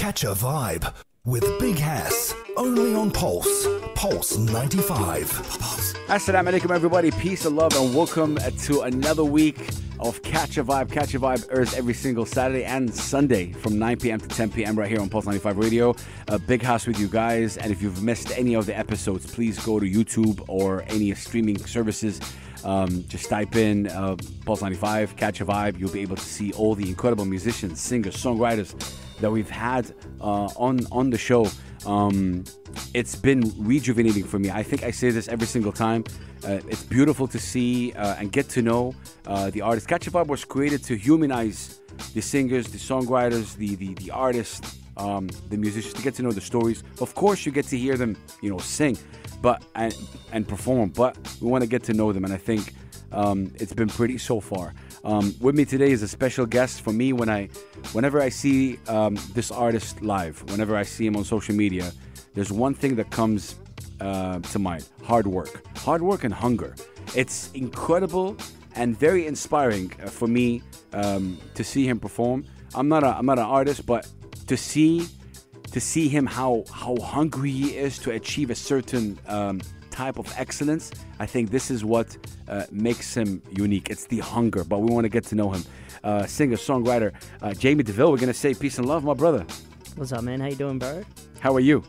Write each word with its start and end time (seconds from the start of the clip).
Catch 0.00 0.24
a 0.24 0.28
vibe 0.28 0.94
with 1.26 1.44
Big 1.58 1.76
Hass. 1.76 2.34
Only 2.56 2.94
on 2.94 3.10
Pulse. 3.10 3.68
Pulse 3.94 4.38
95. 4.38 5.28
Assalamu 6.08 6.48
alaikum, 6.48 6.74
everybody. 6.74 7.10
Peace 7.10 7.44
and 7.44 7.54
love, 7.54 7.76
and 7.76 7.94
welcome 7.94 8.38
to 8.60 8.80
another 8.80 9.24
week 9.24 9.68
of 9.98 10.22
Catch 10.22 10.56
a 10.56 10.64
Vibe. 10.64 10.90
Catch 10.90 11.12
a 11.12 11.20
Vibe 11.20 11.46
airs 11.52 11.74
every 11.74 11.92
single 11.92 12.24
Saturday 12.24 12.64
and 12.64 12.92
Sunday 12.94 13.52
from 13.52 13.78
9 13.78 13.98
p.m. 13.98 14.18
to 14.18 14.26
10 14.26 14.50
p.m. 14.52 14.74
right 14.74 14.88
here 14.88 15.02
on 15.02 15.10
Pulse 15.10 15.26
95 15.26 15.58
Radio. 15.58 15.94
A 16.28 16.38
Big 16.38 16.62
Hass 16.62 16.86
with 16.86 16.98
you 16.98 17.06
guys. 17.06 17.58
And 17.58 17.70
if 17.70 17.82
you've 17.82 18.02
missed 18.02 18.30
any 18.38 18.54
of 18.54 18.64
the 18.64 18.76
episodes, 18.76 19.30
please 19.30 19.62
go 19.62 19.78
to 19.78 19.84
YouTube 19.84 20.42
or 20.48 20.82
any 20.88 21.14
streaming 21.14 21.58
services. 21.58 22.22
Um, 22.64 23.04
just 23.06 23.28
type 23.28 23.54
in 23.54 23.88
uh, 23.88 24.16
Pulse 24.46 24.62
95, 24.62 25.16
Catch 25.16 25.42
a 25.42 25.44
Vibe. 25.44 25.78
You'll 25.78 25.92
be 25.92 26.00
able 26.00 26.16
to 26.16 26.24
see 26.24 26.54
all 26.54 26.74
the 26.74 26.88
incredible 26.88 27.26
musicians, 27.26 27.82
singers, 27.82 28.16
songwriters 28.16 28.74
that 29.20 29.30
we've 29.30 29.50
had 29.50 29.92
uh, 30.20 30.48
on 30.56 30.86
on 30.90 31.10
the 31.10 31.18
show. 31.18 31.46
Um, 31.86 32.44
it's 32.94 33.16
been 33.16 33.52
rejuvenating 33.58 34.24
for 34.24 34.38
me. 34.38 34.50
I 34.50 34.62
think 34.62 34.82
I 34.82 34.90
say 34.90 35.10
this 35.10 35.28
every 35.28 35.46
single 35.46 35.72
time. 35.72 36.04
Uh, 36.44 36.58
it's 36.68 36.82
beautiful 36.82 37.26
to 37.28 37.38
see 37.38 37.92
uh, 37.92 38.16
and 38.18 38.32
get 38.32 38.48
to 38.50 38.62
know 38.62 38.94
uh, 39.26 39.50
the 39.50 39.60
artists. 39.60 39.86
Catch 39.86 40.10
Vibe 40.10 40.28
was 40.28 40.44
created 40.44 40.82
to 40.84 40.96
humanize 40.96 41.80
the 42.14 42.22
singers, 42.22 42.66
the 42.68 42.78
songwriters, 42.78 43.56
the 43.56 43.76
the, 43.76 43.94
the 43.94 44.10
artists, 44.10 44.78
um, 44.96 45.28
the 45.48 45.56
musicians, 45.56 45.94
to 45.94 46.02
get 46.02 46.14
to 46.14 46.22
know 46.22 46.32
the 46.32 46.40
stories. 46.40 46.82
Of 47.00 47.14
course, 47.14 47.44
you 47.44 47.52
get 47.52 47.66
to 47.66 47.78
hear 47.78 47.96
them, 47.96 48.16
you 48.42 48.50
know, 48.50 48.58
sing, 48.58 48.96
but 49.42 49.62
and 49.74 49.94
and 50.32 50.46
perform. 50.46 50.90
But 50.90 51.16
we 51.40 51.48
want 51.48 51.62
to 51.62 51.68
get 51.68 51.82
to 51.84 51.92
know 51.92 52.12
them, 52.12 52.24
and 52.24 52.32
I 52.32 52.38
think 52.38 52.74
um, 53.12 53.52
it's 53.56 53.74
been 53.74 53.88
pretty 53.88 54.18
so 54.18 54.40
far. 54.40 54.74
Um, 55.04 55.34
with 55.40 55.54
me 55.54 55.64
today 55.64 55.90
is 55.90 56.02
a 56.02 56.08
special 56.08 56.46
guest 56.46 56.82
for 56.82 56.92
me. 56.92 57.12
When 57.12 57.28
I, 57.28 57.48
whenever 57.92 58.20
I 58.20 58.28
see 58.28 58.78
um, 58.86 59.18
this 59.34 59.50
artist 59.50 60.02
live, 60.02 60.42
whenever 60.50 60.76
I 60.76 60.82
see 60.82 61.06
him 61.06 61.16
on 61.16 61.24
social 61.24 61.54
media, 61.54 61.92
there's 62.34 62.52
one 62.52 62.74
thing 62.74 62.96
that 62.96 63.10
comes 63.10 63.56
uh, 64.00 64.40
to 64.40 64.58
mind: 64.58 64.86
hard 65.02 65.26
work, 65.26 65.66
hard 65.78 66.02
work 66.02 66.24
and 66.24 66.34
hunger. 66.34 66.74
It's 67.14 67.50
incredible 67.52 68.36
and 68.76 68.96
very 68.98 69.26
inspiring 69.26 69.92
uh, 70.02 70.08
for 70.08 70.28
me 70.28 70.62
um, 70.92 71.38
to 71.54 71.64
see 71.64 71.86
him 71.86 71.98
perform. 71.98 72.44
I'm 72.74 72.88
not 72.88 73.02
a, 73.02 73.16
I'm 73.16 73.26
not 73.26 73.38
an 73.38 73.46
artist, 73.46 73.86
but 73.86 74.06
to 74.46 74.56
see 74.56 75.06
to 75.72 75.80
see 75.80 76.08
him 76.08 76.26
how 76.26 76.64
how 76.72 76.96
hungry 76.96 77.50
he 77.50 77.76
is 77.76 77.98
to 78.00 78.10
achieve 78.10 78.50
a 78.50 78.54
certain 78.54 79.18
um, 79.26 79.60
type 80.00 80.18
of 80.18 80.32
excellence. 80.38 80.90
I 81.18 81.26
think 81.26 81.50
this 81.50 81.70
is 81.70 81.84
what 81.84 82.08
uh, 82.48 82.64
makes 82.72 83.14
him 83.14 83.42
unique. 83.64 83.90
It's 83.90 84.06
the 84.06 84.20
hunger, 84.20 84.64
but 84.64 84.78
we 84.84 84.90
want 84.94 85.04
to 85.04 85.10
get 85.10 85.24
to 85.24 85.34
know 85.34 85.50
him. 85.50 85.62
Uh, 86.02 86.24
singer, 86.26 86.56
songwriter, 86.56 87.12
uh, 87.42 87.48
Jaymie 87.62 87.84
Deville. 87.84 88.10
We're 88.10 88.16
gonna 88.26 88.32
say 88.32 88.54
peace 88.54 88.78
and 88.78 88.86
love, 88.88 89.04
my 89.04 89.12
brother. 89.14 89.44
What's 89.96 90.12
up, 90.12 90.22
man? 90.24 90.40
How 90.40 90.46
you 90.46 90.56
doing, 90.56 90.78
bro? 90.78 91.02
How 91.40 91.54
are 91.54 91.60
you? 91.70 91.84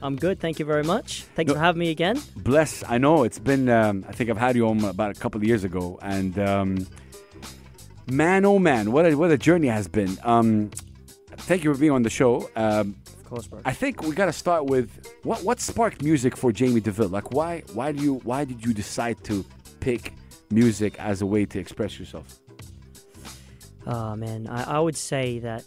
I'm 0.00 0.16
good. 0.16 0.40
Thank 0.40 0.58
you 0.58 0.64
very 0.64 0.82
much. 0.84 1.24
Thanks 1.36 1.48
No- 1.48 1.54
for 1.54 1.60
having 1.60 1.80
me 1.80 1.90
again. 1.90 2.16
Bless. 2.36 2.82
I 2.88 2.96
know 2.98 3.24
it's 3.24 3.38
been. 3.38 3.68
Um, 3.68 4.04
I 4.08 4.12
think 4.12 4.30
I've 4.30 4.38
had 4.38 4.56
you 4.56 4.66
on 4.68 4.82
about 4.84 5.10
a 5.14 5.20
couple 5.20 5.38
of 5.38 5.44
years 5.44 5.62
ago, 5.64 5.98
and 6.00 6.38
um, 6.38 6.86
man, 8.10 8.46
oh 8.46 8.58
man, 8.58 8.92
what 8.92 9.04
a 9.04 9.14
what 9.14 9.30
a 9.30 9.36
journey 9.38 9.68
has 9.68 9.88
been. 9.88 10.16
Um, 10.22 10.70
thank 11.46 11.64
you 11.64 11.72
for 11.72 11.78
being 11.80 11.92
on 11.92 12.02
the 12.02 12.10
show. 12.10 12.48
Um, 12.56 12.94
Of 13.06 13.24
course, 13.24 13.46
bro. 13.46 13.60
I 13.64 13.72
think 13.72 14.02
we 14.02 14.14
got 14.14 14.26
to 14.26 14.32
start 14.32 14.66
with 14.66 14.88
what 15.24 15.42
what 15.42 15.60
sparked 15.60 16.02
music 16.02 16.36
for 16.36 16.52
Jaymie 16.52 16.82
Deville. 16.82 17.08
Like, 17.08 17.32
why 17.32 17.62
why 17.72 17.92
do 17.92 18.02
you 18.02 18.14
why 18.24 18.44
did 18.44 18.64
you 18.64 18.72
decide 18.74 19.22
to 19.24 19.44
pick 19.80 20.12
music 20.50 20.92
as 21.00 21.22
a 21.22 21.26
way 21.26 21.44
to 21.46 21.58
express 21.58 21.98
yourself? 21.98 22.26
Oh 23.86 24.16
man, 24.16 24.46
I, 24.48 24.76
I 24.76 24.80
would 24.80 24.96
say 24.96 25.38
that 25.40 25.64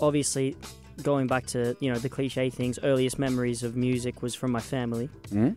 obviously 0.00 0.56
going 1.02 1.26
back 1.26 1.46
to 1.46 1.76
you 1.80 1.92
know 1.92 1.98
the 1.98 2.08
cliche 2.08 2.50
things, 2.50 2.78
earliest 2.82 3.18
memories 3.18 3.62
of 3.62 3.76
music 3.76 4.22
was 4.22 4.34
from 4.34 4.50
my 4.52 4.60
family. 4.60 5.08
Mhm. 5.30 5.56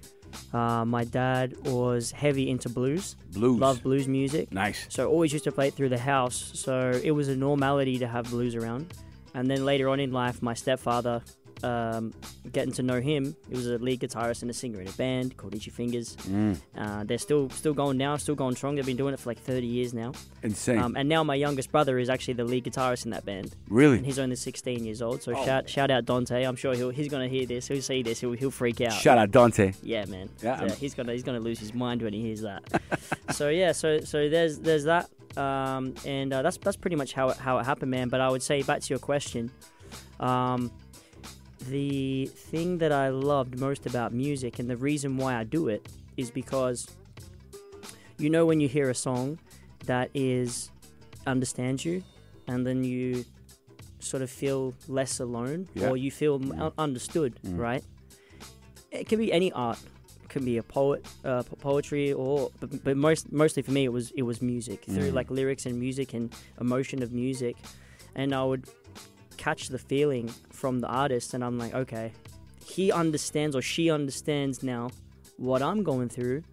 Uh, 0.54 0.86
my 0.86 1.04
dad 1.04 1.56
was 1.68 2.12
heavy 2.12 2.50
into 2.50 2.70
blues, 2.70 3.18
Blues. 3.34 3.60
loved 3.60 3.84
blues 3.84 4.08
music, 4.08 4.50
Nice. 4.54 4.86
so 4.88 5.10
always 5.10 5.34
used 5.34 5.44
to 5.44 5.52
play 5.52 5.68
it 5.68 5.74
through 5.74 5.90
the 5.90 5.98
house. 6.00 6.52
So 6.56 6.92
it 7.04 7.12
was 7.12 7.28
a 7.28 7.36
normality 7.36 8.00
to 8.00 8.08
have 8.08 8.30
blues 8.30 8.56
around. 8.56 8.94
And 9.34 9.50
then 9.50 9.66
later 9.66 9.90
on 9.90 10.00
in 10.00 10.12
life, 10.12 10.42
my 10.42 10.54
stepfather, 10.54 11.22
um, 11.64 12.14
getting 12.52 12.74
to 12.74 12.84
know 12.84 13.00
him, 13.00 13.36
he 13.48 13.56
was 13.56 13.68
a 13.68 13.78
lead 13.78 14.00
guitarist 14.00 14.42
and 14.42 14.50
a 14.52 14.54
singer 14.54 14.82
in 14.82 14.88
a 14.88 14.92
band 14.94 15.38
called 15.38 15.54
Itchy 15.56 15.70
Fingers. 15.72 16.16
Mm. 16.28 16.58
Uh, 16.78 17.04
they're 17.04 17.18
still 17.18 17.50
still 17.52 17.74
going 17.74 17.98
now, 17.98 18.18
still 18.18 18.36
going 18.36 18.56
strong. 18.56 18.76
They've 18.76 18.86
been 18.86 18.98
doing 18.98 19.14
it 19.14 19.20
for 19.20 19.30
like 19.30 19.40
30 19.40 19.68
years 19.68 19.94
now. 19.94 20.14
Insane. 20.44 20.80
Um, 20.80 20.96
and 20.96 21.08
now 21.08 21.24
my 21.24 21.36
youngest 21.36 21.72
brother 21.72 22.00
is 22.00 22.10
actually 22.10 22.36
the 22.36 22.44
lead 22.44 22.66
guitarist 22.66 23.06
in 23.06 23.12
that 23.12 23.26
band, 23.26 23.46
and 23.46 23.56
really? 23.70 24.02
he's 24.04 24.20
only 24.20 24.36
16 24.36 24.84
years 24.84 25.02
old. 25.02 25.22
So 25.22 25.34
Oh. 25.36 25.46
shout 25.46 25.70
shout 25.70 25.92
out 25.92 26.06
Dante. 26.06 26.44
I'm 26.44 26.56
sure 26.56 26.74
he'll 26.74 26.90
he's 26.90 27.10
gonna 27.10 27.28
hear 27.28 27.46
this. 27.46 27.68
He'll 27.68 27.82
see 27.82 28.04
this. 28.04 28.20
He'll 28.20 28.34
he'll 28.34 28.52
freak 28.52 28.82
out. 28.82 28.94
Shout 28.94 29.18
out 29.18 29.32
Dante. 29.32 29.74
Yeah, 29.84 30.06
man. 30.06 30.30
Yeah, 30.42 30.64
Yeah, 30.64 30.76
he's 30.76 30.94
gonna 30.94 31.14
he's 31.14 31.24
gonna 31.24 31.40
lose 31.40 31.60
his 31.60 31.74
mind 31.74 32.02
when 32.02 32.14
he 32.14 32.22
hears 32.22 32.42
that. 32.42 32.64
so 33.32 33.50
yeah, 33.50 33.72
so 33.72 34.00
so 34.02 34.30
there's 34.30 34.60
there's 34.60 34.86
that, 34.86 35.10
um, 35.38 35.94
and 36.06 36.34
uh, 36.34 36.42
that's 36.42 36.58
that's 36.58 36.78
pretty 36.78 36.96
much 36.96 37.14
how 37.14 37.30
it, 37.30 37.38
how 37.38 37.58
it 37.60 37.66
happened, 37.66 37.92
man. 37.92 38.10
But 38.10 38.22
I 38.22 38.30
would 38.30 38.42
say 38.44 38.62
back 38.64 38.82
to 38.82 38.90
your 38.90 39.00
question, 39.00 39.52
um, 40.20 40.72
the 41.70 42.26
thing 42.28 42.78
that 42.80 42.92
I 42.92 43.10
loved 43.10 43.60
most 43.60 43.86
about 43.86 44.14
music 44.14 44.60
and 44.60 44.70
the 44.70 44.78
reason 44.78 45.18
why 45.18 45.36
I 45.36 45.44
do 45.44 45.68
it 45.68 45.88
is 46.18 46.32
because 46.32 46.88
you 48.18 48.30
know 48.30 48.46
when 48.46 48.60
you 48.60 48.68
hear 48.68 48.90
a 48.90 48.96
song 48.96 49.40
that 49.86 50.10
is 50.14 50.70
understands 51.28 51.86
you, 51.86 52.04
and 52.48 52.66
then 52.66 52.84
you 52.84 53.26
sort 54.00 54.24
of 54.24 54.30
feel 54.30 54.74
less 54.88 55.20
alone, 55.20 55.68
Yeah. 55.76 55.90
or 55.90 55.98
you 55.98 56.10
feel 56.12 56.40
Mm. 56.40 56.72
understood, 56.78 57.40
Mm. 57.44 57.58
right? 57.58 57.84
It 58.92 59.08
can 59.08 59.20
be 59.20 59.32
any 59.32 59.52
art. 59.52 59.78
It 60.24 60.30
can 60.30 60.44
be 60.44 60.58
a 60.58 60.64
poet, 60.64 61.06
uh, 61.24 61.44
poetry, 61.44 62.12
or 62.14 62.52
but, 62.60 62.84
but 62.84 62.98
most 62.98 63.32
mostly 63.32 63.62
for 63.64 63.72
me 63.72 63.84
it 63.86 63.94
was 63.94 64.12
it 64.12 64.24
was 64.24 64.42
music 64.42 64.84
through 64.86 65.12
Mm. 65.12 65.14
like 65.14 65.30
lyrics 65.32 65.66
and 65.66 65.80
music 65.80 66.14
and 66.14 66.34
emotion 66.60 67.02
of 67.04 67.12
music, 67.12 67.56
and 68.16 68.34
I 68.34 68.44
would 68.44 68.66
catch 69.46 69.62
the 69.76 69.80
feeling 69.92 70.28
from 70.52 70.74
the 70.84 70.88
artist, 71.04 71.34
and 71.34 71.44
I'm 71.44 71.58
like, 71.64 71.74
okay, 71.84 72.08
he 72.76 72.86
understands 73.04 73.56
or 73.56 73.62
she 73.62 73.90
understands 74.00 74.62
now 74.64 74.84
what 75.38 75.62
I'm 75.62 75.82
going 75.84 76.10
through. 76.10 76.44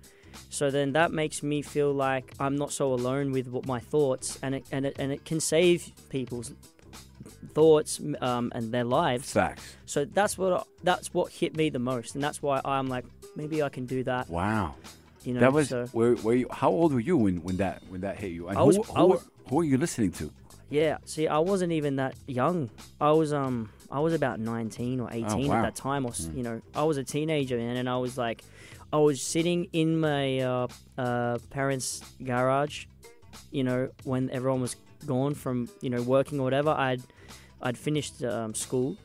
So 0.50 0.71
then 0.71 0.93
that 0.93 1.10
makes 1.12 1.43
me 1.43 1.62
feel 1.62 1.93
like 1.93 2.27
I'm 2.44 2.56
not 2.62 2.71
so 2.72 2.87
alone 2.98 3.32
with 3.32 3.47
what 3.48 3.65
my 3.66 3.81
thoughts, 3.93 4.38
and 4.43 4.54
it 4.54 4.65
and 4.75 4.82
it 4.87 4.94
and 4.98 5.12
it 5.12 5.25
can 5.31 5.41
save 5.41 5.78
people's 6.10 6.53
thoughts 7.54 8.00
um, 8.21 8.53
and 8.54 8.72
their 8.72 8.84
lives. 8.84 9.32
Facts. 9.32 9.77
So 9.87 10.04
that's 10.04 10.38
what 10.38 10.66
that's 10.82 11.12
what 11.15 11.32
hit 11.32 11.56
me 11.56 11.71
the 11.71 11.78
most, 11.93 12.15
and 12.15 12.22
that's 12.25 12.41
why 12.43 12.60
I'm 12.65 12.88
like, 12.88 13.04
maybe 13.37 13.62
I 13.62 13.69
can 13.69 13.87
do 13.87 14.03
that. 14.04 14.28
Wow. 14.28 14.75
You 15.25 15.34
know, 15.34 15.41
that 15.41 15.53
was 15.53 15.69
so, 15.69 15.87
where 15.93 16.15
where 16.16 16.37
you 16.37 16.47
how 16.50 16.71
old 16.71 16.93
were 16.94 17.00
you 17.10 17.16
when 17.16 17.43
when 17.43 17.56
that 17.59 17.82
when 17.88 18.00
that 18.03 18.19
hit 18.19 18.32
you? 18.32 18.48
And 18.48 18.56
I 18.59 18.62
was- 18.62 18.77
who, 18.77 18.82
I 18.94 19.00
who, 19.00 19.06
was- 19.09 19.25
who 19.48 19.56
were 19.56 19.65
you 19.65 19.78
listening 19.78 20.12
to? 20.12 20.31
Yeah. 20.70 20.98
See, 21.04 21.26
I 21.28 21.38
wasn't 21.38 21.72
even 21.72 21.96
that 21.96 22.14
young. 22.26 22.70
I 23.00 23.12
was 23.12 23.32
um 23.32 23.70
I 23.90 24.00
was 24.00 24.12
about 24.14 24.38
19 24.40 25.00
or 25.00 25.08
18 25.10 25.24
Oh, 25.24 25.48
wow. 25.48 25.56
at 25.56 25.62
that 25.62 25.74
time, 25.76 26.04
or 26.06 26.10
Mm. 26.10 26.36
you 26.36 26.42
know, 26.42 26.60
I 26.74 26.84
was 26.84 26.96
a 26.98 27.04
teenager, 27.04 27.56
man, 27.56 27.76
and 27.76 27.88
I 27.88 27.96
was 27.98 28.18
like, 28.18 28.42
I 28.92 28.98
was 28.98 29.20
sitting 29.22 29.68
in 29.72 29.98
my 30.00 30.40
uh, 30.40 30.66
uh, 30.98 31.38
parents' 31.50 32.02
garage, 32.22 32.86
you 33.50 33.64
know, 33.64 33.90
when 34.04 34.30
everyone 34.30 34.60
was 34.60 34.76
gone 35.06 35.34
from 35.34 35.68
you 35.80 35.90
know 35.90 36.02
working 36.02 36.38
or 36.40 36.44
whatever. 36.44 36.70
I'd 36.70 37.02
I'd 37.62 37.78
finished 37.78 38.22
um, 38.22 38.54
school, 38.54 38.96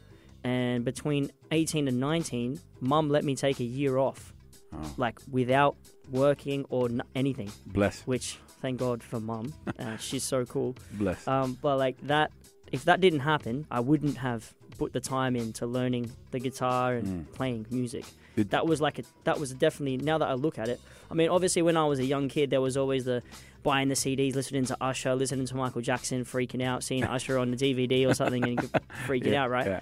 and 0.43 0.83
between 0.85 1.31
18 1.51 1.87
and 1.87 1.99
19, 1.99 2.59
mum 2.81 3.09
let 3.09 3.23
me 3.23 3.35
take 3.35 3.59
a 3.59 3.63
year 3.63 3.97
off, 3.97 4.33
Oh, 4.73 4.93
like 4.97 5.19
without 5.31 5.75
working 6.11 6.65
or 6.69 6.89
n- 6.89 7.01
anything. 7.15 7.51
bless. 7.65 8.01
Which 8.05 8.37
thank 8.63 8.79
God 8.79 9.03
for 9.03 9.19
mum, 9.19 9.53
uh, 9.77 9.97
she's 10.07 10.23
so 10.23 10.45
cool. 10.45 10.75
Bless. 10.93 11.27
Um, 11.27 11.57
but 11.61 11.77
like 11.77 11.97
that, 12.07 12.31
if 12.71 12.85
that 12.85 12.99
didn't 12.99 13.19
happen, 13.19 13.67
I 13.69 13.79
wouldn't 13.81 14.17
have 14.17 14.51
put 14.79 14.93
the 14.93 14.99
time 14.99 15.35
into 15.35 15.67
learning 15.67 16.11
the 16.31 16.39
guitar 16.39 16.95
and 16.95 17.07
Mm. 17.07 17.33
playing 17.33 17.67
music. 17.69 18.05
That 18.35 18.65
was 18.65 18.81
like 18.81 18.97
a, 18.97 19.03
that 19.25 19.39
was 19.39 19.53
definitely 19.53 19.97
now 19.97 20.17
that 20.17 20.27
I 20.27 20.33
look 20.33 20.57
at 20.57 20.67
it. 20.67 20.79
I 21.11 21.13
mean, 21.13 21.29
obviously 21.29 21.61
when 21.61 21.77
I 21.77 21.85
was 21.85 21.99
a 21.99 22.05
young 22.05 22.27
kid, 22.29 22.49
there 22.49 22.61
was 22.61 22.75
always 22.75 23.05
the 23.05 23.21
buying 23.61 23.89
the 23.89 23.95
CDs, 23.95 24.33
listening 24.35 24.65
to 24.65 24.77
Usher, 24.81 25.13
listening 25.13 25.45
to 25.45 25.55
Michael 25.55 25.81
Jackson, 25.81 26.25
freaking 26.25 26.63
out, 26.63 26.83
seeing 26.83 27.03
Usher 27.17 27.37
on 27.37 27.51
the 27.51 27.57
DVD 27.57 28.09
or 28.09 28.15
something 28.15 28.43
and 28.43 28.59
freaking 29.07 29.33
Yeah, 29.33 29.43
out, 29.43 29.51
right? 29.51 29.67
yeah. 29.67 29.79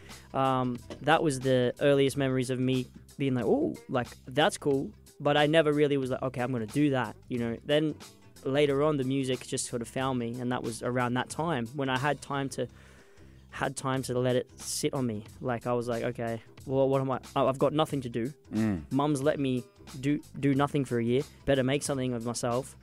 Um, 0.59 0.77
that 1.03 1.23
was 1.23 1.39
the 1.39 1.73
earliest 1.79 2.17
memories 2.17 2.49
of 2.49 2.59
me 2.59 2.87
being 3.17 3.35
like, 3.35 3.45
oh, 3.45 3.75
like 3.87 4.09
that's 4.27 4.57
cool. 4.57 4.89
But 5.21 5.37
I 5.37 5.45
never 5.45 5.71
really 5.71 5.95
was 5.97 6.09
like, 6.09 6.21
okay, 6.23 6.41
I'm 6.41 6.51
gonna 6.51 6.65
do 6.65 6.89
that, 6.89 7.15
you 7.29 7.39
know. 7.39 7.55
Then 7.65 7.95
later 8.43 8.83
on, 8.83 8.97
the 8.97 9.03
music 9.03 9.45
just 9.47 9.65
sort 9.67 9.81
of 9.81 9.87
found 9.87 10.19
me, 10.19 10.39
and 10.39 10.51
that 10.51 10.63
was 10.63 10.83
around 10.83 11.15
that 11.15 11.29
time 11.29 11.67
when 11.75 11.89
I 11.89 11.97
had 11.97 12.21
time 12.21 12.49
to 12.49 12.67
had 13.51 13.75
time 13.75 14.01
to 14.03 14.17
let 14.17 14.35
it 14.35 14.49
sit 14.57 14.93
on 14.93 15.05
me. 15.05 15.23
Like 15.41 15.67
I 15.67 15.73
was 15.73 15.87
like, 15.87 16.03
okay, 16.03 16.41
well, 16.65 16.87
what 16.87 17.01
am 17.01 17.11
I? 17.11 17.19
oh, 17.35 17.47
I've 17.47 17.59
got 17.59 17.73
nothing 17.73 18.01
to 18.01 18.09
do. 18.09 18.33
Mm. 18.53 18.83
Mum's 18.91 19.21
let 19.21 19.39
me 19.39 19.63
do 19.99 20.21
do 20.39 20.55
nothing 20.55 20.85
for 20.85 20.99
a 20.99 21.03
year. 21.03 21.23
Better 21.45 21.63
make 21.63 21.83
something 21.83 22.13
of 22.13 22.25
myself. 22.25 22.75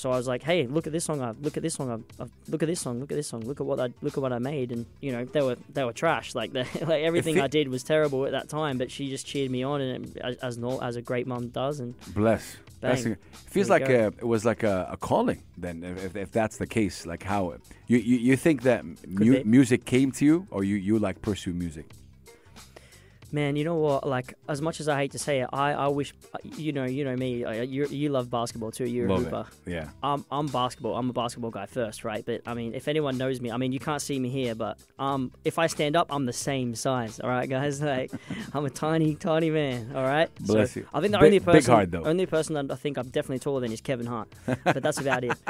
So 0.00 0.10
I 0.10 0.16
was 0.16 0.26
like, 0.26 0.42
"Hey, 0.42 0.66
look 0.66 0.86
at 0.86 0.94
this 0.94 1.04
song! 1.04 1.20
I 1.20 1.32
look 1.42 1.58
at 1.58 1.62
this 1.62 1.74
song! 1.74 2.04
I, 2.18 2.22
I 2.22 2.26
look 2.48 2.62
at 2.62 2.66
this 2.66 2.80
song! 2.80 3.00
Look 3.00 3.12
at 3.12 3.16
this 3.16 3.28
song! 3.28 3.42
Look 3.42 3.60
at 3.60 3.66
what 3.66 3.78
I 3.78 3.92
look 4.00 4.16
at 4.16 4.22
what 4.22 4.32
I 4.32 4.38
made!" 4.38 4.72
And 4.72 4.86
you 5.00 5.12
know, 5.12 5.26
they 5.26 5.42
were 5.42 5.56
they 5.72 5.84
were 5.84 5.92
trash. 5.92 6.34
Like 6.40 6.52
the, 6.54 6.66
like 6.86 7.02
everything 7.02 7.34
fe- 7.34 7.42
I 7.42 7.48
did 7.48 7.68
was 7.68 7.82
terrible 7.82 8.24
at 8.24 8.32
that 8.32 8.48
time. 8.48 8.78
But 8.78 8.90
she 8.90 9.10
just 9.10 9.26
cheered 9.26 9.50
me 9.50 9.62
on, 9.62 9.82
and 9.82 10.16
it, 10.16 10.16
as 10.22 10.56
as, 10.56 10.58
as 10.80 10.96
a 10.96 11.02
great 11.02 11.26
mum 11.26 11.48
does. 11.48 11.80
And 11.80 11.94
Bless. 12.14 12.56
Bang. 12.80 13.06
it 13.12 13.18
feels 13.34 13.68
like 13.68 13.90
a, 13.90 14.06
it 14.06 14.26
was 14.26 14.46
like 14.46 14.62
a, 14.62 14.88
a 14.90 14.96
calling 14.96 15.42
then, 15.58 15.84
if, 15.84 16.02
if, 16.02 16.16
if 16.16 16.32
that's 16.32 16.56
the 16.56 16.66
case. 16.66 17.04
Like 17.04 17.22
how 17.22 17.56
you 17.86 17.98
you, 17.98 18.16
you 18.16 18.36
think 18.36 18.62
that 18.62 18.84
mu- 19.06 19.44
music 19.44 19.84
came 19.84 20.12
to 20.12 20.24
you, 20.24 20.46
or 20.50 20.64
you 20.64 20.76
you 20.76 20.98
like 20.98 21.20
pursue 21.20 21.52
music? 21.52 21.90
Man, 23.32 23.56
you 23.56 23.64
know 23.64 23.76
what? 23.76 24.06
Like 24.06 24.34
as 24.48 24.60
much 24.62 24.80
as 24.80 24.88
I 24.88 24.96
hate 24.98 25.12
to 25.12 25.18
say 25.18 25.40
it, 25.40 25.48
I, 25.52 25.72
I 25.72 25.88
wish 25.88 26.12
you 26.56 26.72
know 26.72 26.84
you 26.84 27.04
know 27.04 27.16
me. 27.16 27.44
You 27.64 27.86
you 27.86 28.08
love 28.10 28.30
basketball 28.30 28.70
too. 28.70 28.86
You're 28.86 29.08
Love 29.08 29.32
a 29.32 29.40
it. 29.40 29.70
Yeah. 29.72 29.88
I'm 30.02 30.24
I'm 30.30 30.46
basketball. 30.46 30.96
I'm 30.96 31.10
a 31.10 31.12
basketball 31.12 31.50
guy 31.50 31.66
first, 31.66 32.04
right? 32.04 32.24
But 32.24 32.42
I 32.46 32.54
mean, 32.54 32.74
if 32.74 32.88
anyone 32.88 33.18
knows 33.18 33.40
me, 33.40 33.50
I 33.50 33.56
mean, 33.56 33.72
you 33.72 33.78
can't 33.80 34.02
see 34.02 34.18
me 34.18 34.28
here, 34.28 34.54
but 34.54 34.78
um, 34.98 35.32
if 35.44 35.58
I 35.58 35.66
stand 35.66 35.96
up, 35.96 36.08
I'm 36.10 36.26
the 36.26 36.32
same 36.32 36.74
size. 36.74 37.20
All 37.20 37.30
right, 37.30 37.48
guys. 37.48 37.80
Like, 37.90 38.12
I'm 38.54 38.64
a 38.64 38.70
tiny, 38.70 39.14
tiny 39.16 39.50
man. 39.50 39.92
All 39.94 40.04
right. 40.04 40.28
Bless 40.40 40.72
so 40.74 40.80
you. 40.80 40.86
I 40.94 41.00
think 41.00 41.12
the 41.12 41.18
Big- 41.18 41.26
only 41.26 41.40
person, 41.40 41.90
though. 41.90 42.04
only 42.04 42.26
person 42.26 42.54
that 42.54 42.70
I 42.70 42.76
think 42.76 42.96
I'm 42.98 43.08
definitely 43.08 43.40
taller 43.40 43.60
than 43.60 43.72
is 43.72 43.80
Kevin 43.80 44.06
Hart, 44.06 44.28
but 44.64 44.82
that's 44.82 44.98
about 45.00 45.24
it. 45.24 45.32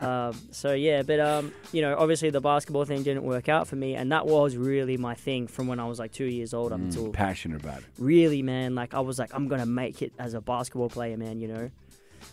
Um, 0.00 0.34
so 0.50 0.72
yeah, 0.72 1.02
but 1.02 1.20
um, 1.20 1.52
you 1.72 1.80
know, 1.80 1.96
obviously 1.96 2.30
the 2.30 2.40
basketball 2.40 2.84
thing 2.84 3.02
didn't 3.04 3.22
work 3.22 3.48
out 3.48 3.68
for 3.68 3.76
me, 3.76 3.94
and 3.94 4.10
that 4.10 4.26
was 4.26 4.56
really 4.56 4.96
my 4.96 5.14
thing 5.14 5.46
from 5.46 5.68
when 5.68 5.78
I 5.78 5.86
was 5.86 5.98
like 6.00 6.10
two 6.12 6.24
years 6.24 6.52
old 6.54 6.72
up 6.72 6.80
Mm, 6.80 6.84
until 6.86 7.12
passionate 7.26 7.60
about 7.60 7.78
it. 7.78 7.84
really, 7.98 8.42
man, 8.42 8.74
like 8.74 8.94
I 8.94 9.00
was 9.00 9.18
like, 9.18 9.34
I'm 9.34 9.48
gonna 9.48 9.66
make 9.66 10.02
it 10.02 10.12
as 10.18 10.34
a 10.34 10.40
basketball 10.40 10.88
player, 10.88 11.16
man, 11.16 11.40
you 11.40 11.48
know. 11.48 11.70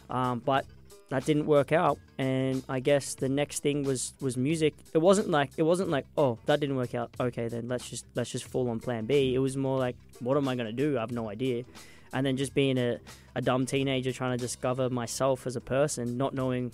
Um, 0.09 0.39
but 0.39 0.65
that 1.09 1.25
didn't 1.25 1.47
work 1.47 1.71
out, 1.71 1.97
and 2.17 2.63
I 2.69 2.79
guess 2.79 3.15
the 3.15 3.29
next 3.29 3.61
thing 3.61 3.83
was 3.83 4.13
was 4.21 4.37
music. 4.37 4.73
It 4.93 4.99
wasn't 4.99 5.29
like 5.29 5.51
it 5.57 5.63
wasn't 5.63 5.89
like, 5.89 6.05
oh, 6.17 6.37
that 6.45 6.59
didn't 6.59 6.75
work 6.75 6.93
out. 6.95 7.09
Okay, 7.19 7.47
then 7.47 7.67
let's 7.67 7.89
just 7.89 8.05
let's 8.15 8.29
just 8.29 8.45
fall 8.45 8.69
on 8.69 8.79
Plan 8.79 9.05
B. 9.05 9.33
It 9.33 9.39
was 9.39 9.57
more 9.57 9.77
like, 9.79 9.95
what 10.19 10.37
am 10.37 10.47
I 10.47 10.55
gonna 10.55 10.71
do? 10.71 10.97
I 10.97 11.01
have 11.01 11.11
no 11.11 11.29
idea. 11.29 11.63
And 12.11 12.25
then 12.25 12.37
just 12.37 12.55
being 12.55 12.79
a, 12.79 12.97
a 13.35 13.41
dumb 13.41 13.67
teenager 13.67 14.11
trying 14.11 14.35
to 14.35 14.41
discover 14.41 14.89
myself 14.89 15.45
as 15.45 15.55
a 15.55 15.61
person, 15.61 16.17
not 16.17 16.33
knowing 16.33 16.71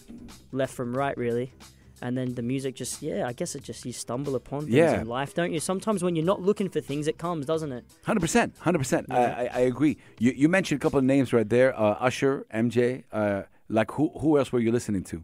left 0.54 0.74
from 0.74 0.96
right, 0.96 1.18
really. 1.18 1.52
And 2.02 2.18
then 2.18 2.36
the 2.36 2.42
music 2.42 2.76
just, 2.76 3.02
yeah, 3.02 3.28
I 3.28 3.34
guess 3.34 3.56
it 3.56 3.64
just, 3.64 3.86
you 3.86 3.94
stumble 3.94 4.36
upon 4.36 4.62
things 4.64 4.74
Yeah. 4.76 5.02
in 5.02 5.08
life, 5.08 5.34
don't 5.34 5.52
you? 5.54 5.60
Sometimes 5.60 6.04
when 6.04 6.16
you're 6.16 6.26
not 6.26 6.42
looking 6.42 6.70
for 6.70 6.82
things, 6.82 7.08
it 7.08 7.18
comes, 7.18 7.46
doesn't 7.46 7.72
it? 7.72 7.86
Hundred 8.04 8.20
percent, 8.22 8.56
hundred 8.60 8.80
percent. 8.80 9.06
I 9.10 9.20
Yeah. 9.20 9.36
I 9.54 9.60
I 9.60 9.62
agree. 9.62 9.98
You 10.20 10.32
you 10.36 10.48
mentioned 10.50 10.80
a 10.80 10.84
couple 10.84 11.00
of 11.00 11.06
names 11.06 11.32
right 11.34 11.48
there. 11.50 11.70
Uh, 11.80 12.08
Usher, 12.08 12.46
MJ. 12.54 13.04
Uh, 13.12 13.44
like 13.70 13.92
who 13.92 14.10
who 14.22 14.38
else 14.38 14.52
were 14.52 14.60
you 14.60 14.72
listening 14.72 15.04
to? 15.12 15.24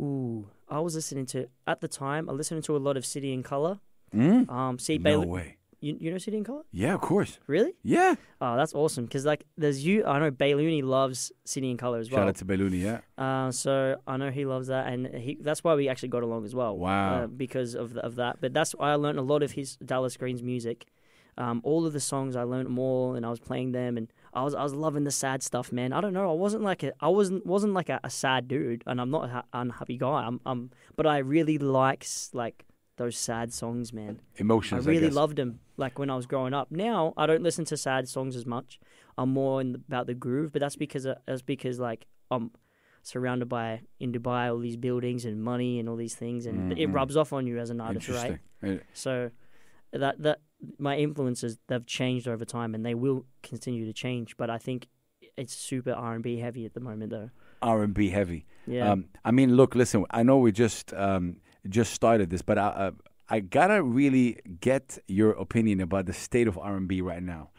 Ooh, 0.00 0.48
I 0.68 0.80
was 0.80 0.94
listening 0.94 1.26
to 1.26 1.48
at 1.66 1.80
the 1.80 1.88
time. 1.88 2.28
I 2.28 2.32
listened 2.32 2.64
to 2.64 2.76
a 2.76 2.82
lot 2.86 2.96
of 2.96 3.04
City 3.06 3.32
and 3.32 3.44
Colour. 3.44 3.78
Mm? 4.14 4.48
Um, 4.50 4.78
see, 4.78 4.98
No 4.98 5.02
Bailey, 5.04 5.26
way. 5.26 5.56
You, 5.84 5.98
you 6.00 6.10
know 6.10 6.16
City 6.16 6.38
and 6.38 6.46
Colour? 6.46 6.62
Yeah, 6.72 6.94
of 6.94 7.02
course. 7.02 7.38
Really? 7.46 7.74
Yeah. 7.82 8.14
Oh, 8.40 8.56
that's 8.56 8.74
awesome. 8.74 9.04
Because 9.04 9.26
like, 9.26 9.44
there's 9.58 9.84
you. 9.84 10.06
I 10.06 10.18
know 10.18 10.30
Bailuni 10.30 10.82
loves 10.82 11.30
City 11.44 11.68
and 11.68 11.78
Colour 11.78 11.98
as 11.98 12.10
well. 12.10 12.22
Shout 12.22 12.28
out 12.28 12.36
to 12.36 12.46
Beluni. 12.46 12.80
Yeah. 12.80 13.00
Uh, 13.22 13.52
so 13.52 13.96
I 14.06 14.16
know 14.16 14.30
he 14.30 14.46
loves 14.46 14.68
that, 14.68 14.86
and 14.86 15.06
he 15.14 15.36
that's 15.38 15.62
why 15.62 15.74
we 15.74 15.90
actually 15.90 16.08
got 16.08 16.22
along 16.22 16.46
as 16.46 16.54
well. 16.54 16.78
Wow. 16.78 17.24
Uh, 17.24 17.26
because 17.26 17.74
of 17.74 17.98
of 17.98 18.14
that. 18.16 18.40
But 18.40 18.54
that's 18.54 18.74
I 18.80 18.94
learned 18.94 19.18
a 19.18 19.22
lot 19.22 19.42
of 19.42 19.52
his 19.52 19.76
Dallas 19.76 20.16
Green's 20.16 20.42
music. 20.42 20.86
Um, 21.36 21.60
all 21.64 21.84
of 21.84 21.92
the 21.92 22.00
songs 22.00 22.34
I 22.34 22.44
learned 22.44 22.70
more, 22.70 23.16
and 23.16 23.26
I 23.26 23.28
was 23.28 23.40
playing 23.40 23.72
them, 23.72 23.98
and 23.98 24.10
I 24.32 24.42
was 24.42 24.54
I 24.54 24.62
was 24.62 24.72
loving 24.72 25.04
the 25.04 25.10
sad 25.10 25.42
stuff, 25.42 25.70
man. 25.70 25.92
I 25.92 26.00
don't 26.00 26.14
know, 26.14 26.30
I 26.30 26.34
wasn't 26.34 26.62
like 26.62 26.82
a 26.82 26.92
I 27.00 27.08
wasn't 27.08 27.44
wasn't 27.44 27.74
like 27.74 27.90
a, 27.90 28.00
a 28.04 28.08
sad 28.08 28.48
dude, 28.48 28.84
and 28.86 29.00
I'm 29.00 29.10
not 29.10 29.28
an 29.28 29.42
unhappy 29.52 29.98
guy. 29.98 30.24
I'm, 30.26 30.40
I'm 30.46 30.70
but 30.96 31.06
I 31.06 31.18
really 31.18 31.58
likes 31.58 32.30
like 32.32 32.64
those 32.96 33.16
sad 33.16 33.52
songs, 33.52 33.92
man. 33.92 34.20
I 34.38 34.40
Emotions. 34.40 34.86
I, 34.86 34.90
really 34.90 35.06
guess. 35.08 35.14
loved 35.14 35.36
them 35.36 35.60
like 35.76 35.98
when 35.98 36.10
I 36.10 36.16
was 36.16 36.26
growing 36.26 36.54
up. 36.54 36.70
Now 36.70 37.12
I 37.16 37.26
don't 37.26 37.42
listen 37.42 37.64
to 37.66 37.76
sad 37.76 38.08
songs 38.08 38.36
as 38.36 38.46
much. 38.46 38.78
I'm 39.18 39.30
more 39.30 39.60
in 39.60 39.72
the, 39.72 39.78
about 39.88 40.06
the 40.06 40.14
groove, 40.14 40.52
but 40.52 40.60
that's 40.60 40.76
because 40.76 41.06
uh, 41.06 41.16
that's 41.26 41.42
because 41.42 41.78
like 41.80 42.06
I'm 42.30 42.50
surrounded 43.02 43.48
by 43.48 43.82
in 44.00 44.12
Dubai 44.12 44.50
all 44.50 44.58
these 44.58 44.76
buildings 44.76 45.24
and 45.24 45.42
money 45.42 45.78
and 45.78 45.88
all 45.88 45.96
these 45.96 46.14
things, 46.14 46.46
and 46.46 46.72
it 46.72 46.88
Mhm. 46.88 46.94
rubs 46.94 47.16
off 47.16 47.32
on 47.32 47.46
you 47.46 47.58
as 47.58 47.70
an 47.70 47.80
artist, 47.80 48.08
right? 48.08 48.38
Uh, 48.62 48.76
So 48.92 49.30
that 49.92 50.22
that 50.22 50.40
my 50.78 50.96
influences 50.96 51.58
they've 51.68 51.84
changed 51.86 52.26
over 52.28 52.44
time, 52.44 52.74
and 52.74 52.84
they 52.86 52.94
will 52.94 53.26
continue 53.42 53.84
to 53.86 53.92
change. 53.92 54.36
But 54.36 54.50
I 54.50 54.58
think 54.58 54.88
it's 55.36 55.54
super 55.54 55.92
R 55.92 56.14
and 56.14 56.22
B 56.22 56.38
heavy 56.38 56.64
at 56.64 56.74
the 56.74 56.80
moment, 56.80 57.10
though. 57.10 57.30
R 57.62 57.82
and 57.82 57.94
B 57.94 58.10
heavy. 58.10 58.46
Yeah. 58.66 58.92
Um, 58.92 59.06
I 59.24 59.30
mean, 59.30 59.56
look, 59.56 59.74
listen. 59.74 60.04
I 60.10 60.22
know 60.22 60.38
we 60.38 60.52
just 60.52 60.92
um, 60.94 61.36
just 61.68 61.92
started 61.92 62.30
this, 62.30 62.42
but 62.42 62.58
I, 62.58 62.66
uh, 62.66 62.90
I 63.28 63.40
gotta 63.40 63.82
really 63.82 64.40
get 64.60 64.98
your 65.08 65.30
opinion 65.32 65.80
about 65.80 66.06
the 66.06 66.12
state 66.12 66.46
of 66.46 66.58
R 66.58 66.76
and 66.76 66.86
B 66.88 67.00
right 67.00 67.22
now. 67.22 67.50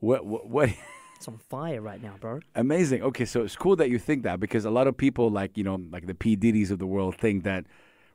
What 0.00 0.26
what, 0.26 0.48
what 0.48 0.70
it's 1.16 1.28
on 1.28 1.38
fire 1.38 1.80
right 1.80 2.02
now, 2.02 2.14
bro. 2.20 2.40
Amazing. 2.54 3.02
Okay, 3.02 3.24
so 3.24 3.42
it's 3.42 3.56
cool 3.56 3.76
that 3.76 3.88
you 3.88 3.98
think 3.98 4.24
that 4.24 4.40
because 4.40 4.64
a 4.64 4.70
lot 4.70 4.86
of 4.86 4.96
people, 4.96 5.30
like 5.30 5.56
you 5.56 5.64
know, 5.64 5.80
like 5.90 6.06
the 6.06 6.14
P 6.14 6.36
Diddy's 6.36 6.70
of 6.70 6.78
the 6.78 6.86
world, 6.86 7.16
think 7.16 7.44
that 7.44 7.66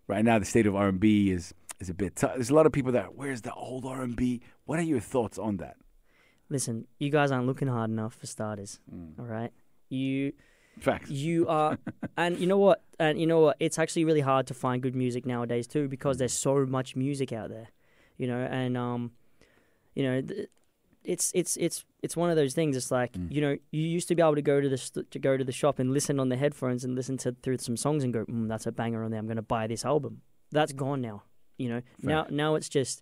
right 0.08 0.24
now 0.24 0.38
the 0.40 0.46
state 0.46 0.68
of 0.68 0.76
R 0.76 0.90
and 0.90 1.00
B 1.00 1.32
is 1.32 1.54
is 1.80 1.90
a 1.90 1.94
bit 1.94 2.18
tough. 2.18 2.34
There's 2.36 2.50
a 2.50 2.56
lot 2.56 2.66
of 2.66 2.72
people 2.72 2.92
that 2.92 3.16
where's 3.16 3.42
the 3.42 3.54
old 3.54 3.86
R 3.86 4.02
and 4.02 4.16
B? 4.16 4.42
What 4.66 4.80
are 4.80 4.84
your 4.84 5.00
thoughts 5.00 5.38
on 5.38 5.58
that? 5.58 5.78
Listen, 6.50 6.88
you 7.00 7.10
guys 7.10 7.32
aren't 7.32 7.46
looking 7.46 7.68
hard 7.68 7.90
enough 7.90 8.16
for 8.16 8.26
starters. 8.26 8.80
Mm. 8.94 9.20
All 9.20 9.26
right, 9.26 9.52
you 9.90 10.34
Facts. 10.80 11.10
you 11.10 11.48
are 11.48 11.78
and 12.18 12.38
you 12.40 12.48
know 12.48 12.58
what 12.58 12.84
and 13.00 13.20
you 13.20 13.28
know 13.28 13.40
what 13.42 13.58
it's 13.60 13.78
actually 13.80 14.06
really 14.06 14.22
hard 14.22 14.48
to 14.48 14.54
find 14.54 14.82
good 14.82 14.96
music 14.96 15.26
nowadays 15.26 15.68
too 15.68 15.88
because 15.88 16.18
there's 16.18 16.34
so 16.34 16.66
much 16.66 16.96
music 16.96 17.32
out 17.34 17.50
there 17.50 17.68
you 18.18 18.28
know 18.28 18.40
and 18.40 18.78
um 18.78 19.12
you 19.96 20.04
know 20.04 20.22
it's 21.04 21.32
it's 21.34 21.56
it's 21.58 21.86
it's 22.04 22.16
one 22.18 22.30
of 22.30 22.36
those 22.36 22.54
things 22.54 22.76
it's 22.76 22.92
like 22.92 23.14
Mm. 23.14 23.32
you 23.32 23.42
know 23.42 23.58
you 23.72 23.82
used 23.82 24.08
to 24.10 24.16
be 24.16 24.22
able 24.22 24.36
to 24.36 24.42
go 24.42 24.60
to 24.62 24.70
the 24.70 24.78
st- 24.78 25.10
to 25.12 25.20
go 25.20 25.38
to 25.38 25.44
the 25.44 25.52
shop 25.52 25.80
and 25.80 25.92
listen 25.94 26.20
on 26.20 26.30
the 26.30 26.36
headphones 26.38 26.84
and 26.84 26.96
listen 26.96 27.18
to 27.18 27.36
through 27.42 27.58
some 27.60 27.78
songs 27.78 28.04
and 28.04 28.14
go 28.14 28.26
mm, 28.26 28.48
that's 28.48 28.66
a 28.68 28.72
banger 28.72 29.04
on 29.04 29.12
there 29.12 29.20
i'm 29.20 29.26
going 29.28 29.38
to 29.38 29.42
buy 29.42 29.68
this 29.68 29.86
album 29.86 30.22
that's 30.52 30.74
gone 30.74 31.02
now 31.02 31.24
you 31.58 31.70
know 31.70 31.82
now 32.04 32.26
now 32.30 32.56
it's 32.56 32.70
just 32.70 33.02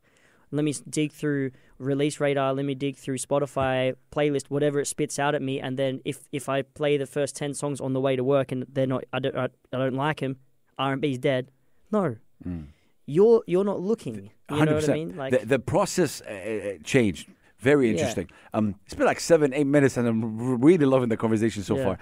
let 0.52 0.64
me 0.64 0.74
dig 0.90 1.12
through 1.12 1.52
release 1.80 2.20
radar 2.20 2.54
let 2.54 2.66
me 2.66 2.74
dig 2.76 2.96
through 2.96 3.18
spotify 3.18 3.94
playlist 4.12 4.46
whatever 4.50 4.80
it 4.80 4.86
spits 4.88 5.18
out 5.20 5.36
at 5.36 5.42
me 5.42 5.60
and 5.60 5.78
then 5.78 6.00
if 6.06 6.28
if 6.32 6.48
i 6.48 6.62
play 6.62 6.98
the 6.98 7.06
first 7.06 7.36
10 7.36 7.54
songs 7.54 7.82
on 7.82 7.94
the 7.94 8.00
way 8.00 8.16
to 8.16 8.24
work 8.24 8.52
and 8.52 8.66
they're 8.72 8.88
not 8.88 9.04
i 9.14 9.20
don't 9.20 9.36
i, 9.36 9.46
I 9.74 9.78
don't 9.78 9.96
like 9.96 10.20
them 10.22 10.38
r&b's 10.78 11.18
dead 11.18 11.52
no 11.92 12.16
Mm. 12.46 12.66
you're 13.06 13.44
you're 13.48 13.64
not 13.64 13.80
looking 13.80 14.30
you 14.52 14.66
know 14.66 14.74
what 14.76 14.84
i 14.84 14.88
100%. 14.88 14.94
mean 14.94 15.16
like 15.16 15.32
the, 15.40 15.46
the 15.46 15.60
process 15.60 16.22
uh, 16.22 16.32
uh, 16.34 16.78
changed. 16.84 17.30
Very 17.60 17.86
Yeah. 17.88 17.94
interesting. 17.94 18.28
Um, 18.54 18.75
it's 18.86 18.94
been 18.94 19.06
like 19.08 19.22
seven, 19.22 19.54
eight 19.54 19.66
minutes, 19.66 19.96
and 19.98 20.06
I'm 20.08 20.60
really 20.62 20.86
loving 20.86 21.08
the 21.10 21.18
conversation 21.18 21.64
so 21.64 21.78
Yeah. 21.78 21.84
far. 21.86 21.98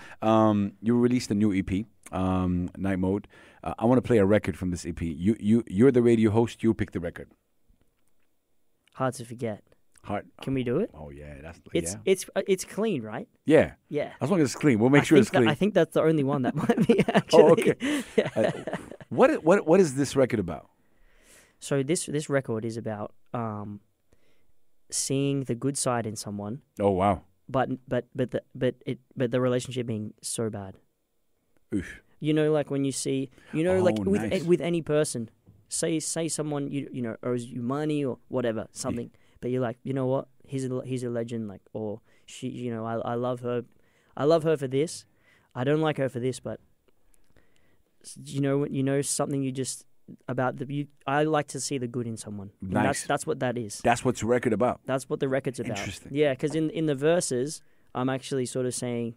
Um, 0.50 0.74
you 0.82 1.00
released 1.00 1.30
a 1.32 1.36
new 1.36 1.54
EP, 1.54 1.86
um, 2.12 2.70
Night 2.76 2.98
Mode. 3.00 3.28
Uh, 3.64 3.74
I 3.78 3.86
want 3.86 3.98
to 4.00 4.02
play 4.02 4.18
a 4.18 4.26
record 4.26 4.58
from 4.58 4.72
this 4.72 4.84
EP. 4.86 5.00
You, 5.02 5.38
you, 5.40 5.64
you're 5.68 5.92
the 5.92 6.02
radio 6.02 6.32
host. 6.32 6.64
You 6.64 6.74
pick 6.74 6.92
the 6.92 7.00
record. 7.00 7.30
Hard 8.94 9.14
to 9.16 9.26
forget 9.26 9.62
Heart. 10.04 10.26
can 10.42 10.54
we 10.54 10.64
do 10.64 10.80
it 10.80 10.90
Oh 10.94 11.10
yeah, 11.12 11.36
that's 11.42 11.60
it's 11.74 11.94
yeah. 11.94 12.00
it's 12.12 12.26
uh, 12.36 12.42
it's 12.48 12.66
clean 12.66 13.02
right 13.02 13.28
Yeah, 13.46 13.74
yeah 13.90 14.12
as 14.22 14.30
long 14.30 14.40
as 14.42 14.46
it's 14.52 14.60
clean, 14.64 14.80
we'll 14.80 14.90
make 14.90 15.02
I 15.04 15.06
sure 15.06 15.18
it's 15.18 15.30
that- 15.30 15.38
clean. 15.38 15.50
I 15.50 15.56
think 15.56 15.74
that's 15.74 15.94
the 15.94 16.02
only 16.04 16.24
one 16.24 16.42
that 16.44 16.56
might 16.56 16.88
be 16.88 17.00
actually. 17.14 17.44
Oh, 17.44 17.52
okay. 17.52 17.76
Uh, 18.36 18.52
what, 19.10 19.44
what, 19.44 19.66
what 19.68 19.80
is 19.80 19.94
this 19.96 20.16
record 20.16 20.40
about? 20.40 20.70
So 21.60 21.84
this 21.84 22.06
this 22.08 22.28
record 22.30 22.66
is 22.66 22.76
about 22.78 23.14
um, 23.34 23.80
seeing 24.90 25.44
the 25.46 25.56
good 25.56 25.78
side 25.78 26.06
in 26.06 26.16
someone, 26.16 26.62
Oh 26.80 26.92
wow, 26.92 27.22
but 27.48 27.70
but 27.88 28.06
but 28.16 28.32
the 28.32 28.42
but 28.54 28.76
it 28.86 29.00
but 29.16 29.32
the 29.32 29.40
relationship 29.42 29.88
being 29.88 30.14
so 30.22 30.50
bad. 30.50 30.76
Oof. 31.74 32.02
You 32.20 32.34
know, 32.34 32.52
like 32.52 32.70
when 32.72 32.84
you 32.86 32.92
see, 32.92 33.30
you 33.54 33.64
know, 33.64 33.80
like 33.82 33.96
Oh, 34.00 34.04
with 34.10 34.24
nice. 34.24 34.44
with 34.44 34.62
any 34.62 34.82
person, 34.82 35.30
say 35.74 36.00
say 36.00 36.28
someone 36.28 36.70
you 36.70 36.88
you 36.92 37.02
know 37.02 37.16
owes 37.24 37.46
you 37.46 37.62
money 37.62 38.06
or 38.06 38.20
whatever 38.28 38.68
something, 38.72 39.10
but 39.42 39.52
you're 39.52 39.62
like, 39.62 39.78
you 39.84 39.94
know 39.94 40.06
what, 40.06 40.28
he's 40.46 40.66
a 40.66 40.82
he's 40.86 41.04
a 41.04 41.10
legend, 41.10 41.48
like 41.48 41.62
or 41.74 42.02
she, 42.26 42.48
you 42.48 42.74
know, 42.74 42.86
I 42.86 42.96
I 43.14 43.16
love 43.16 43.40
her, 43.42 43.66
I 44.16 44.26
love 44.26 44.44
her 44.44 44.56
for 44.56 44.68
this, 44.68 45.06
I 45.56 45.64
don't 45.64 45.82
like 45.82 45.98
her 45.98 46.10
for 46.10 46.20
this, 46.20 46.40
but 46.40 46.60
you 48.26 48.42
know 48.42 48.66
you 48.66 48.84
know 48.84 49.02
something 49.02 49.42
you 49.42 49.52
just 49.52 49.86
about 50.28 50.58
the 50.58 50.66
you 50.74 50.88
I 51.08 51.24
like 51.24 51.48
to 51.48 51.60
see 51.60 51.78
the 51.78 51.88
good 51.88 52.08
in 52.08 52.18
someone. 52.18 52.52
Nice. 52.62 52.84
That's 52.84 53.08
that's 53.08 53.28
what 53.28 53.40
that 53.40 53.58
is. 53.58 53.82
That's 53.84 54.06
what's 54.06 54.20
the 54.20 54.28
record 54.28 54.54
about. 54.54 54.82
That's 54.86 55.10
what 55.10 55.20
the 55.20 55.30
record's 55.30 55.60
about. 55.60 55.78
Interesting. 55.78 56.12
Yeah, 56.14 56.34
because 56.34 56.56
in 56.56 56.70
in 56.70 56.86
the 56.86 56.96
verses, 56.96 57.62
I'm 57.96 58.10
actually 58.10 58.46
sort 58.46 58.66
of 58.66 58.76
saying 58.76 59.16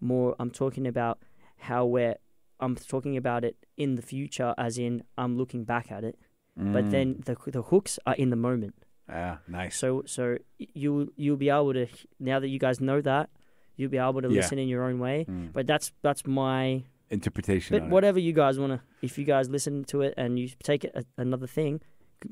more. 0.00 0.36
I'm 0.38 0.50
talking 0.50 0.86
about 0.86 1.18
how 1.56 1.86
we're. 1.86 2.16
I'm 2.60 2.74
talking 2.76 3.16
about 3.16 3.44
it 3.44 3.56
in 3.76 3.94
the 3.94 4.02
future, 4.02 4.54
as 4.58 4.78
in 4.78 5.02
I'm 5.16 5.36
looking 5.36 5.64
back 5.64 5.90
at 5.92 6.04
it. 6.04 6.16
But 6.56 6.86
Mm. 6.86 6.90
then 6.90 7.08
the 7.24 7.36
the 7.52 7.62
hooks 7.62 7.98
are 8.06 8.16
in 8.16 8.30
the 8.30 8.36
moment. 8.36 8.74
ah, 9.08 9.38
nice. 9.48 9.76
So 9.76 10.02
so 10.06 10.36
you 10.58 11.12
you'll 11.16 11.36
be 11.46 11.50
able 11.50 11.72
to 11.74 11.86
now 12.18 12.38
that 12.40 12.48
you 12.48 12.58
guys 12.58 12.78
know 12.80 13.00
that 13.00 13.30
you'll 13.76 13.90
be 13.90 13.98
able 14.08 14.20
to 14.22 14.28
Yeah. 14.28 14.40
listen 14.40 14.58
in 14.58 14.68
your 14.68 14.82
own 14.88 14.98
way. 14.98 15.24
Mm. 15.28 15.52
But 15.52 15.66
that's 15.66 15.92
that's 16.02 16.26
my 16.26 16.82
interpretation. 17.10 17.74
But 17.76 17.82
on 17.82 17.88
it. 17.88 17.92
whatever 17.92 18.18
you 18.18 18.32
guys 18.32 18.58
wanna, 18.58 18.82
if 19.02 19.18
you 19.18 19.24
guys 19.24 19.48
listen 19.48 19.84
to 19.84 20.02
it 20.02 20.14
and 20.16 20.38
you 20.38 20.48
take 20.62 20.84
it 20.84 20.92
a, 20.94 21.04
another 21.16 21.46
thing, 21.46 21.80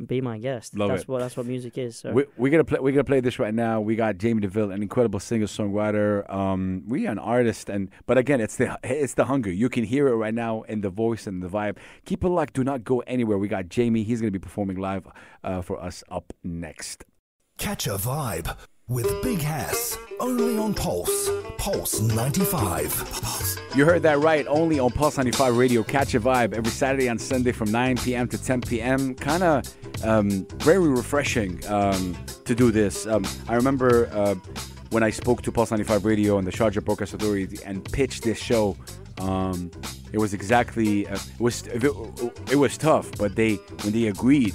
be 0.06 0.20
my 0.20 0.38
guest. 0.38 0.76
Love 0.76 0.90
that's 0.90 1.02
it. 1.02 1.08
what 1.08 1.20
that's 1.20 1.36
what 1.36 1.46
music 1.46 1.78
is. 1.78 1.96
So 1.98 2.12
We, 2.12 2.24
we're 2.36 2.50
gonna 2.50 2.64
play. 2.64 2.78
We're 2.80 2.92
gonna 2.92 3.04
play 3.04 3.20
this 3.20 3.38
right 3.38 3.54
now. 3.54 3.80
We 3.80 3.96
got 3.96 4.16
Jaymie 4.16 4.40
Deville, 4.42 4.70
an 4.70 4.82
incredible 4.82 5.20
singer 5.20 5.46
songwriter. 5.46 6.28
Um, 6.32 6.84
we 6.86 7.06
are 7.06 7.12
an 7.12 7.18
artist, 7.18 7.68
and 7.68 7.90
but 8.06 8.18
again, 8.18 8.40
it's 8.40 8.56
the 8.56 8.78
it's 8.82 9.14
the 9.14 9.24
hunger. 9.26 9.50
You 9.50 9.68
can 9.68 9.84
hear 9.84 10.08
it 10.08 10.14
right 10.14 10.34
now 10.34 10.62
in 10.62 10.80
the 10.80 10.90
voice 10.90 11.26
and 11.26 11.42
the 11.42 11.48
vibe. 11.48 11.76
Keep 12.04 12.24
it 12.24 12.28
locked. 12.28 12.54
Do 12.54 12.64
not 12.64 12.84
go 12.84 13.00
anywhere. 13.00 13.38
We 13.38 13.48
got 13.48 13.66
Jaymie. 13.66 14.04
He's 14.04 14.20
gonna 14.20 14.30
be 14.30 14.38
performing 14.38 14.76
live 14.78 15.06
uh, 15.42 15.62
for 15.62 15.82
us 15.82 16.02
up 16.10 16.32
next. 16.42 17.04
Catch 17.58 17.86
a 17.86 17.96
vibe 17.96 18.56
with 18.88 19.20
Big 19.22 19.40
Hass. 19.40 19.98
Only 20.20 20.56
on 20.58 20.72
Pulse. 20.72 21.30
Pulse 21.58 22.00
95. 22.00 23.72
You 23.74 23.84
heard 23.84 24.02
that 24.02 24.18
right. 24.20 24.46
Only 24.46 24.78
on 24.78 24.92
Pulse 24.92 25.16
95 25.16 25.56
Radio. 25.56 25.82
Catch 25.82 26.14
a 26.14 26.20
vibe 26.20 26.54
every 26.54 26.70
Saturday 26.70 27.08
and 27.08 27.20
Sunday 27.20 27.52
from 27.52 27.72
9 27.72 27.96
p.m. 27.98 28.28
to 28.28 28.42
10 28.42 28.60
p.m. 28.62 29.14
Kind 29.14 29.42
of 29.42 30.04
um, 30.04 30.46
very 30.58 30.88
refreshing 30.88 31.66
um, 31.66 32.16
to 32.44 32.54
do 32.54 32.70
this. 32.70 33.06
Um, 33.06 33.26
I 33.48 33.54
remember 33.54 34.08
uh, 34.12 34.36
when 34.90 35.02
I 35.02 35.10
spoke 35.10 35.42
to 35.42 35.52
Pulse 35.52 35.72
95 35.72 36.04
Radio 36.04 36.38
and 36.38 36.46
the 36.46 36.52
Sharjah 36.52 36.84
Broadcast 36.84 37.14
Authority 37.14 37.58
and 37.64 37.84
pitched 37.84 38.22
this 38.22 38.38
show. 38.38 38.76
Um, 39.18 39.70
it 40.12 40.18
was 40.18 40.32
exactly 40.32 41.08
uh, 41.08 41.14
it 41.14 41.40
was 41.40 41.66
it 41.66 42.56
was 42.56 42.78
tough, 42.78 43.10
but 43.18 43.34
they 43.34 43.54
when 43.82 43.92
they 43.92 44.06
agreed, 44.06 44.54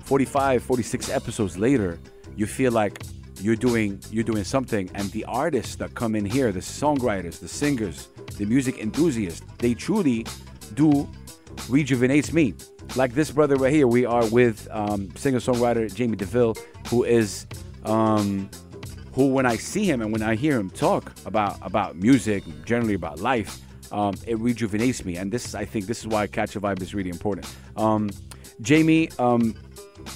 45, 0.00 0.62
46 0.62 1.10
episodes 1.10 1.58
later, 1.58 1.98
you 2.36 2.46
feel 2.46 2.72
like 2.72 2.98
you're 3.46 3.54
doing 3.70 4.00
you're 4.10 4.24
doing 4.32 4.42
something 4.42 4.90
and 4.94 5.08
the 5.12 5.24
artists 5.26 5.76
that 5.76 5.94
come 5.94 6.16
in 6.16 6.24
here 6.24 6.50
the 6.50 6.58
songwriters 6.58 7.38
the 7.38 7.46
singers 7.62 8.08
the 8.38 8.44
music 8.44 8.78
enthusiasts 8.78 9.40
they 9.58 9.72
truly 9.72 10.26
do 10.74 11.08
rejuvenates 11.68 12.32
me. 12.32 12.54
Like 12.96 13.14
this 13.14 13.30
brother 13.30 13.54
right 13.56 13.72
here 13.72 13.86
we 13.86 14.04
are 14.04 14.26
with 14.30 14.68
um, 14.70 15.14
singer 15.16 15.38
songwriter 15.38 15.86
jaymie 15.98 16.16
deville 16.16 16.56
who 16.88 17.04
is 17.04 17.46
um, 17.84 18.50
who 19.12 19.28
when 19.28 19.46
i 19.46 19.56
see 19.56 19.84
him 19.84 20.02
and 20.02 20.10
when 20.12 20.22
i 20.22 20.34
hear 20.34 20.58
him 20.58 20.68
talk 20.70 21.12
about 21.24 21.56
about 21.62 21.96
music 21.96 22.42
generally 22.64 22.94
about 22.94 23.20
life 23.20 23.60
um, 23.92 24.14
it 24.26 24.36
rejuvenates 24.40 25.04
me. 25.04 25.16
And 25.16 25.30
this 25.30 25.54
i 25.54 25.64
think 25.64 25.86
this 25.86 26.00
is 26.00 26.08
why 26.08 26.26
catch 26.26 26.56
a 26.56 26.60
vibe 26.60 26.82
is 26.82 26.94
really 26.94 27.10
important. 27.10 27.46
Um, 27.76 28.10
jaymie 28.60 29.04
um, 29.20 29.54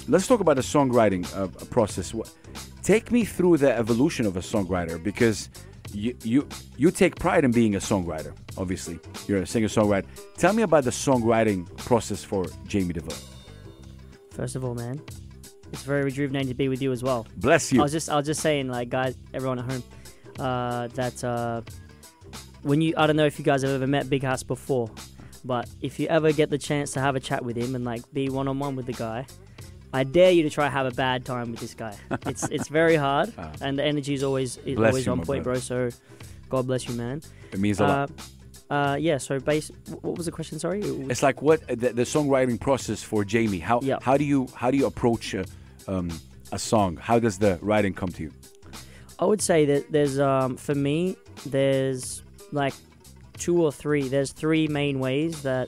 let's 0.09 0.27
talk 0.27 0.41
about 0.41 0.57
the 0.57 0.67
songwriting 0.75 1.23
uh, 1.37 1.47
process. 1.77 2.13
What- 2.13 2.33
take 2.83 3.11
me 3.11 3.25
through 3.25 3.57
the 3.57 3.71
evolution 3.75 4.25
of 4.25 4.37
a 4.37 4.41
songwriter 4.41 5.01
because 5.01 5.49
you 5.93 6.15
you 6.23 6.47
you 6.77 6.91
take 6.91 7.15
pride 7.17 7.43
in 7.43 7.51
being 7.51 7.75
a 7.75 7.79
songwriter 7.79 8.33
obviously. 8.57 8.99
You're 9.27 9.41
a 9.41 9.47
singer 9.47 9.67
songwriter 9.67 10.05
tell 10.37 10.53
me 10.53 10.63
about 10.63 10.83
the 10.83 10.91
songwriting 10.91 11.65
process 11.77 12.23
for 12.23 12.45
jaymie 12.67 12.93
deville 12.93 13.17
first 14.31 14.55
of 14.55 14.65
all, 14.65 14.73
man, 14.73 14.99
it's 15.71 15.83
very 15.83 16.03
rejuvenating 16.03 16.47
to 16.47 16.53
be 16.55 16.67
with 16.67 16.81
you 16.81 16.91
as 16.91 17.03
well. 17.03 17.27
bless 17.37 17.71
you. 17.71 17.79
I 17.79 17.83
was 17.83 17.91
just 17.91 18.09
I 18.09 18.15
was 18.15 18.25
just 18.25 18.41
saying, 18.41 18.67
like 18.69 18.89
guys, 18.89 19.15
everyone 19.33 19.59
at 19.59 19.71
home, 19.71 19.83
uh, 20.39 20.87
that 20.87 21.23
uh, 21.23 21.61
when 22.63 22.81
you 22.81 22.93
I 22.97 23.07
don't 23.07 23.15
know 23.15 23.25
if 23.25 23.37
you 23.37 23.45
guys 23.45 23.61
have 23.61 23.71
ever 23.71 23.87
met 23.87 24.09
Big 24.09 24.23
Hass 24.23 24.43
before, 24.43 24.89
but 25.45 25.69
if 25.81 25.99
you 25.99 26.07
ever 26.07 26.31
get 26.31 26.49
the 26.49 26.57
chance 26.57 26.91
to 26.93 26.99
have 27.01 27.15
a 27.15 27.19
chat 27.19 27.43
with 27.43 27.55
him 27.55 27.75
and 27.75 27.85
like 27.85 28.01
be 28.13 28.29
one 28.29 28.47
on 28.47 28.59
one 28.59 28.75
with 28.75 28.85
the 28.85 28.93
guy, 28.93 29.25
I 29.93 30.03
dare 30.03 30.31
you 30.31 30.43
to 30.43 30.49
try 30.49 30.65
to 30.65 30.71
have 30.71 30.85
a 30.85 30.91
bad 30.95 31.25
time 31.25 31.51
with 31.51 31.59
this 31.59 31.73
guy. 31.73 31.95
It's 32.25 32.43
it's 32.49 32.67
very 32.69 32.95
hard, 32.95 33.33
Ah. 33.37 33.51
and 33.61 33.77
the 33.77 33.83
energy 33.83 34.13
is 34.13 34.23
always 34.23 34.57
is 34.65 34.77
always 34.77 35.05
you, 35.05 35.11
on 35.11 35.21
point, 35.25 35.43
bro. 35.43 35.55
So, 35.55 35.89
God 36.49 36.67
bless 36.67 36.87
you, 36.87 36.95
man. 36.95 37.21
it 37.51 37.59
means 37.59 37.79
a 37.79 37.83
lot 37.87 38.09
Uh, 38.09 38.73
uh, 38.73 38.95
yeah. 38.95 39.17
So, 39.19 39.39
base. 39.39 39.69
What 40.01 40.15
was 40.17 40.25
the 40.27 40.31
question? 40.31 40.59
Sorry. 40.59 40.79
It 40.81 41.11
it's 41.11 41.23
like 41.23 41.41
what 41.41 41.59
the, 41.67 41.91
the 42.01 42.05
songwriting 42.15 42.57
process 42.59 43.03
for 43.03 43.23
jaymie 43.25 43.61
how 43.61 43.79
Yeah. 43.83 43.97
how 44.01 44.15
do 44.17 44.23
you 44.23 44.47
how 44.55 44.71
do 44.71 44.77
you 44.77 44.85
approach 44.87 45.33
a, 45.33 45.43
um, 45.87 46.07
a 46.51 46.59
song 46.59 46.97
how 47.09 47.19
does 47.19 47.37
the 47.37 47.59
writing 47.61 47.93
come 47.93 48.11
to 48.17 48.21
you 48.23 48.31
I 49.19 49.25
would 49.25 49.41
say 49.41 49.65
that 49.65 49.91
there's 49.91 50.17
um 50.19 50.55
for 50.57 50.73
me 50.75 51.15
there's 51.45 52.23
like 52.51 52.73
two 53.37 53.57
or 53.65 53.71
three. 53.71 54.07
There's 54.07 54.31
three 54.33 54.67
main 54.67 54.99
ways 54.99 55.41
that 55.43 55.67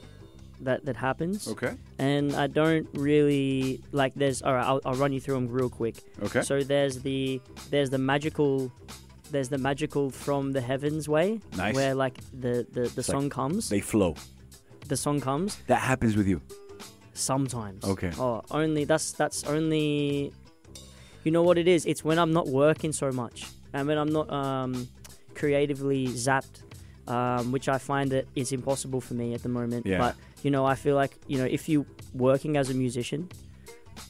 that 0.64 0.84
that 0.86 0.96
happens, 0.96 1.48
okay 1.48 1.72
and 1.98 2.34
I 2.34 2.46
don't 2.46 2.86
really 2.94 3.80
like. 3.92 4.12
There's 4.14 4.42
all 4.42 4.54
right. 4.54 4.66
I'll, 4.66 4.80
I'll 4.84 4.94
run 5.04 5.12
you 5.12 5.20
through 5.20 5.34
them 5.36 5.48
real 5.48 5.70
quick. 5.70 5.96
okay 6.26 6.42
So 6.42 6.62
there's 6.62 7.00
the 7.02 7.40
there's 7.70 7.90
the 7.90 7.98
magical. 7.98 8.70
There's 9.30 9.48
the 9.48 9.58
magical 9.58 10.10
from 10.10 10.52
the 10.52 10.60
heavens 10.60 11.08
way, 11.08 11.40
Nice. 11.56 11.74
where 11.74 11.94
like 11.94 12.16
the 12.32 12.66
the, 12.76 12.82
the 12.96 13.00
It's 13.00 13.06
song 13.06 13.24
like 13.24 13.32
comes, 13.32 13.68
they 13.68 13.80
flow 13.80 14.14
the 14.88 14.96
song 14.96 15.18
comes 15.20 15.56
that 15.66 15.80
happens 15.80 16.14
with 16.14 16.28
you 16.28 16.40
sometimes. 17.14 17.84
Okay. 17.84 18.12
Oh, 18.18 18.42
only 18.50 18.84
that's 18.84 19.12
that's 19.12 19.44
only. 19.44 20.32
You 21.24 21.30
know 21.30 21.42
what 21.42 21.56
it 21.56 21.66
is? 21.66 21.86
It's 21.86 22.04
when 22.04 22.18
I'm 22.18 22.32
not 22.32 22.48
working 22.48 22.92
so 22.92 23.10
much, 23.10 23.46
and 23.72 23.88
when 23.88 23.96
I'm 23.96 24.12
not 24.12 24.30
um, 24.30 24.88
creatively 25.34 26.08
zapped, 26.08 26.62
um, 27.08 27.52
which 27.52 27.68
I 27.68 27.78
find 27.78 28.10
that 28.12 28.26
is 28.34 28.52
impossible 28.52 29.00
for 29.00 29.14
me 29.14 29.34
at 29.34 29.42
the 29.42 29.48
moment. 29.48 29.86
Yeah. 29.86 29.98
But 29.98 30.16
you 30.42 30.50
know, 30.50 30.64
I 30.64 30.74
feel 30.74 30.96
like 30.96 31.16
you 31.26 31.38
know, 31.38 31.44
if 31.44 31.68
you're 31.68 31.86
working 32.14 32.56
as 32.56 32.70
a 32.70 32.74
musician, 32.74 33.28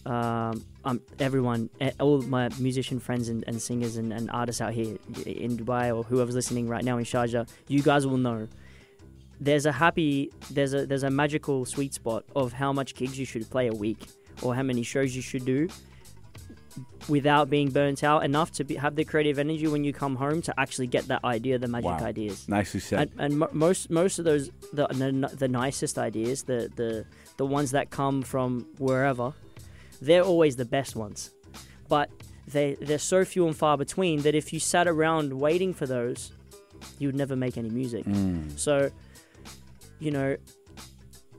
um, 0.06 0.64
um, 0.84 1.00
everyone, 1.18 1.70
eh, 1.80 1.92
all 2.00 2.22
my 2.22 2.48
musician 2.58 3.00
friends 3.00 3.28
and, 3.28 3.44
and 3.46 3.60
singers 3.60 3.96
and, 3.96 4.12
and 4.12 4.30
artists 4.30 4.60
out 4.60 4.72
here 4.72 4.96
in 5.26 5.56
Dubai 5.56 5.94
or 5.94 6.02
whoever's 6.04 6.34
listening 6.34 6.68
right 6.68 6.84
now 6.84 6.98
in 6.98 7.04
Sharjah, 7.04 7.48
you 7.68 7.82
guys 7.82 8.06
will 8.06 8.18
know. 8.18 8.48
There's 9.40 9.66
a 9.66 9.72
happy, 9.72 10.30
there's 10.50 10.74
a 10.74 10.86
there's 10.86 11.02
a 11.02 11.10
magical 11.10 11.64
sweet 11.64 11.92
spot 11.92 12.24
of 12.36 12.52
how 12.52 12.72
much 12.72 12.94
gigs 12.94 13.18
you 13.18 13.26
should 13.26 13.48
play 13.50 13.66
a 13.66 13.72
week 13.72 14.06
or 14.42 14.54
how 14.54 14.62
many 14.62 14.82
shows 14.82 15.14
you 15.14 15.22
should 15.22 15.44
do 15.44 15.68
without 17.08 17.50
being 17.50 17.70
burnt 17.70 18.02
out 18.02 18.24
enough 18.24 18.50
to 18.52 18.64
be, 18.64 18.74
have 18.76 18.96
the 18.96 19.04
creative 19.04 19.38
energy 19.38 19.66
when 19.66 19.84
you 19.84 19.92
come 19.92 20.16
home 20.16 20.42
to 20.42 20.58
actually 20.58 20.86
get 20.86 21.06
that 21.08 21.24
idea, 21.24 21.58
the 21.58 21.68
magic 21.68 21.84
Wow. 21.84 21.98
ideas 22.04 22.48
nicely 22.48 22.80
said 22.80 22.98
and, 23.00 23.20
and 23.20 23.38
mo- 23.38 23.48
most 23.52 23.90
most 23.90 24.18
of 24.18 24.24
those 24.24 24.50
the, 24.72 24.86
the 24.88 25.30
the 25.36 25.48
nicest 25.48 25.98
ideas 25.98 26.44
the 26.44 26.70
the 26.76 27.04
the 27.36 27.46
ones 27.46 27.70
that 27.72 27.90
come 27.90 28.22
from 28.22 28.66
wherever 28.78 29.32
they're 30.00 30.22
always 30.24 30.56
the 30.56 30.64
best 30.64 30.96
ones 30.96 31.30
but 31.88 32.10
they 32.48 32.74
they're 32.80 32.98
so 32.98 33.24
few 33.24 33.46
and 33.46 33.56
far 33.56 33.76
between 33.76 34.22
that 34.22 34.34
if 34.34 34.52
you 34.52 34.58
sat 34.60 34.86
around 34.88 35.32
waiting 35.32 35.72
for 35.74 35.86
those 35.86 36.32
you 36.98 37.08
would 37.08 37.16
never 37.16 37.36
make 37.36 37.56
any 37.56 37.70
music 37.70 38.04
Mm. 38.04 38.58
so 38.58 38.90
you 40.00 40.10
know 40.10 40.36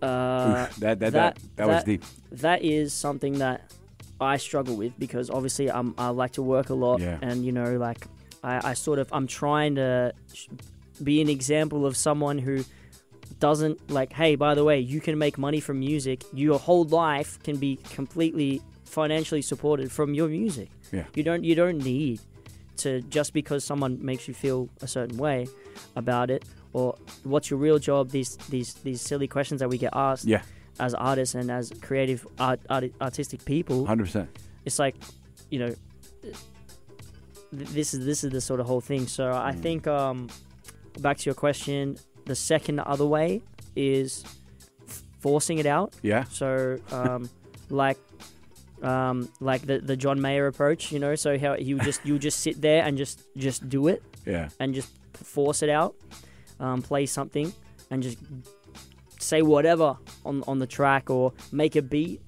uh, 0.01 0.67
Oof, 0.69 0.75
that, 0.77 0.99
that, 0.99 0.99
that, 0.99 1.11
that- 1.13 1.39
that, 1.55 1.67
was 1.67 1.83
deep. 1.83 2.03
that 2.31 2.63
is 2.63 2.93
something 2.93 3.39
that 3.39 3.71
I 4.19 4.37
struggle 4.37 4.75
with 4.77 4.97
because 4.97 5.29
obviously 5.29 5.69
I'm, 5.69 5.93
I 5.97 6.09
like 6.09 6.31
to 6.33 6.41
work 6.41 6.69
a 6.69 6.73
lot 6.73 7.01
Yeah. 7.01 7.17
and 7.21 7.43
you 7.45 7.51
know 7.51 7.77
like 7.77 8.05
I, 8.43 8.71
I 8.71 8.73
sort 8.73 8.99
of 8.99 9.09
I'm 9.11 9.27
trying 9.27 9.75
to 9.75 10.13
be 11.03 11.19
an 11.21 11.29
example 11.29 11.85
of 11.85 11.97
someone 11.97 12.37
who 12.37 12.63
doesn't 13.39 13.89
like 13.89 14.13
hey 14.13 14.35
by 14.35 14.53
the 14.55 14.63
way 14.63 14.79
you 14.79 15.01
can 15.01 15.17
make 15.17 15.37
money 15.37 15.59
from 15.59 15.79
music 15.79 16.23
your 16.33 16.57
whole 16.59 16.85
life 16.85 17.41
can 17.43 17.57
be 17.57 17.77
completely 17.93 18.61
financially 18.85 19.41
supported 19.41 19.91
from 19.91 20.13
your 20.13 20.27
music 20.29 20.69
Yeah. 20.91 21.03
you 21.15 21.23
don't 21.23 21.43
you 21.43 21.55
don't 21.55 21.79
need 21.79 22.19
to 22.77 23.01
just 23.01 23.33
because 23.33 23.63
someone 23.65 24.03
makes 24.05 24.27
you 24.27 24.33
feel 24.33 24.69
a 24.81 24.87
certain 24.87 25.17
way 25.17 25.47
about 25.95 26.29
it 26.29 26.45
or 26.71 26.95
what's 27.23 27.49
your 27.49 27.59
real 27.59 27.79
job 27.79 28.09
these 28.11 28.37
these 28.49 28.73
these 28.75 29.01
silly 29.01 29.27
questions 29.27 29.59
that 29.59 29.69
we 29.69 29.77
get 29.77 29.91
asked 29.93 30.25
Yeah, 30.25 30.41
as 30.79 30.93
artists 30.93 31.35
and 31.35 31.49
as 31.51 31.71
creative 31.81 32.27
art, 32.39 32.59
art 32.69 32.85
artistic 33.01 33.43
people 33.45 33.85
100%. 33.85 34.27
it's 34.65 34.79
like 34.79 34.95
you 35.49 35.59
know 35.59 35.73
th- 36.21 37.69
this 37.69 37.93
is 37.93 38.05
this 38.05 38.23
is 38.23 38.31
the 38.31 38.41
sort 38.41 38.59
of 38.59 38.65
whole 38.67 38.81
thing 38.81 39.07
so 39.07 39.31
i 39.31 39.51
Mm. 39.53 39.61
think 39.61 39.87
um 39.87 40.29
back 40.99 41.17
to 41.17 41.25
your 41.25 41.35
question 41.35 41.97
the 42.25 42.35
second 42.35 42.79
other 42.79 43.05
way 43.05 43.41
is 43.75 44.23
f- 44.87 45.03
forcing 45.19 45.57
it 45.59 45.65
out 45.65 45.93
Yeah, 46.01 46.23
so 46.25 46.77
um 46.91 47.29
like 47.69 47.97
um 48.81 49.29
like 49.39 49.61
the 49.65 49.79
the 49.79 49.95
john 49.95 50.19
mayer 50.21 50.47
approach 50.47 50.91
you 50.91 50.99
know 50.99 51.15
so 51.15 51.37
how 51.39 51.55
you 51.55 51.79
just 51.79 52.05
you 52.05 52.19
just 52.19 52.39
sit 52.41 52.61
there 52.61 52.83
and 52.83 52.97
just 52.97 53.21
just 53.37 53.67
do 53.69 53.87
it 53.87 54.03
yeah. 54.25 54.49
and 54.59 54.73
just 54.73 54.89
force 55.13 55.61
it 55.63 55.69
out, 55.69 55.95
um, 56.59 56.81
play 56.81 57.05
something, 57.05 57.53
and 57.89 58.03
just 58.03 58.17
say 59.25 59.41
whatever 59.41 59.97
on 60.25 60.43
on 60.47 60.59
the 60.59 60.67
track 60.67 61.09
or 61.09 61.33
make 61.51 61.75
a 61.75 61.81
beat. 61.81 62.21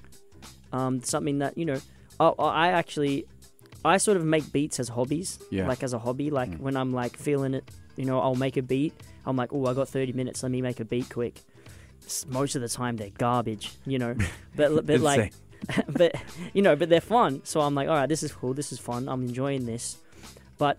Um, 0.74 1.02
something 1.04 1.40
that 1.40 1.58
you 1.58 1.66
know, 1.66 1.80
I, 2.20 2.28
I 2.28 2.68
actually, 2.70 3.26
I 3.86 3.98
sort 3.98 4.18
of 4.18 4.26
make 4.26 4.52
beats 4.52 4.80
as 4.80 4.90
hobbies, 4.90 5.40
Yeah. 5.50 5.68
like 5.68 5.82
as 5.84 5.94
a 5.94 6.00
hobby. 6.00 6.30
Like 6.30 6.50
Mm. 6.52 6.60
when 6.60 6.76
I'm 6.76 6.92
like 6.94 7.16
feeling 7.18 7.54
it, 7.54 7.70
you 7.96 8.06
know, 8.06 8.20
I'll 8.20 8.36
make 8.36 8.58
a 8.58 8.62
beat. 8.62 8.94
I'm 9.26 9.36
like, 9.38 9.54
oh, 9.54 9.66
I 9.66 9.74
got 9.74 9.88
30 9.90 10.14
minutes. 10.14 10.44
Let 10.44 10.52
me 10.52 10.62
make 10.62 10.80
a 10.80 10.86
beat 10.86 11.10
quick. 11.10 11.42
Most 12.28 12.56
of 12.56 12.62
the 12.62 12.70
time 12.70 12.96
they're 12.98 13.10
garbage, 13.18 13.72
you 13.86 14.00
know, 14.00 14.16
but 14.56 14.86
but 14.86 15.00
like 15.00 15.34
but 15.90 16.16
you 16.54 16.62
know, 16.62 16.76
but 16.76 16.90
they're 16.90 17.02
fun. 17.02 17.42
So 17.44 17.62
I'm 17.62 17.74
like, 17.76 17.88
all 17.88 17.96
right, 17.96 18.10
this 18.10 18.24
is 18.24 18.32
cool. 18.32 18.54
This 18.54 18.72
is 18.72 18.80
fun. 18.80 19.08
I'm 19.10 19.24
enjoying 19.24 19.66
this. 19.66 19.98
But 20.58 20.78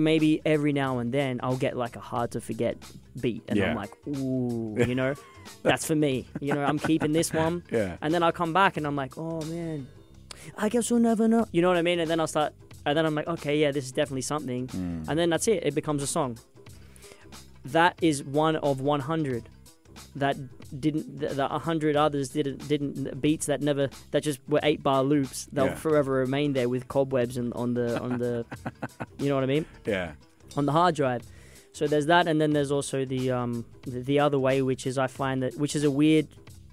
maybe 0.00 0.40
every 0.44 0.72
now 0.72 0.98
and 0.98 1.12
then 1.12 1.40
I'll 1.42 1.56
get 1.56 1.76
like 1.76 1.96
a 1.96 2.00
hard 2.00 2.30
to 2.32 2.40
forget 2.40 2.76
beat, 3.20 3.42
and 3.48 3.58
Yeah. 3.58 3.70
I'm 3.70 3.76
like, 3.76 3.92
ooh, 4.08 4.76
you 4.86 4.94
know, 4.94 5.14
that's 5.62 5.84
for 5.86 5.94
me. 5.94 6.26
You 6.40 6.54
know, 6.54 6.64
I'm 6.64 6.78
keeping 6.78 7.12
this 7.12 7.32
one, 7.32 7.62
Yeah. 7.70 7.96
and 8.02 8.12
then 8.12 8.22
I'll 8.22 8.32
come 8.32 8.52
back 8.52 8.76
and 8.76 8.86
I'm 8.86 8.96
like, 8.96 9.16
oh 9.18 9.40
man, 9.42 9.86
I 10.56 10.68
guess 10.68 10.90
we'll 10.90 11.00
never 11.00 11.28
know. 11.28 11.46
You 11.52 11.62
know 11.62 11.68
what 11.68 11.76
I 11.76 11.82
mean? 11.82 12.00
And 12.00 12.10
then 12.10 12.18
I'll 12.20 12.26
start, 12.26 12.52
and 12.86 12.96
then 12.96 13.04
I'm 13.06 13.14
like, 13.14 13.28
okay, 13.28 13.58
yeah, 13.58 13.70
this 13.72 13.84
is 13.84 13.92
definitely 13.92 14.22
something, 14.22 14.66
Mm. 14.68 15.08
and 15.08 15.18
then 15.18 15.30
that's 15.30 15.46
it. 15.48 15.64
It 15.64 15.74
becomes 15.74 16.02
a 16.02 16.06
song. 16.06 16.38
That 17.64 17.96
is 18.00 18.22
one 18.24 18.56
of 18.56 18.80
100 18.80 19.44
that 20.16 20.36
didn't 20.80 21.20
the, 21.20 21.28
the 21.28 21.46
100 21.48 21.96
others 21.96 22.28
didn't 22.30 22.66
didn't 22.68 23.20
beats 23.20 23.46
that 23.46 23.60
never 23.60 23.88
that 24.12 24.22
just 24.22 24.38
were 24.48 24.60
eight 24.62 24.82
bar 24.82 25.02
loops 25.02 25.46
they'll 25.52 25.66
Yeah. 25.66 25.74
forever 25.74 26.12
remain 26.12 26.52
there 26.52 26.68
with 26.68 26.86
cobwebs 26.88 27.36
and 27.36 27.52
on 27.54 27.74
the 27.74 28.00
on 28.00 28.18
the 28.18 28.44
you 29.18 29.28
know 29.28 29.34
what 29.34 29.44
i 29.44 29.46
mean 29.48 29.66
Yeah. 29.86 30.12
on 30.56 30.66
the 30.66 30.72
hard 30.72 30.94
drive 30.94 31.22
so 31.72 31.86
there's 31.86 32.06
that 32.06 32.26
and 32.28 32.40
then 32.40 32.52
there's 32.52 32.70
also 32.70 33.04
the 33.04 33.30
um 33.30 33.64
the, 33.82 34.00
the 34.00 34.18
other 34.20 34.38
way 34.38 34.62
which 34.62 34.86
is 34.86 34.96
i 34.98 35.06
find 35.06 35.42
that 35.42 35.56
which 35.58 35.74
is 35.76 35.84
a 35.84 35.90
weird 35.90 36.26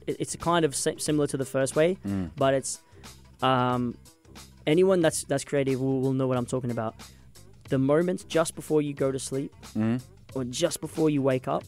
it, 0.05 0.15
it's 0.19 0.35
kind 0.35 0.63
of 0.65 0.75
similar 0.75 1.27
to 1.27 1.37
the 1.37 1.45
first 1.45 1.75
way 1.75 1.97
Mm. 2.05 2.31
but 2.35 2.53
it's 2.53 2.81
um 3.41 3.95
anyone 4.65 5.01
that's 5.01 5.23
that's 5.23 5.43
creative 5.43 5.79
will, 5.81 6.01
will 6.01 6.13
know 6.13 6.27
what 6.27 6.37
i'm 6.37 6.45
talking 6.45 6.71
about 6.71 6.95
the 7.69 7.77
moments 7.77 8.23
just 8.23 8.55
before 8.55 8.81
you 8.81 8.93
go 8.93 9.11
to 9.11 9.19
sleep 9.19 9.53
Mm. 9.75 10.01
or 10.35 10.43
just 10.45 10.81
before 10.81 11.09
you 11.09 11.21
wake 11.21 11.47
up 11.47 11.63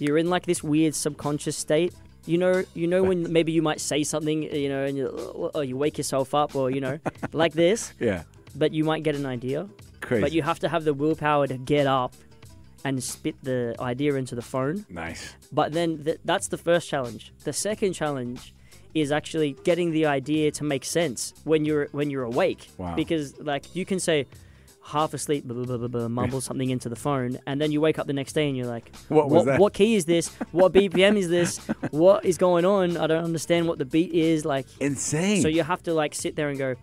you're 0.00 0.18
in 0.18 0.28
like 0.28 0.44
this 0.46 0.62
weird 0.64 0.94
subconscious 0.94 1.56
state 1.56 1.94
you 2.26 2.36
know 2.38 2.64
you 2.74 2.86
know 2.86 3.02
when 3.02 3.32
maybe 3.36 3.52
you 3.52 3.62
might 3.62 3.80
say 3.80 4.02
something 4.02 4.42
you 4.42 4.68
know 4.68 4.84
and 4.84 4.96
you 4.96 5.06
or 5.54 5.62
you 5.64 5.76
wake 5.76 5.96
yourself 5.98 6.34
up 6.34 6.54
or 6.56 6.70
you 6.70 6.80
know 6.80 6.98
like 7.32 7.52
this 7.52 7.92
Yeah. 8.00 8.22
but 8.56 8.72
you 8.72 8.84
might 8.84 9.02
get 9.04 9.14
an 9.14 9.26
idea 9.26 9.68
Crazy. 10.00 10.20
but 10.22 10.32
you 10.32 10.42
have 10.42 10.58
to 10.60 10.68
have 10.68 10.84
the 10.84 10.94
willpower 10.94 11.46
to 11.46 11.56
get 11.56 11.86
up 11.86 12.12
and 12.84 13.02
spit 13.02 13.36
the 13.42 13.76
idea 13.78 14.14
into 14.14 14.34
the 14.34 14.42
phone 14.42 14.84
nice. 14.88 15.34
but 15.52 15.72
then 15.72 16.02
th- 16.04 16.18
that's 16.24 16.48
the 16.48 16.58
first 16.58 16.88
challenge 16.88 17.32
the 17.44 17.52
second 17.52 17.92
challenge 17.92 18.54
is 18.94 19.12
actually 19.12 19.52
getting 19.64 19.92
the 19.92 20.04
idea 20.06 20.50
to 20.50 20.64
make 20.64 20.84
sense 20.84 21.32
when 21.44 21.64
you're 21.64 21.86
when 21.92 22.10
you're 22.10 22.24
awake 22.24 22.68
Wow. 22.78 22.96
because 22.96 23.38
like 23.38 23.74
you 23.76 23.84
can 23.84 24.00
say 24.00 24.26
half 24.82 25.12
asleep 25.14 25.44
blah, 25.44 25.54
blah, 25.54 25.64
blah, 25.64 25.76
blah, 25.76 25.88
blah, 25.88 26.08
mumble 26.08 26.40
something 26.40 26.70
into 26.70 26.88
the 26.88 26.96
phone 26.96 27.38
and 27.46 27.60
then 27.60 27.70
you 27.70 27.80
wake 27.80 27.98
up 27.98 28.06
the 28.06 28.12
next 28.12 28.32
day 28.32 28.48
and 28.48 28.56
you're 28.56 28.66
like 28.66 28.90
What 29.08 29.28
was 29.28 29.44
that? 29.44 29.60
what 29.60 29.74
key 29.74 29.94
is 29.94 30.06
this 30.06 30.28
what 30.52 30.72
bpm 30.72 31.16
is 31.18 31.28
this 31.28 31.58
what 31.90 32.24
is 32.24 32.38
going 32.38 32.64
on 32.64 32.96
i 32.96 33.06
don't 33.06 33.22
understand 33.24 33.68
what 33.68 33.78
the 33.78 33.84
beat 33.84 34.12
is 34.12 34.44
like 34.44 34.66
Insane. 34.80 35.42
so 35.42 35.48
you 35.48 35.62
have 35.62 35.82
to 35.82 35.92
like 35.92 36.14
sit 36.14 36.34
there 36.34 36.48
and 36.48 36.58
go, 36.58 36.76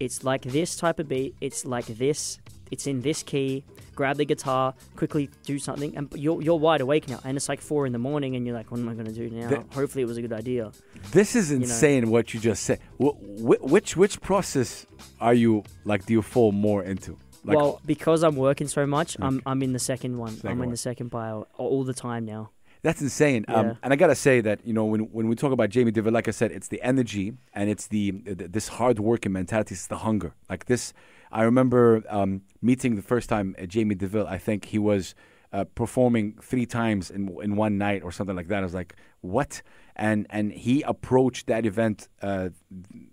it's 0.00 0.24
like 0.24 0.42
this 0.42 0.74
type 0.76 0.98
of 0.98 1.08
beat. 1.08 1.36
It's 1.40 1.64
like 1.64 1.86
this. 1.86 2.40
It's 2.72 2.86
in 2.86 3.02
this 3.02 3.22
key. 3.22 3.62
Grab 3.94 4.16
the 4.16 4.24
guitar, 4.24 4.72
quickly 4.96 5.28
do 5.44 5.58
something, 5.58 5.94
and 5.96 6.10
you're 6.16 6.40
you're 6.42 6.58
wide 6.58 6.80
awake 6.80 7.08
now. 7.08 7.20
And 7.24 7.36
it's 7.36 7.48
like 7.48 7.60
four 7.60 7.86
in 7.86 7.92
the 7.92 7.98
morning, 7.98 8.34
and 8.36 8.46
you're 8.46 8.56
like, 8.56 8.70
what 8.70 8.80
am 8.80 8.88
I 8.88 8.94
gonna 8.94 9.12
do 9.12 9.28
now? 9.30 9.64
Hopefully, 9.74 10.02
it 10.02 10.06
was 10.06 10.16
a 10.16 10.22
good 10.22 10.32
idea. 10.32 10.72
This 11.12 11.36
is 11.36 11.50
know. 11.50 11.58
insane 11.58 12.10
what 12.10 12.32
you 12.32 12.40
just 12.40 12.62
said. 12.64 12.78
Wh- 13.02 13.16
wh- 13.48 13.62
which 13.74 13.96
which 14.02 14.20
process 14.22 14.86
are 15.20 15.34
you 15.34 15.62
like? 15.84 16.06
Do 16.06 16.12
you 16.14 16.22
fall 16.22 16.52
more 16.52 16.82
into? 16.82 17.18
Like, 17.44 17.56
well, 17.58 17.80
because 17.84 18.22
I'm 18.22 18.36
working 18.36 18.68
so 18.68 18.86
much, 18.86 19.16
I'm 19.20 19.42
I'm 19.44 19.62
in 19.62 19.72
the 19.74 19.78
second 19.92 20.16
one. 20.16 20.32
Second 20.36 20.50
I'm 20.50 20.52
in 20.54 20.58
one. 20.60 20.70
the 20.70 20.76
second 20.90 21.10
pile 21.10 21.46
all 21.58 21.84
the 21.84 21.94
time 21.94 22.24
now. 22.24 22.50
that's 22.82 23.02
insane. 23.02 23.44
Yeah. 23.48 23.56
Um, 23.56 23.66
and 23.82 23.92
I 23.92 23.96
gotta 23.96 24.14
say 24.28 24.40
that 24.48 24.58
you 24.64 24.72
know 24.72 24.86
when 24.92 25.00
when 25.16 25.26
we 25.30 25.34
talk 25.36 25.52
about 25.52 25.68
Jaymie 25.74 25.92
Deville, 25.92 26.12
like 26.18 26.28
I 26.28 26.34
said, 26.40 26.50
it's 26.58 26.68
the 26.68 26.80
energy 26.92 27.26
and 27.54 27.68
it's 27.68 27.88
the, 27.88 28.12
the 28.38 28.46
this 28.56 28.68
hard 28.78 28.98
working 29.10 29.32
mentality. 29.40 29.74
It's 29.74 29.86
the 29.94 29.98
hunger. 30.06 30.32
Like 30.48 30.62
this, 30.72 30.94
I 31.32 31.42
remember 31.42 32.02
um, 32.08 32.42
meeting 32.60 32.96
the 32.96 33.02
first 33.02 33.28
time 33.28 33.56
uh, 33.58 33.62
Jaymie 33.62 33.98
Deville. 33.98 34.26
I 34.26 34.38
think 34.38 34.66
he 34.66 34.78
was 34.78 35.14
uh, 35.52 35.64
performing 35.64 36.38
three 36.40 36.66
times 36.66 37.10
in 37.10 37.28
in 37.42 37.56
one 37.56 37.78
night 37.78 38.02
or 38.02 38.12
something 38.12 38.36
like 38.36 38.48
that. 38.48 38.58
I 38.58 38.62
was 38.62 38.74
like, 38.74 38.96
what? 39.20 39.62
And 39.96 40.26
and 40.30 40.52
he 40.52 40.82
approached 40.82 41.46
that 41.46 41.66
event, 41.66 42.08
uh, 42.22 42.50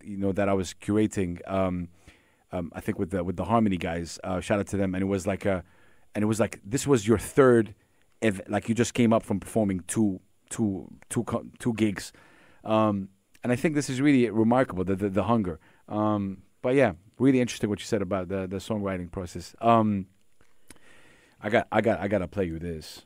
you 0.04 0.18
know, 0.18 0.32
that 0.34 0.48
I 0.48 0.54
was 0.54 0.74
curating. 0.74 1.40
Um, 1.50 1.90
um, 2.52 2.72
I 2.74 2.82
think 2.82 3.00
with 3.00 3.12
the 3.12 3.24
with 3.24 3.38
the 3.38 3.46
Harmony 3.46 3.78
guys. 3.78 4.20
Uh, 4.24 4.40
shout 4.40 4.60
out 4.60 4.68
to 4.68 4.78
them. 4.78 4.96
And 4.96 5.02
it 5.02 5.08
was 5.08 5.28
like 5.28 5.46
a, 5.46 5.64
and 6.16 6.24
it 6.24 6.26
was 6.26 6.40
like 6.40 6.60
this 6.64 6.88
was 6.88 7.08
your 7.08 7.18
third, 7.18 7.76
ev- 8.22 8.42
like 8.48 8.70
you 8.70 8.76
just 8.76 8.94
came 8.94 9.14
up 9.14 9.24
from 9.24 9.40
performing 9.40 9.82
two 9.88 10.20
two 10.50 10.88
two 11.10 11.26
two 11.60 11.74
gigs, 11.74 12.12
um, 12.64 13.10
and 13.44 13.52
I 13.52 13.56
think 13.56 13.76
this 13.76 13.90
is 13.90 14.02
really 14.02 14.30
remarkable 14.30 14.84
the 14.84 14.96
the, 14.96 15.10
the 15.10 15.24
hunger. 15.24 15.60
Um, 15.88 16.44
but 16.62 16.76
yeah, 16.76 16.94
really 17.20 17.42
interesting 17.42 17.70
what 17.70 17.80
you 17.80 17.86
said 17.86 18.02
about 18.02 18.30
the 18.30 18.48
the 18.48 18.58
songwriting 18.58 19.12
process. 19.12 19.56
Um, 19.62 20.08
I 21.42 21.50
got 21.50 21.68
I 21.72 21.82
got 21.82 22.00
I 22.00 22.08
gotta 22.08 22.28
play 22.28 22.46
you 22.46 22.58
this. 22.60 23.04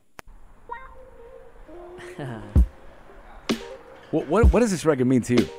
what, 4.12 4.28
what 4.28 4.54
what 4.54 4.60
does 4.60 4.72
this 4.72 4.86
record 4.86 5.08
mean 5.08 5.22
to 5.24 5.36
you? 5.36 5.50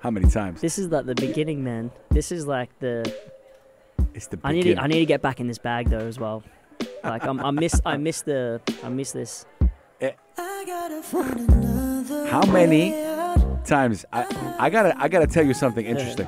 How 0.00 0.10
many 0.10 0.30
times? 0.30 0.60
This 0.60 0.78
is 0.78 0.88
like 0.88 1.06
the 1.06 1.14
beginning, 1.14 1.64
man. 1.64 1.90
This 2.10 2.30
is 2.30 2.46
like 2.46 2.70
the. 2.78 3.12
It's 4.14 4.28
the 4.28 4.36
Beginning. 4.36 4.60
I 4.60 4.64
need 4.64 4.74
to. 4.74 4.82
I 4.82 4.86
need 4.86 4.98
to 5.00 5.06
get 5.06 5.20
back 5.20 5.40
in 5.40 5.46
this 5.48 5.58
bag 5.58 5.90
though 5.90 5.98
as 5.98 6.18
well. 6.18 6.42
Like 7.02 7.24
I'm, 7.24 7.40
I 7.40 7.50
miss 7.50 7.80
I 7.84 7.96
miss 7.96 8.22
the 8.22 8.60
I 8.82 8.88
miss 8.88 9.12
this. 9.12 9.46
How 12.28 12.44
many 12.46 12.92
times 13.64 14.04
I 14.12 14.56
I 14.58 14.70
gotta 14.70 14.94
I 14.98 15.08
gotta 15.08 15.26
tell 15.26 15.44
you 15.44 15.54
something 15.54 15.84
interesting. 15.84 16.26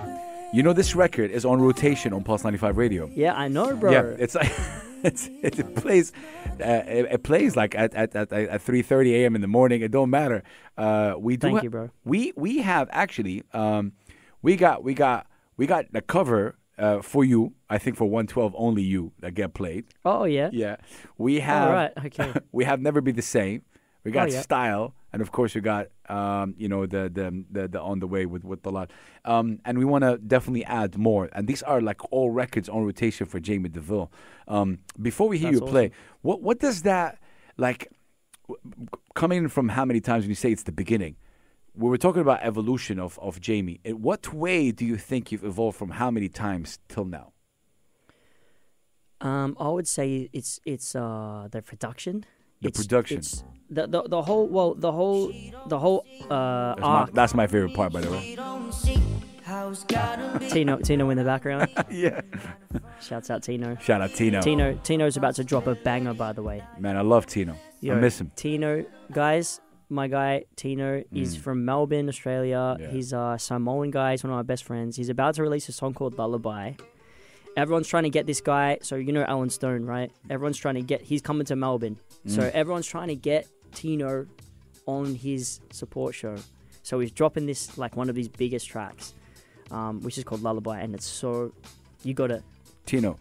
You 0.50 0.62
know 0.62 0.72
this 0.72 0.94
record 0.94 1.30
is 1.30 1.44
on 1.44 1.60
rotation 1.60 2.14
on 2.14 2.24
Pulse 2.24 2.42
95 2.42 2.78
Radio. 2.78 3.10
Yeah, 3.14 3.34
I 3.34 3.48
know, 3.48 3.76
bro. 3.76 3.92
Yeah, 3.92 4.16
it's 4.18 4.34
like 4.34 4.50
it's, 5.04 5.28
it 5.42 5.76
plays 5.76 6.10
uh, 6.58 6.82
it, 6.86 7.06
it 7.10 7.22
plays 7.22 7.54
like 7.54 7.74
at 7.74 7.94
at 7.94 8.16
at, 8.16 8.32
at 8.32 8.64
3:30 8.64 9.12
a.m. 9.12 9.34
in 9.34 9.42
the 9.42 9.46
morning. 9.46 9.82
It 9.82 9.90
don't 9.90 10.08
matter. 10.08 10.42
Uh, 10.78 11.16
we 11.18 11.36
do. 11.36 11.48
Thank 11.48 11.58
ha- 11.58 11.64
you, 11.64 11.70
bro. 11.70 11.90
We 12.04 12.32
we 12.34 12.58
have 12.58 12.88
actually 12.92 13.42
um, 13.52 13.92
we 14.40 14.56
got 14.56 14.82
we 14.82 14.94
got 14.94 15.26
we 15.58 15.66
got 15.66 15.92
the 15.92 16.00
cover 16.00 16.56
uh, 16.78 17.02
for 17.02 17.24
you. 17.24 17.52
I 17.68 17.76
think 17.76 17.96
for 17.98 18.06
112 18.06 18.54
only 18.56 18.82
you 18.82 19.12
that 19.20 19.32
get 19.32 19.52
played. 19.52 19.84
Oh 20.06 20.24
yeah. 20.24 20.48
Yeah, 20.50 20.76
we 21.18 21.40
have 21.40 21.68
All 21.68 21.74
right. 21.74 21.92
Okay. 22.06 22.32
we 22.52 22.64
have 22.64 22.80
never 22.80 23.02
be 23.02 23.12
the 23.12 23.20
same. 23.20 23.64
We 24.08 24.12
got 24.12 24.28
Oh, 24.28 24.32
yeah. 24.32 24.40
style, 24.42 24.94
and 25.12 25.20
of 25.22 25.30
course 25.32 25.54
we 25.54 25.60
got 25.60 25.84
um, 26.08 26.54
you 26.62 26.68
know 26.72 26.86
the, 26.86 27.02
the 27.18 27.26
the 27.56 27.68
the 27.74 27.80
on 27.90 27.98
the 28.00 28.06
way 28.14 28.24
with 28.32 28.44
with 28.50 28.62
the 28.62 28.70
lot, 28.72 28.88
um, 29.24 29.46
and 29.66 29.74
we 29.78 29.84
want 29.84 30.02
to 30.08 30.12
definitely 30.34 30.64
add 30.64 30.96
more. 30.96 31.28
And 31.34 31.46
these 31.46 31.62
are 31.62 31.80
like 31.90 32.00
all 32.12 32.30
records 32.30 32.68
on 32.68 32.84
rotation 32.84 33.26
for 33.26 33.38
Jaymie 33.40 33.70
Deville. 33.72 34.08
Um, 34.54 34.78
before 35.08 35.28
we 35.28 35.36
hear 35.38 35.52
That's 35.52 35.60
you 35.66 35.72
play, 35.76 35.90
what 36.22 36.38
what 36.42 36.58
does 36.66 36.82
that 36.82 37.18
like 37.58 37.80
w- 38.48 38.88
coming 39.14 39.48
from 39.48 39.68
how 39.68 39.84
many 39.84 40.00
times 40.00 40.20
when 40.24 40.30
you 40.30 40.40
say 40.44 40.50
it's 40.52 40.64
the 40.64 40.72
beginning? 40.84 41.16
We 41.74 41.88
were 41.92 41.98
talking 42.06 42.22
about 42.22 42.40
evolution 42.42 42.98
of 42.98 43.18
of 43.18 43.40
Jaymie. 43.40 43.80
In 43.84 44.00
what 44.08 44.22
way 44.32 44.72
do 44.72 44.84
you 44.86 44.96
think 44.96 45.30
you've 45.30 45.44
evolved 45.52 45.76
from 45.76 45.90
how 46.00 46.10
many 46.10 46.28
times 46.28 46.78
till 46.88 47.04
now? 47.04 47.32
Um, 49.20 49.56
I 49.58 49.68
would 49.68 49.88
say 49.88 50.28
it's 50.32 50.60
it's 50.64 50.94
uh 50.94 51.48
the 51.50 51.60
production. 51.62 52.24
The 52.62 52.68
It's- 52.68 52.82
production. 52.86 53.18
It's 53.18 53.44
the, 53.70 53.86
the 53.86 54.02
the 54.02 54.22
whole 54.22 54.46
well 54.48 54.74
the 54.74 54.90
whole 54.92 55.32
the 55.66 55.78
whole 55.78 56.04
uh 56.30 56.74
That's 56.74 56.80
my, 56.80 57.08
that's 57.12 57.34
my 57.34 57.46
favorite 57.46 57.74
part, 57.74 57.92
by 57.92 58.00
the 58.00 58.10
way. 58.10 58.36
Tino 60.50 60.76
Tino 60.78 61.10
in 61.10 61.16
the 61.18 61.24
background. 61.24 61.68
yeah. 61.90 62.20
Shouts 63.00 63.30
out 63.30 63.42
Tino. 63.42 63.76
Shout 63.80 64.00
out 64.00 64.14
Tino. 64.14 64.40
Tino 64.40 64.74
Tino's 64.82 65.16
about 65.16 65.34
to 65.36 65.44
drop 65.44 65.66
a 65.66 65.74
banger 65.74 66.14
by 66.14 66.32
the 66.32 66.42
way. 66.42 66.62
Man, 66.78 66.96
I 66.96 67.00
love 67.02 67.26
Tino. 67.26 67.54
I 67.82 67.94
miss 67.94 68.20
him. 68.20 68.30
Tino, 68.36 68.84
guys, 69.12 69.60
my 69.88 70.08
guy 70.08 70.44
Tino, 70.56 71.02
is 71.12 71.36
Mm. 71.36 71.40
from 71.40 71.64
Melbourne, 71.64 72.08
Australia. 72.08 72.76
Yeah. 72.78 72.88
He's 72.90 73.12
a 73.12 73.36
Samoan 73.38 73.90
guy. 73.90 74.12
He's 74.12 74.24
one 74.24 74.32
of 74.32 74.36
my 74.36 74.42
best 74.42 74.64
friends. 74.64 74.96
He's 74.96 75.08
about 75.08 75.34
to 75.36 75.42
release 75.42 75.68
a 75.68 75.72
song 75.72 75.94
called 75.94 76.18
Lullaby. 76.18 76.72
Everyone's 77.56 77.88
trying 77.88 78.04
to 78.04 78.10
get 78.10 78.26
this 78.26 78.40
guy. 78.40 78.78
So 78.82 78.96
you 78.96 79.12
know 79.12 79.24
Alan 79.24 79.50
Stone, 79.50 79.84
right? 79.84 80.12
Everyone's 80.30 80.58
trying 80.58 80.74
to 80.76 80.82
get. 80.82 81.00
He's 81.02 81.22
coming 81.22 81.44
to 81.46 81.56
Melbourne. 81.56 81.96
So 82.26 82.42
Mm. 82.42 82.50
everyone's 82.52 82.86
trying 82.86 83.08
to 83.08 83.16
get 83.16 83.48
Tino 83.72 84.26
on 84.86 85.14
his 85.14 85.60
support 85.70 86.14
show. 86.14 86.36
So 86.82 87.00
he's 87.00 87.10
dropping 87.10 87.46
this 87.46 87.76
like 87.78 87.96
one 87.96 88.08
of 88.08 88.16
his 88.16 88.28
biggest 88.28 88.66
tracks, 88.68 89.14
um, 89.70 90.00
which 90.02 90.16
is 90.18 90.24
called 90.24 90.42
Lullaby, 90.42 90.80
and 90.80 90.94
it's 90.94 91.06
so 91.06 91.52
you 92.02 92.14
gotta. 92.14 92.42
Tino. 92.86 93.18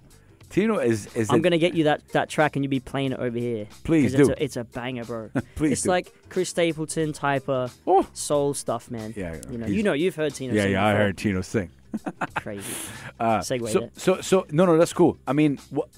Tino 0.49 0.77
is 0.79 1.13
is 1.13 1.29
I'm 1.29 1.41
gonna 1.41 1.57
get 1.57 1.73
you 1.73 1.83
that 1.86 2.07
that 2.13 2.29
track, 2.29 2.55
and 2.55 2.63
you 2.63 2.69
be 2.69 2.79
playing 2.79 3.12
it 3.12 3.19
over 3.19 3.38
here. 3.38 3.67
Please 3.83 4.13
do. 4.13 4.21
It's 4.21 4.29
a, 4.29 4.43
it's 4.43 4.55
a 4.55 4.63
banger, 4.63 5.03
bro. 5.03 5.29
please 5.55 5.73
it's 5.73 5.81
do. 5.83 5.89
like 5.89 6.13
Chris 6.29 6.47
Stapleton 6.49 7.12
type 7.12 7.49
of 7.49 7.75
Oh. 7.86 8.07
soul 8.13 8.53
stuff, 8.53 8.89
man. 8.89 9.13
yeah, 9.17 9.33
yeah, 9.33 9.51
You 9.51 9.57
know, 9.57 9.67
you 9.67 9.83
know, 9.83 9.93
you've 9.93 10.15
heard 10.15 10.33
Tino. 10.33 10.53
yeah, 10.53 10.62
sing 10.63 10.71
yeah. 10.71 10.86
I 10.86 10.93
heard 10.93 11.17
Tino 11.17 11.41
sing. 11.41 11.69
Crazy. 12.36 12.63
Uh, 13.19 13.39
Segue 13.39 13.67
so, 13.69 13.89
so, 13.97 14.21
so, 14.21 14.45
no, 14.51 14.65
no, 14.67 14.77
that's 14.77 14.93
cool. 14.93 15.17
I 15.25 15.33
mean, 15.33 15.57
what, 15.71 15.89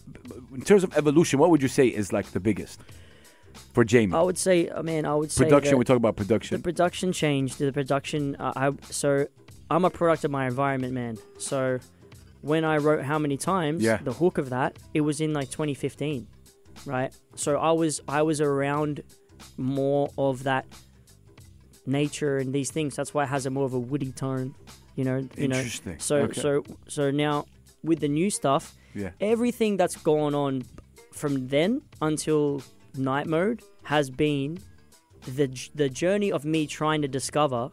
in 0.55 0.61
terms 0.61 0.85
of 0.85 0.97
evolution, 0.97 1.37
what 1.37 1.49
would 1.49 1.61
you 1.61 1.67
say 1.67 1.87
is 1.87 2.13
like 2.13 2.31
the 2.31 2.39
biggest 2.39 2.79
for 3.73 3.83
Jaymie? 3.85 4.13
I 4.13 4.21
would 4.21 4.37
say, 4.37 4.69
I 4.69 4.81
mean, 4.81 5.05
I 5.05 5.15
would 5.15 5.31
say 5.31 5.45
production. 5.45 5.77
We 5.77 5.85
talk 5.85 5.97
about 5.97 6.15
production. 6.15 6.57
the 6.57 6.63
production. 6.63 7.11
changed. 7.13 7.59
The 7.59 7.71
production, 7.71 8.35
uh, 8.37 8.53
I 8.55 8.71
so 8.89 9.27
I'm 9.69 9.85
a 9.85 9.89
product 9.89 10.23
of 10.25 10.31
my 10.31 10.47
environment, 10.47 10.93
man. 10.93 11.17
So 11.37 11.79
when 12.41 12.63
I 12.63 12.77
wrote 12.77 13.03
How 13.03 13.19
Many 13.19 13.37
Times, 13.37 13.83
Yeah. 13.83 13.97
the 13.97 14.13
hook 14.13 14.37
of 14.37 14.49
that, 14.49 14.77
it 14.93 15.01
was 15.01 15.19
in 15.21 15.33
like 15.33 15.49
2015, 15.51 16.27
right? 16.85 17.13
So 17.35 17.57
I 17.57 17.71
was 17.71 18.01
I 18.07 18.21
was 18.21 18.41
around 18.41 19.03
more 19.57 20.09
of 20.17 20.43
that 20.43 20.65
nature 21.85 22.37
and 22.37 22.53
these 22.53 22.71
things. 22.71 22.95
That's 22.95 23.13
why 23.13 23.23
it 23.23 23.27
has 23.29 23.45
a 23.45 23.49
more 23.49 23.65
of 23.65 23.73
a 23.73 23.79
woody 23.79 24.11
tone, 24.11 24.55
you 24.95 25.03
know. 25.03 25.27
You 25.37 25.47
know. 25.47 25.57
Interesting. 25.57 25.99
So 25.99 26.15
Okay. 26.17 26.41
so 26.41 26.63
so 26.87 27.11
now 27.11 27.45
with 27.83 27.99
the 27.99 28.07
new 28.09 28.29
stuff, 28.29 28.75
yeah. 28.93 29.11
everything 29.21 29.77
that's 29.77 29.95
gone 29.95 30.35
on 30.35 30.63
from 31.13 31.47
then 31.47 31.81
until 32.01 32.61
night 32.95 33.27
mode 33.27 33.61
has 33.83 34.09
been 34.09 34.59
the 35.25 35.47
the 35.75 35.89
journey 35.89 36.31
of 36.31 36.45
me 36.45 36.67
trying 36.67 37.01
to 37.01 37.07
discover 37.07 37.71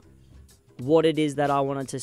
what 0.79 1.07
it 1.07 1.19
is 1.19 1.37
that 1.37 1.51
I 1.51 1.61
wanted 1.61 1.89
to 1.89 2.01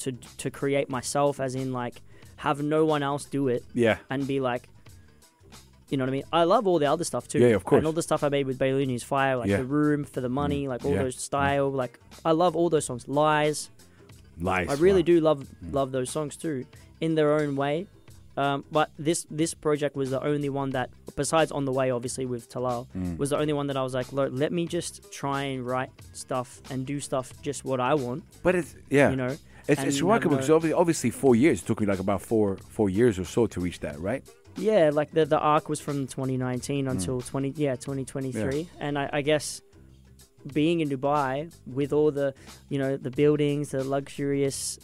to 0.00 0.12
to 0.38 0.50
create 0.50 0.88
myself 0.88 1.40
as 1.40 1.54
in 1.54 1.72
like 1.72 2.00
have 2.36 2.62
no 2.62 2.84
one 2.84 3.02
else 3.02 3.24
do 3.24 3.48
it 3.48 3.64
Yeah. 3.74 3.98
and 4.10 4.26
be 4.26 4.40
like 4.40 4.68
you 5.90 5.98
know 5.98 6.04
what 6.04 6.08
I 6.08 6.12
mean? 6.12 6.24
I 6.32 6.44
love 6.44 6.66
all 6.66 6.78
the 6.78 6.86
other 6.86 7.04
stuff 7.04 7.28
too. 7.28 7.38
Yeah, 7.38 7.48
of 7.48 7.64
course. 7.64 7.78
And 7.78 7.86
all 7.86 7.92
the 7.92 8.02
stuff 8.02 8.24
I 8.24 8.28
made 8.30 8.46
with 8.46 8.58
Bailey 8.58 8.98
Fire, 8.98 9.36
like 9.36 9.48
Yeah. 9.48 9.58
The 9.58 9.64
Room, 9.64 10.04
For 10.04 10.20
the 10.22 10.30
Money, 10.30 10.64
mm. 10.64 10.68
like 10.68 10.84
all 10.84 10.92
Yeah. 10.92 11.02
those 11.02 11.16
mm. 11.16 11.20
style, 11.20 11.70
like 11.70 12.00
I 12.24 12.32
love 12.32 12.56
all 12.56 12.70
those 12.70 12.86
songs. 12.86 13.06
Lies, 13.06 13.70
Lies. 14.40 14.68
I 14.68 14.74
really 14.74 15.02
wow. 15.02 15.06
do 15.06 15.20
love 15.20 15.46
mm. 15.64 15.72
love 15.72 15.92
those 15.92 16.10
songs 16.10 16.36
too, 16.36 16.64
in 17.00 17.14
their 17.14 17.34
own 17.34 17.54
way. 17.54 17.86
Um, 18.36 18.64
but 18.72 18.90
this 18.98 19.26
this 19.30 19.54
project 19.54 19.94
was 19.96 20.10
the 20.10 20.22
only 20.22 20.48
one 20.48 20.70
that, 20.70 20.90
besides 21.16 21.52
on 21.52 21.64
the 21.66 21.72
way, 21.72 21.90
obviously 21.90 22.26
with 22.26 22.48
Talal, 22.50 22.86
Mm. 22.96 23.16
was 23.16 23.30
the 23.30 23.38
only 23.38 23.52
one 23.52 23.66
that 23.68 23.76
I 23.76 23.82
was 23.82 23.94
like, 23.94 24.12
"Look, 24.12 24.30
let 24.32 24.50
me 24.52 24.66
just 24.66 25.12
try 25.12 25.42
and 25.44 25.64
write 25.64 25.90
stuff 26.12 26.60
and 26.70 26.84
do 26.84 26.98
stuff 27.00 27.32
just 27.42 27.64
what 27.64 27.78
I 27.80 27.94
want, 27.94 28.24
But 28.42 28.54
it's 28.56 28.74
yeah. 28.90 29.10
you 29.10 29.16
know. 29.16 29.36
It's, 29.66 29.82
it's 29.82 30.00
remarkable 30.02 30.36
because 30.36 30.50
obviously, 30.50 30.74
obviously 30.82 31.10
four 31.10 31.34
years 31.34 31.62
it 31.62 31.66
took 31.66 31.80
me 31.80 31.86
like 31.86 31.98
about 32.00 32.20
four 32.22 32.56
four 32.76 32.90
years 32.90 33.18
or 33.18 33.24
so 33.24 33.46
to 33.46 33.60
reach 33.60 33.78
that, 33.80 33.98
right? 34.00 34.22
Yeah, 34.56 34.90
like 34.92 35.10
the 35.12 35.24
the 35.24 35.38
arc 35.38 35.68
was 35.68 35.80
from 35.80 36.06
2019 36.06 36.84
Mm. 36.84 36.90
until 36.90 37.20
20 37.22 37.54
yeah 37.56 37.76
2023, 37.76 38.68
and 38.80 38.98
I, 38.98 39.08
I 39.12 39.22
guess 39.22 39.62
being 40.52 40.80
in 40.80 40.88
Dubai 40.90 41.50
with 41.66 41.92
all 41.92 42.10
the 42.10 42.34
you 42.68 42.78
know 42.78 42.96
the 42.98 43.10
buildings, 43.10 43.70
the 43.70 43.82
luxurious 43.84 44.78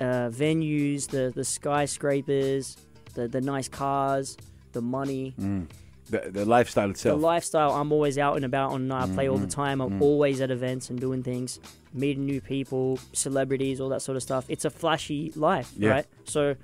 uh, 0.00 0.28
venues, 0.30 1.08
the 1.08 1.32
the 1.34 1.44
skyscrapers, 1.44 2.76
the 3.14 3.28
the 3.28 3.40
nice 3.40 3.68
cars, 3.68 4.36
the 4.72 4.80
money. 4.80 5.34
Mm. 5.40 5.66
The 6.08 6.30
the 6.30 6.44
lifestyle 6.44 6.90
itself. 6.90 7.20
The 7.20 7.26
lifestyle, 7.26 7.70
I'm 7.72 7.92
always 7.92 8.18
out 8.18 8.36
and 8.36 8.44
about 8.44 8.72
on. 8.72 8.90
I 8.90 9.06
play 9.06 9.28
all 9.28 9.36
the 9.36 9.46
mm-hmm. 9.46 9.62
time. 9.62 9.80
I'm 9.80 9.90
mm-hmm. 9.90 10.02
always 10.02 10.40
at 10.40 10.50
events 10.50 10.90
and 10.90 11.00
doing 11.00 11.22
things, 11.22 11.60
meeting 11.94 12.26
new 12.26 12.40
people, 12.40 12.98
celebrities, 13.12 13.80
all 13.80 13.90
that 13.90 14.02
sort 14.02 14.16
of 14.16 14.22
stuff. 14.22 14.44
It's 14.48 14.64
a 14.64 14.70
flashy 14.70 15.32
life, 15.36 15.70
Yeah. 15.76 15.90
right? 15.90 16.06
So, 16.24 16.56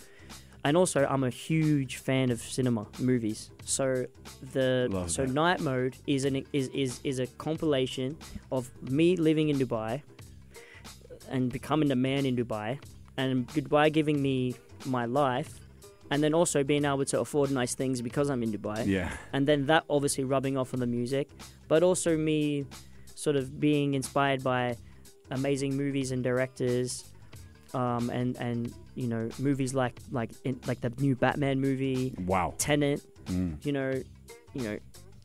and 0.65 0.77
also, 0.77 1.07
I'm 1.09 1.23
a 1.23 1.31
huge 1.31 1.99
fan 1.99 2.33
of 2.33 2.41
cinema 2.41 2.89
movies. 2.99 3.51
So 3.65 4.07
the 4.53 4.89
Love 4.91 5.13
so 5.13 5.25
that. 5.25 5.33
night 5.33 5.61
mode 5.61 5.97
is 6.09 6.25
an 6.25 6.45
is 6.53 6.67
is 6.69 6.99
is 7.05 7.21
a 7.21 7.29
compilation 7.39 8.17
of 8.51 8.71
me 8.83 9.15
living 9.15 9.49
in 9.49 9.59
Dubai 9.59 10.03
and 11.31 11.53
becoming 11.53 11.91
a 11.93 11.97
man 11.97 12.27
in 12.27 12.37
Dubai, 12.37 12.79
and 13.17 13.47
Dubai 13.49 13.93
giving 13.93 14.21
me 14.21 14.55
my 14.85 15.05
life. 15.05 15.61
And 16.11 16.23
then 16.23 16.35
also 16.35 16.63
being 16.63 16.85
able 16.85 17.05
to 17.07 17.21
afford 17.21 17.51
nice 17.51 17.75
things 17.75 18.01
because 18.01 18.31
I'm 18.31 18.43
in 18.43 18.53
Dubai 18.53 18.87
yeah. 18.87 19.11
and 19.33 19.47
then 19.47 19.67
that 19.67 19.85
obviously 19.91 20.25
rubbing 20.25 20.57
off 20.57 20.73
on 20.73 20.81
the 20.81 20.87
music, 20.87 21.29
but 21.67 21.83
also 21.83 22.17
me 22.17 22.65
sort 23.17 23.35
of 23.35 23.59
being 23.59 23.95
inspired 23.95 24.45
by 24.45 24.77
amazing 25.31 25.77
movies 25.77 26.13
and 26.13 26.23
directors, 26.23 27.05
um, 27.75 28.11
and 28.11 28.37
and 28.37 28.73
you 28.95 29.09
know 29.09 29.29
movies 29.39 29.75
like 29.75 29.99
like 30.13 30.31
in, 30.45 30.61
like 30.67 30.81
the 30.81 30.93
new 31.01 31.17
Batman 31.17 31.61
movie, 31.61 32.15
Wow. 32.25 32.55
Tenet, 32.59 33.03
you 33.63 33.73
know, 33.73 34.01
you 34.55 34.63
know, 34.63 34.79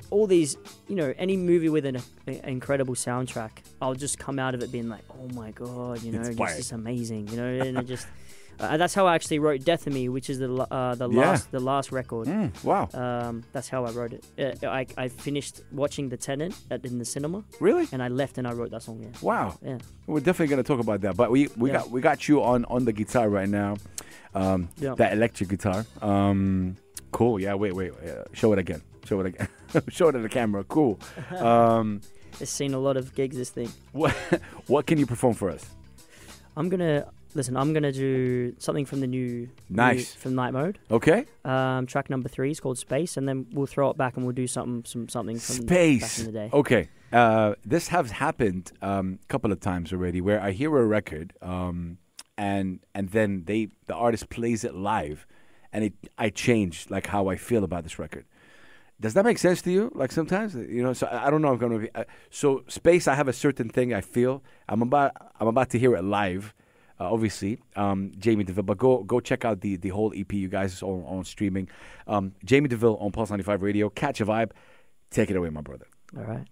all 0.10 0.26
these 0.28 0.58
you 0.88 0.96
know 0.96 1.13
any 1.17 1.38
movie 1.38 1.70
with 1.70 1.86
an, 1.86 1.98
a, 2.28 2.50
incredible 2.50 2.96
soundtrack, 2.96 3.52
I'll 3.82 3.94
just 3.94 4.17
come 4.17 4.39
out 4.39 4.56
of 4.56 4.63
it 4.63 4.72
being 4.72 4.89
like, 4.89 5.04
oh 5.12 5.28
my 5.34 5.52
god, 5.52 6.02
you 6.02 6.12
know, 6.12 6.22
Inspired. 6.22 6.50
this 6.50 6.60
is 6.60 6.72
amazing, 6.72 7.28
you 7.28 7.38
know, 7.38 7.48
and 7.65 7.78
it 7.78 7.88
just. 7.88 8.08
Uh, 8.62 8.78
that's 8.78 8.93
how 8.93 9.08
I 9.08 9.15
actually 9.15 9.39
wrote 9.39 9.63
"Death 9.65 9.88
of 9.88 9.93
Me," 9.93 10.08
which 10.10 10.30
is 10.30 10.38
the 10.39 10.50
uh, 10.54 10.95
the 10.95 11.10
Yeah. 11.10 11.21
last 11.21 11.52
the 11.52 11.60
last 11.60 11.91
record. 11.91 12.28
Mm, 12.28 12.63
wow. 12.63 12.88
Um, 12.93 13.43
that's 13.54 13.67
how 13.69 13.86
I 13.86 13.91
wrote 13.91 14.13
it. 14.13 14.24
Uh, 14.63 14.67
I, 14.69 14.86
I 14.97 15.08
finished 15.10 15.62
watching 15.71 16.10
The 16.10 16.17
Tenet 16.17 16.54
at, 16.69 16.86
in 16.86 17.00
the 17.00 17.06
cinema, 17.06 17.43
really? 17.60 17.88
and 17.91 18.02
I 18.04 18.08
left 18.08 18.38
and 18.38 18.47
I 18.47 18.54
wrote 18.54 18.71
that 18.71 18.84
song. 18.84 19.00
Yeah, 19.02 19.10
Wow. 19.21 19.58
yeah. 19.65 19.80
We're 20.08 20.19
definitely 20.19 20.47
gonna 20.54 20.63
talk 20.63 20.80
about 20.80 21.02
that. 21.02 21.17
But 21.17 21.32
we 21.32 21.50
we 21.58 21.69
Yeah. 21.71 21.78
got 21.80 21.91
we 21.91 22.02
got 22.02 22.28
you 22.28 22.43
on 22.43 22.65
on 22.65 22.86
the 22.86 22.93
guitar 22.93 23.30
right 23.30 23.50
now. 23.50 23.78
Um, 24.36 24.69
Yeah. 24.78 24.95
that 24.95 25.13
electric 25.13 25.50
guitar. 25.50 25.86
Um, 26.02 26.78
cool. 27.12 27.39
Yeah. 27.39 27.56
Wait. 27.56 27.74
Wait. 27.74 27.91
wait. 28.00 28.10
Uh, 28.10 28.24
show 28.34 28.54
it 28.54 28.60
again. 28.60 28.82
Show 29.06 29.19
it 29.21 29.26
again. 29.26 29.47
show 29.89 30.10
it 30.10 30.12
to 30.13 30.19
the 30.19 30.30
camera. 30.30 30.63
Cool. 30.63 31.00
Um, 31.38 32.02
It's 32.39 32.52
seen 32.52 32.74
a 32.74 32.80
lot 32.80 32.95
of 32.97 33.13
gigs. 33.15 33.36
This 33.36 33.50
thing. 33.50 33.69
what 33.91 34.13
what 34.67 34.86
can 34.86 34.97
you 35.00 35.06
perform 35.08 35.34
for 35.34 35.50
us? 35.50 35.65
I'm 36.56 36.69
gonna 36.69 37.06
listen. 37.36 37.56
I'm 37.58 37.74
gonna 37.74 37.91
do 37.91 38.54
something 38.60 38.86
from 38.86 39.00
the 39.02 39.08
new 39.08 39.50
Nice. 39.70 39.98
new- 40.15 40.20
from 40.22 40.36
Night 40.36 40.54
Mode. 40.54 40.80
Okay. 40.89 41.26
Um, 41.46 41.86
track 41.86 42.10
number 42.10 42.30
three 42.30 42.52
is 42.52 42.60
called 42.60 42.78
Space, 42.78 43.17
and 43.17 43.28
then 43.28 43.48
we'll 43.54 43.65
throw 43.67 43.89
it 43.89 43.98
back 43.98 44.15
and 44.17 44.26
we'll 44.26 44.36
do 44.36 44.48
something 44.48 44.84
some 44.86 45.10
something 45.10 45.38
from 45.39 45.56
Space. 45.67 46.02
back 46.02 46.20
in 46.20 46.26
the 46.34 46.39
day. 46.39 46.50
Okay. 46.54 46.89
Uh, 47.12 47.56
this 47.65 47.89
has 47.89 48.12
happened 48.12 48.72
a 48.82 48.89
um, 48.89 49.20
couple 49.28 49.52
of 49.52 49.60
times 49.60 49.91
already, 49.91 50.22
where 50.22 50.41
I 50.41 50.52
hear 50.52 50.76
a 50.78 50.86
record, 50.86 51.34
um, 51.41 51.98
and 52.38 52.80
and 52.96 53.10
then 53.10 53.44
they 53.46 53.70
the 53.88 53.96
artist 53.96 54.30
plays 54.30 54.63
it 54.63 54.74
live, 54.76 55.26
and 55.74 55.84
it 55.84 55.94
I 56.17 56.30
change 56.30 56.88
like 56.89 57.08
how 57.08 57.28
I 57.28 57.36
feel 57.36 57.63
about 57.63 57.84
this 57.84 58.00
record. 58.00 58.26
Does 59.02 59.15
that 59.15 59.26
make 59.26 59.39
sense 59.39 59.63
to 59.63 59.72
you? 59.72 59.91
Like 59.96 60.12
sometimes, 60.12 60.54
you 60.56 60.84
know. 60.84 60.94
So 60.94 61.08
I 61.08 61.28
I 61.28 61.30
don't 61.32 61.41
know. 61.41 61.54
if 61.54 61.62
I'm 61.62 61.70
gonna 61.70 61.80
be. 61.80 61.89
Uh, 61.94 62.04
so 62.30 62.63
space, 62.67 63.08
I 63.08 63.15
have 63.15 63.28
a 63.28 63.34
certain 63.34 63.67
thing 63.67 63.94
I 63.94 64.02
feel. 64.02 64.44
I'm 64.70 64.82
about. 64.82 65.12
I'm 65.39 65.48
about 65.48 65.70
to 65.72 65.80
hear 65.80 65.96
it 65.96 66.04
live. 66.04 66.54
Uh, 67.01 67.11
obviously, 67.11 67.57
um, 67.75 68.11
Jaymie 68.19 68.45
Deville. 68.45 68.61
But 68.61 68.77
go 68.77 69.01
go 69.03 69.19
check 69.19 69.43
out 69.43 69.61
the 69.61 69.75
the 69.75 69.89
whole 69.89 70.13
EP. 70.15 70.31
You 70.33 70.49
guys 70.49 70.73
is 70.73 70.83
on 70.83 71.03
on 71.07 71.23
streaming. 71.25 71.67
Um, 72.05 72.33
Jaymie 72.45 72.69
Deville 72.69 72.97
on 72.97 73.11
Pulse 73.11 73.31
95 73.31 73.63
Radio. 73.63 73.89
Catch 73.89 74.21
a 74.21 74.25
vibe. 74.25 74.51
Take 75.09 75.31
it 75.31 75.35
away, 75.35 75.49
my 75.49 75.61
brother. 75.61 75.87
All 76.15 76.23
right. 76.23 76.47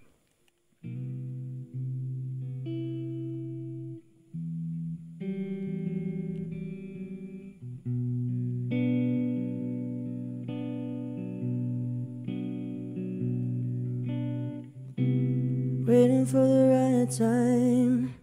Waiting 14.98 16.26
for 16.26 16.38
the 16.38 16.66
right 16.74 17.12
time, 17.12 18.16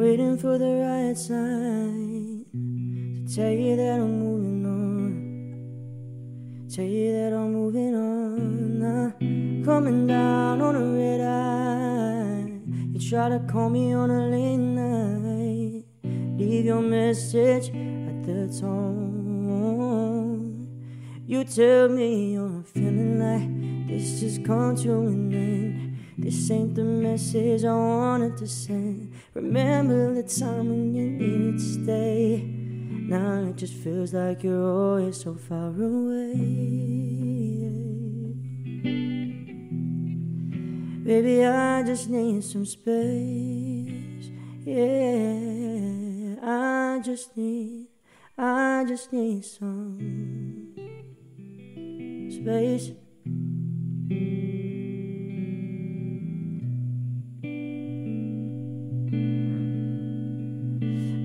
waiting 0.00 0.38
for 0.38 0.56
the 0.56 0.64
right 0.64 1.14
sign 1.14 2.46
to 3.26 3.34
tell 3.36 3.50
you 3.50 3.76
that 3.76 4.00
I'm 4.00 4.18
moving 4.18 4.64
on. 4.64 5.12
Tell 6.74 6.86
you 6.86 7.12
that 7.12 7.34
I'm 7.34 7.52
moving 7.52 7.94
on. 7.94 9.62
Coming 9.62 10.06
down 10.06 10.62
on 10.62 10.74
a 10.74 10.86
red 10.96 11.20
eye. 11.20 12.46
You 12.92 12.98
try 13.10 13.28
to 13.28 13.40
call 13.40 13.68
me 13.68 13.92
on 13.92 14.10
a 14.10 14.28
late 14.28 14.56
night. 14.56 15.84
Leave 16.02 16.64
your 16.64 16.80
message 16.80 17.68
at 17.68 18.24
the 18.24 18.48
tone. 18.58 20.00
You 21.26 21.44
tell 21.44 21.90
me 21.90 22.32
you're 22.32 22.62
feeling 22.62 23.20
like 23.20 23.50
this 23.86 24.22
has 24.22 24.38
come 24.38 24.76
to 24.76 24.92
an 24.92 25.34
end. 25.34 25.98
This 26.16 26.50
ain't 26.50 26.74
the 26.74 26.84
message 26.84 27.64
I 27.64 27.74
wanted 27.74 28.38
to 28.38 28.46
send. 28.46 29.09
Remember 29.32 30.12
the 30.14 30.24
time 30.24 30.68
when 30.68 30.92
you 30.92 31.06
needed 31.08 31.58
to 31.58 31.82
stay. 31.82 32.42
Now 32.42 33.44
it 33.44 33.56
just 33.56 33.74
feels 33.74 34.12
like 34.12 34.42
you're 34.42 34.60
always 34.60 35.22
so 35.22 35.34
far 35.34 35.68
away. 35.68 36.34
Baby, 41.04 41.44
I 41.44 41.84
just 41.84 42.10
need 42.10 42.42
some 42.42 42.66
space. 42.66 44.30
Yeah, 44.64 46.34
I 46.42 47.00
just 47.04 47.36
need, 47.36 47.86
I 48.36 48.84
just 48.88 49.12
need 49.12 49.44
some 49.44 50.74
space. 52.30 52.99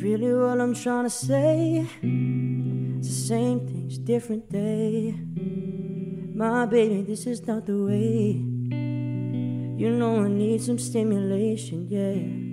Really, 0.00 0.32
what 0.32 0.58
I'm 0.58 0.74
trying 0.74 1.04
to 1.04 1.10
say 1.10 1.86
is 2.02 3.06
the 3.06 3.14
same 3.26 3.60
things, 3.66 3.98
different 3.98 4.50
day. 4.50 5.14
My 6.34 6.64
baby, 6.64 7.02
this 7.02 7.26
is 7.26 7.46
not 7.46 7.66
the 7.66 7.76
way. 7.76 8.40
You 9.76 9.90
know 9.90 10.24
I 10.24 10.28
need 10.28 10.62
some 10.62 10.78
stimulation, 10.78 11.88
yeah. 11.90 12.47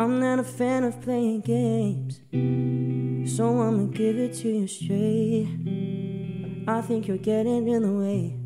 I'm 0.00 0.20
not 0.20 0.38
a 0.38 0.44
fan 0.44 0.84
of 0.84 1.00
playing 1.02 1.40
games, 1.40 2.20
so 3.34 3.60
I'ma 3.60 3.86
give 3.86 4.16
it 4.16 4.32
to 4.34 4.48
you 4.48 4.68
straight. 4.68 5.48
I 6.68 6.80
think 6.82 7.08
you're 7.08 7.16
getting 7.16 7.66
in 7.66 7.82
the 7.82 7.90
way. 7.90 8.38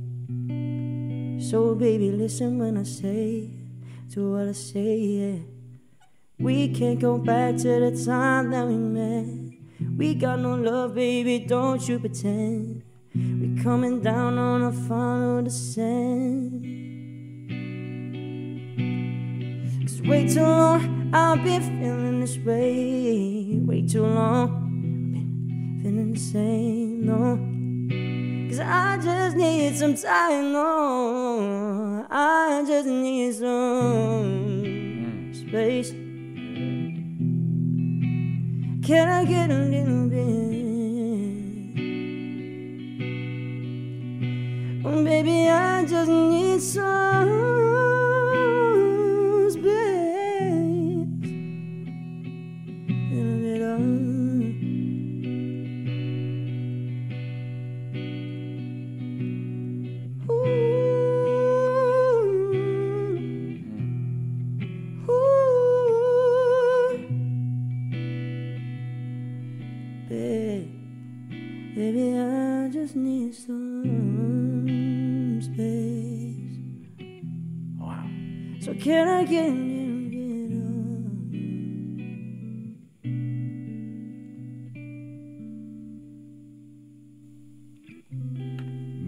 So, 1.50 1.74
baby, 1.74 2.10
listen 2.10 2.58
when 2.58 2.78
I 2.78 2.84
say 2.84 3.50
to 4.12 4.32
what 4.32 4.48
I 4.48 4.52
say, 4.52 4.96
yeah. 4.96 5.38
We 6.38 6.72
can't 6.72 6.98
go 6.98 7.18
back 7.18 7.58
to 7.58 7.68
the 7.68 8.02
time 8.02 8.50
that 8.52 8.66
we 8.66 8.78
met. 8.78 9.26
We 9.98 10.14
got 10.14 10.38
no 10.38 10.54
love, 10.54 10.94
baby, 10.94 11.40
don't 11.40 11.86
you 11.86 11.98
pretend. 11.98 12.82
We 13.14 13.62
coming 13.62 14.00
down 14.00 14.38
on 14.38 14.62
a 14.62 14.72
final 14.72 15.42
descent. 15.42 16.71
It's 20.02 20.08
way 20.08 20.26
too 20.26 20.42
long, 20.42 21.10
I've 21.14 21.44
been 21.44 21.62
feeling 21.62 22.20
this 22.20 22.36
way. 22.38 23.60
Way 23.64 23.82
too 23.86 24.04
long, 24.04 24.50
I've 24.50 24.60
been 25.12 25.80
feeling 25.80 26.12
the 26.12 26.18
same, 26.18 27.06
no. 27.06 27.38
Cause 28.48 28.58
I 28.58 28.98
just 29.00 29.36
need 29.36 29.76
some 29.76 29.94
time, 29.94 30.52
no. 30.52 32.04
I 32.10 32.64
just 32.66 32.88
need 32.88 33.34
some 33.36 35.32
space. 35.32 35.92
Can 38.84 39.08
I 39.08 39.24
get 39.24 39.50
a 39.52 39.54
little 39.54 40.08
bit? 40.08 40.52
Oh, 44.84 45.04
baby, 45.04 45.48
I 45.48 45.84
just 45.84 46.10
need 46.10 46.60
some 46.60 47.81
get 79.32 79.46
bit 79.46 79.62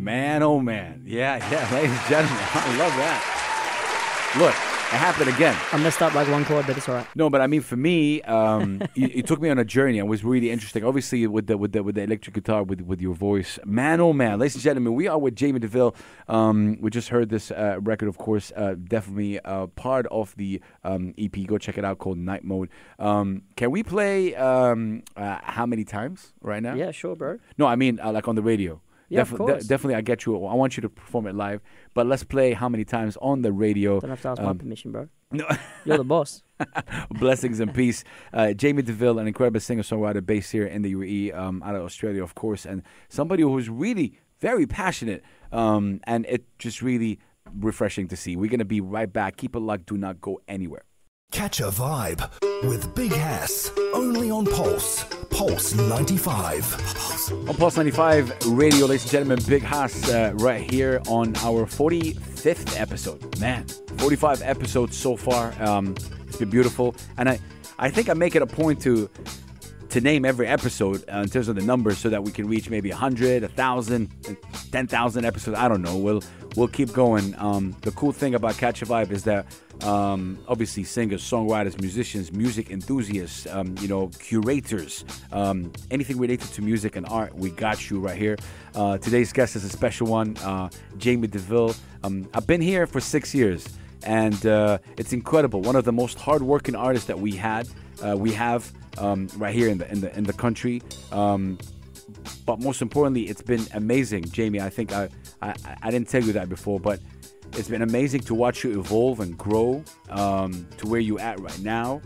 Man, 0.04 0.42
oh 0.42 0.60
man. 0.60 1.02
Yeah, 1.06 1.37
yeah, 1.50 1.70
ladies 1.74 1.96
and 1.96 2.08
gentlemen. 2.08 2.44
I 2.52 2.76
love 2.76 2.94
that. 2.96 4.34
Look, 4.38 4.73
it 4.92 4.98
happened 4.98 5.28
again. 5.28 5.56
I 5.72 5.78
messed 5.78 6.02
up 6.02 6.14
like 6.14 6.28
one 6.28 6.44
chord, 6.44 6.66
but 6.66 6.76
it's 6.76 6.88
alright. 6.88 7.06
No, 7.16 7.30
but 7.30 7.40
I 7.40 7.46
mean, 7.46 7.62
for 7.62 7.76
me, 7.76 8.22
um, 8.22 8.82
you, 8.94 9.08
you 9.08 9.22
took 9.22 9.40
me 9.40 9.48
on 9.48 9.58
a 9.58 9.64
journey. 9.64 9.98
It 9.98 10.06
was 10.06 10.24
really 10.24 10.50
interesting. 10.50 10.84
Obviously, 10.84 11.26
with 11.26 11.46
the 11.46 11.56
with 11.56 11.72
the 11.72 11.82
with 11.82 11.94
the 11.94 12.02
electric 12.02 12.34
guitar, 12.34 12.62
with 12.62 12.80
with 12.82 13.00
your 13.00 13.14
voice, 13.14 13.58
man, 13.64 14.00
oh 14.00 14.12
man, 14.12 14.38
ladies 14.38 14.54
and 14.54 14.62
gentlemen, 14.62 14.94
we 14.94 15.08
are 15.08 15.18
with 15.18 15.34
Jaymie 15.34 15.60
Deville. 15.60 15.94
Um, 16.28 16.78
we 16.80 16.90
just 16.90 17.08
heard 17.08 17.28
this 17.28 17.50
uh, 17.50 17.78
record, 17.80 18.08
of 18.08 18.18
course, 18.18 18.52
uh, 18.56 18.74
definitely 18.74 19.40
uh, 19.40 19.66
part 19.68 20.06
of 20.08 20.34
the 20.36 20.60
um, 20.84 21.14
EP. 21.18 21.34
Go 21.46 21.58
check 21.58 21.78
it 21.78 21.84
out, 21.84 21.98
called 21.98 22.18
Night 22.18 22.44
Mode. 22.44 22.68
Um, 22.98 23.42
can 23.56 23.70
we 23.70 23.82
play 23.82 24.34
um, 24.36 25.02
uh, 25.16 25.38
how 25.42 25.66
many 25.66 25.84
times 25.84 26.32
right 26.40 26.62
now? 26.62 26.74
Yeah, 26.74 26.90
sure, 26.90 27.16
bro. 27.16 27.38
No, 27.58 27.66
I 27.66 27.76
mean 27.76 27.98
uh, 28.00 28.12
like 28.12 28.28
on 28.28 28.36
the 28.36 28.42
radio. 28.42 28.80
Yeah, 29.08 29.20
of 29.22 29.28
Defi- 29.30 29.36
course. 29.38 29.64
definitely, 29.66 29.96
I 29.96 30.00
get 30.00 30.24
you. 30.26 30.44
I 30.46 30.54
want 30.54 30.76
you 30.76 30.80
to 30.82 30.88
perform 30.88 31.26
it 31.26 31.34
live, 31.34 31.60
but 31.92 32.06
let's 32.06 32.24
play 32.24 32.52
how 32.52 32.68
many 32.68 32.84
times 32.84 33.16
on 33.20 33.42
the 33.42 33.52
radio. 33.52 34.00
Don't 34.00 34.10
have 34.10 34.22
to 34.22 34.28
ask 34.28 34.40
my 34.42 34.48
Um, 34.50 34.58
permission, 34.58 34.92
bro. 34.92 35.08
No. 35.32 35.46
You're 35.84 35.98
the 35.98 36.04
boss. 36.04 36.42
Blessings 37.10 37.58
and 37.60 37.74
peace. 37.74 38.04
Uh, 38.32 38.52
Jaymie 38.54 38.84
Deville, 38.84 39.18
an 39.18 39.26
incredible 39.26 39.58
singer 39.60 39.82
songwriter 39.82 40.24
based 40.24 40.52
here 40.52 40.64
in 40.66 40.82
the 40.82 40.94
UAE, 40.94 41.34
um, 41.36 41.62
out 41.64 41.74
of 41.74 41.82
Australia, 41.82 42.22
of 42.22 42.34
course, 42.34 42.64
and 42.64 42.82
somebody 43.08 43.42
who's 43.42 43.68
really 43.68 44.18
very 44.40 44.66
passionate. 44.66 45.22
Um, 45.52 46.00
and 46.04 46.24
it 46.28 46.44
just 46.58 46.82
really 46.82 47.18
refreshing 47.52 48.08
to 48.08 48.16
see. 48.16 48.36
We're 48.36 48.48
going 48.50 48.58
to 48.60 48.64
be 48.64 48.80
right 48.80 49.12
back. 49.12 49.36
Keep 49.36 49.56
it 49.56 49.60
locked. 49.60 49.86
Do 49.86 49.96
not 49.96 50.20
go 50.20 50.40
anywhere. 50.48 50.84
Catch 51.32 51.60
a 51.60 51.64
vibe 51.64 52.30
with 52.68 52.94
Big 52.94 53.12
Hass 53.12 53.70
only 53.92 54.30
on 54.30 54.46
Pulse. 54.46 55.04
Pulse 55.30 55.74
95. 55.74 57.48
On 57.48 57.56
Pulse 57.56 57.76
95 57.76 58.32
Radio, 58.46 58.87
ladies 58.87 59.02
and 59.02 59.10
gentlemen, 59.10 59.40
Big 59.48 59.62
Hass 59.62 60.08
uh, 60.10 60.32
right 60.37 60.68
here 60.70 61.00
on 61.08 61.34
our 61.38 61.66
45th 61.66 62.78
episode. 62.80 63.40
Man, 63.40 63.66
45 63.98 64.42
episodes 64.42 64.96
so 64.96 65.16
far. 65.16 65.52
Um, 65.60 65.96
it's 66.28 66.37
been 66.37 66.50
beautiful. 66.50 66.94
And 67.18 67.28
I, 67.28 67.40
I 67.80 67.90
think 67.90 68.08
I 68.08 68.14
make 68.14 68.37
it 68.37 68.42
a 68.42 68.46
point 68.46 68.80
to 68.82 69.10
to 69.90 70.00
name 70.00 70.24
every 70.24 70.48
episode 70.48 71.04
uh, 71.12 71.18
in 71.18 71.28
terms 71.28 71.46
of 71.46 71.54
the 71.54 71.62
numbers 71.62 71.98
so 71.98 72.08
that 72.08 72.20
we 72.24 72.32
can 72.32 72.48
reach 72.48 72.68
maybe 72.68 72.90
100, 72.90 73.42
1,000, 73.42 74.10
10,000 74.72 75.24
episodes. 75.24 75.56
I 75.56 75.68
don't 75.68 75.82
know. 75.82 75.96
We'll 75.96 76.22
we'll 76.56 76.68
keep 76.68 76.92
going. 76.92 77.34
Um, 77.38 77.76
the 77.82 77.92
cool 77.92 78.10
thing 78.12 78.34
about 78.34 78.56
Catch 78.56 78.82
a 78.82 78.87
Vibe 78.87 79.10
is 79.10 79.22
that 79.24 79.46
um, 79.84 80.38
obviously 80.48 80.82
singers, 80.82 81.22
songwriters, 81.22 81.78
musicians, 81.80 82.32
music 82.32 82.70
enthusiasts, 82.70 83.46
um, 83.46 83.74
you 83.80 83.88
know, 83.88 84.08
curators, 84.18 85.04
um, 85.30 85.72
anything 85.90 86.18
related 86.18 86.48
to 86.52 86.62
music 86.62 86.96
and 86.96 87.06
art, 87.08 87.34
we 87.34 87.50
got 87.50 87.90
you 87.90 88.00
right 88.00 88.16
here. 88.16 88.36
Uh, 88.74 88.98
today's 88.98 89.32
guest 89.32 89.56
is 89.56 89.64
a 89.64 89.68
special 89.68 90.06
one, 90.06 90.36
uh, 90.38 90.68
Jaymie 90.96 91.30
Deville. 91.30 91.74
Um, 92.02 92.28
I've 92.34 92.46
been 92.46 92.60
here 92.62 92.86
for 92.86 93.00
six 93.00 93.34
years, 93.34 93.68
and 94.02 94.44
uh, 94.46 94.78
it's 94.96 95.12
incredible. 95.12 95.60
One 95.60 95.76
of 95.76 95.84
the 95.84 95.92
most 95.92 96.18
hardworking 96.18 96.74
artists 96.74 97.06
that 97.08 97.18
we 97.18 97.32
had, 97.32 97.68
uh, 98.04 98.16
we 98.16 98.32
have 98.32 98.72
um, 98.98 99.28
right 99.36 99.54
here 99.54 99.68
in 99.68 99.78
the 99.78 99.90
in 99.90 100.00
the 100.00 100.16
in 100.16 100.24
the 100.24 100.32
country. 100.32 100.82
Um, 101.12 101.58
but 102.46 102.60
most 102.60 102.82
importantly, 102.82 103.22
it's 103.22 103.42
been 103.42 103.66
amazing, 103.72 104.24
Jaymie. 104.24 104.60
I 104.60 104.70
think 104.70 104.92
I, 104.92 105.08
I 105.40 105.54
I 105.82 105.90
didn't 105.90 106.08
tell 106.08 106.22
you 106.22 106.32
that 106.34 106.48
before, 106.48 106.78
but 106.80 107.00
it's 107.56 107.68
been 107.68 107.82
amazing 107.82 108.20
to 108.22 108.34
watch 108.34 108.64
you 108.64 108.78
evolve 108.78 109.20
and 109.20 109.36
grow 109.38 109.84
um, 110.10 110.66
to 110.78 110.88
where 110.88 111.00
you're 111.00 111.20
at 111.20 111.38
right 111.40 111.58
now. 111.60 112.00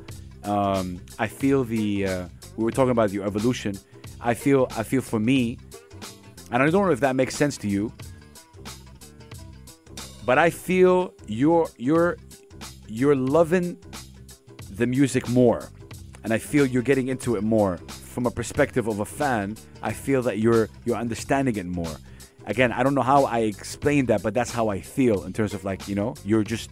Um, 0.45 1.01
I 1.19 1.27
feel 1.27 1.65
the 1.65 2.07
uh, 2.07 2.29
we 2.57 2.65
were 2.65 2.71
talking 2.71 2.91
about 2.91 3.13
your 3.13 3.25
evolution. 3.27 3.79
I 4.21 4.35
feel 4.35 4.69
I 4.77 4.83
feel 4.83 5.01
for 5.01 5.19
me, 5.19 5.59
and 6.51 6.63
I 6.63 6.71
don't 6.71 6.87
know 6.87 6.93
if 6.93 7.01
that 7.01 7.17
makes 7.17 7.35
sense 7.35 7.57
to 7.59 7.69
you, 7.69 7.93
but 10.25 10.39
I 10.39 10.51
feel 10.51 11.15
you're 11.27 11.69
you're 11.77 12.17
you're 12.87 13.17
loving 13.17 13.79
the 14.71 14.87
music 14.87 15.29
more, 15.29 15.71
and 16.25 16.33
I 16.33 16.39
feel 16.39 16.67
you're 16.67 16.83
getting 16.83 17.09
into 17.09 17.37
it 17.37 17.43
more 17.43 17.79
from 17.89 18.27
a 18.27 18.31
perspective 18.31 18.89
of 18.89 19.01
a 19.01 19.05
fan. 19.05 19.57
I 19.83 19.93
feel 19.93 20.23
that 20.23 20.39
you're 20.39 20.69
you're 20.85 20.97
understanding 20.97 21.57
it 21.57 21.67
more. 21.67 21.97
Again, 22.49 22.73
I 22.73 22.83
don't 22.83 22.95
know 22.95 23.03
how 23.03 23.25
I 23.25 23.41
explain 23.41 24.07
that, 24.07 24.23
but 24.23 24.33
that's 24.35 24.51
how 24.51 24.69
I 24.69 24.81
feel 24.81 25.25
in 25.25 25.33
terms 25.33 25.53
of 25.55 25.65
like 25.65 25.87
you 25.87 25.95
know 25.95 26.15
you're 26.25 26.43
just, 26.45 26.71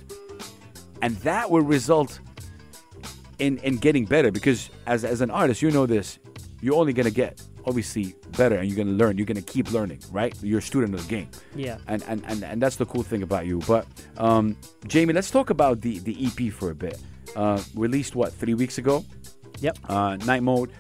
and 1.03 1.15
that 1.19 1.51
will 1.51 1.61
result 1.63 2.19
in 3.39 3.59
in 3.59 3.77
getting 3.77 4.05
better 4.07 4.31
because 4.33 4.71
as 4.87 5.05
as 5.05 5.21
an 5.21 5.31
artist, 5.31 5.61
you 5.63 5.71
know 5.71 5.87
this, 5.87 6.19
you're 6.63 6.75
only 6.77 6.93
gonna 6.95 7.11
get 7.11 7.43
obviously 7.67 8.15
better 8.39 8.57
and 8.57 8.69
you're 8.69 8.77
gonna 8.83 8.97
learn. 8.97 9.19
You're 9.19 9.27
gonna 9.27 9.43
keep 9.55 9.71
learning, 9.71 10.01
right? 10.11 10.35
You're 10.43 10.61
a 10.61 10.63
student 10.63 10.95
of 10.95 11.03
the 11.07 11.09
game 11.17 11.29
Yeah. 11.55 11.77
and 11.89 12.03
and, 12.09 12.25
and, 12.27 12.43
and 12.43 12.63
that's 12.63 12.77
the 12.77 12.87
cool 12.87 13.03
thing 13.03 13.23
about 13.23 13.45
you. 13.47 13.61
But 13.69 13.87
um, 14.17 14.57
Jaymie, 14.87 15.13
let's 15.15 15.31
talk 15.31 15.51
about 15.51 15.83
the 15.83 15.99
the 16.01 16.17
EP 16.27 16.51
for 16.53 16.71
a 16.71 16.75
bit. 16.75 16.99
Uh, 17.37 17.61
released 17.75 18.17
what 18.17 18.33
three 18.33 18.55
weeks 18.55 18.79
ago? 18.79 19.05
Yep. 19.61 19.79
Uh, 19.89 20.17
Night 20.25 20.43
Mode. 20.43 20.71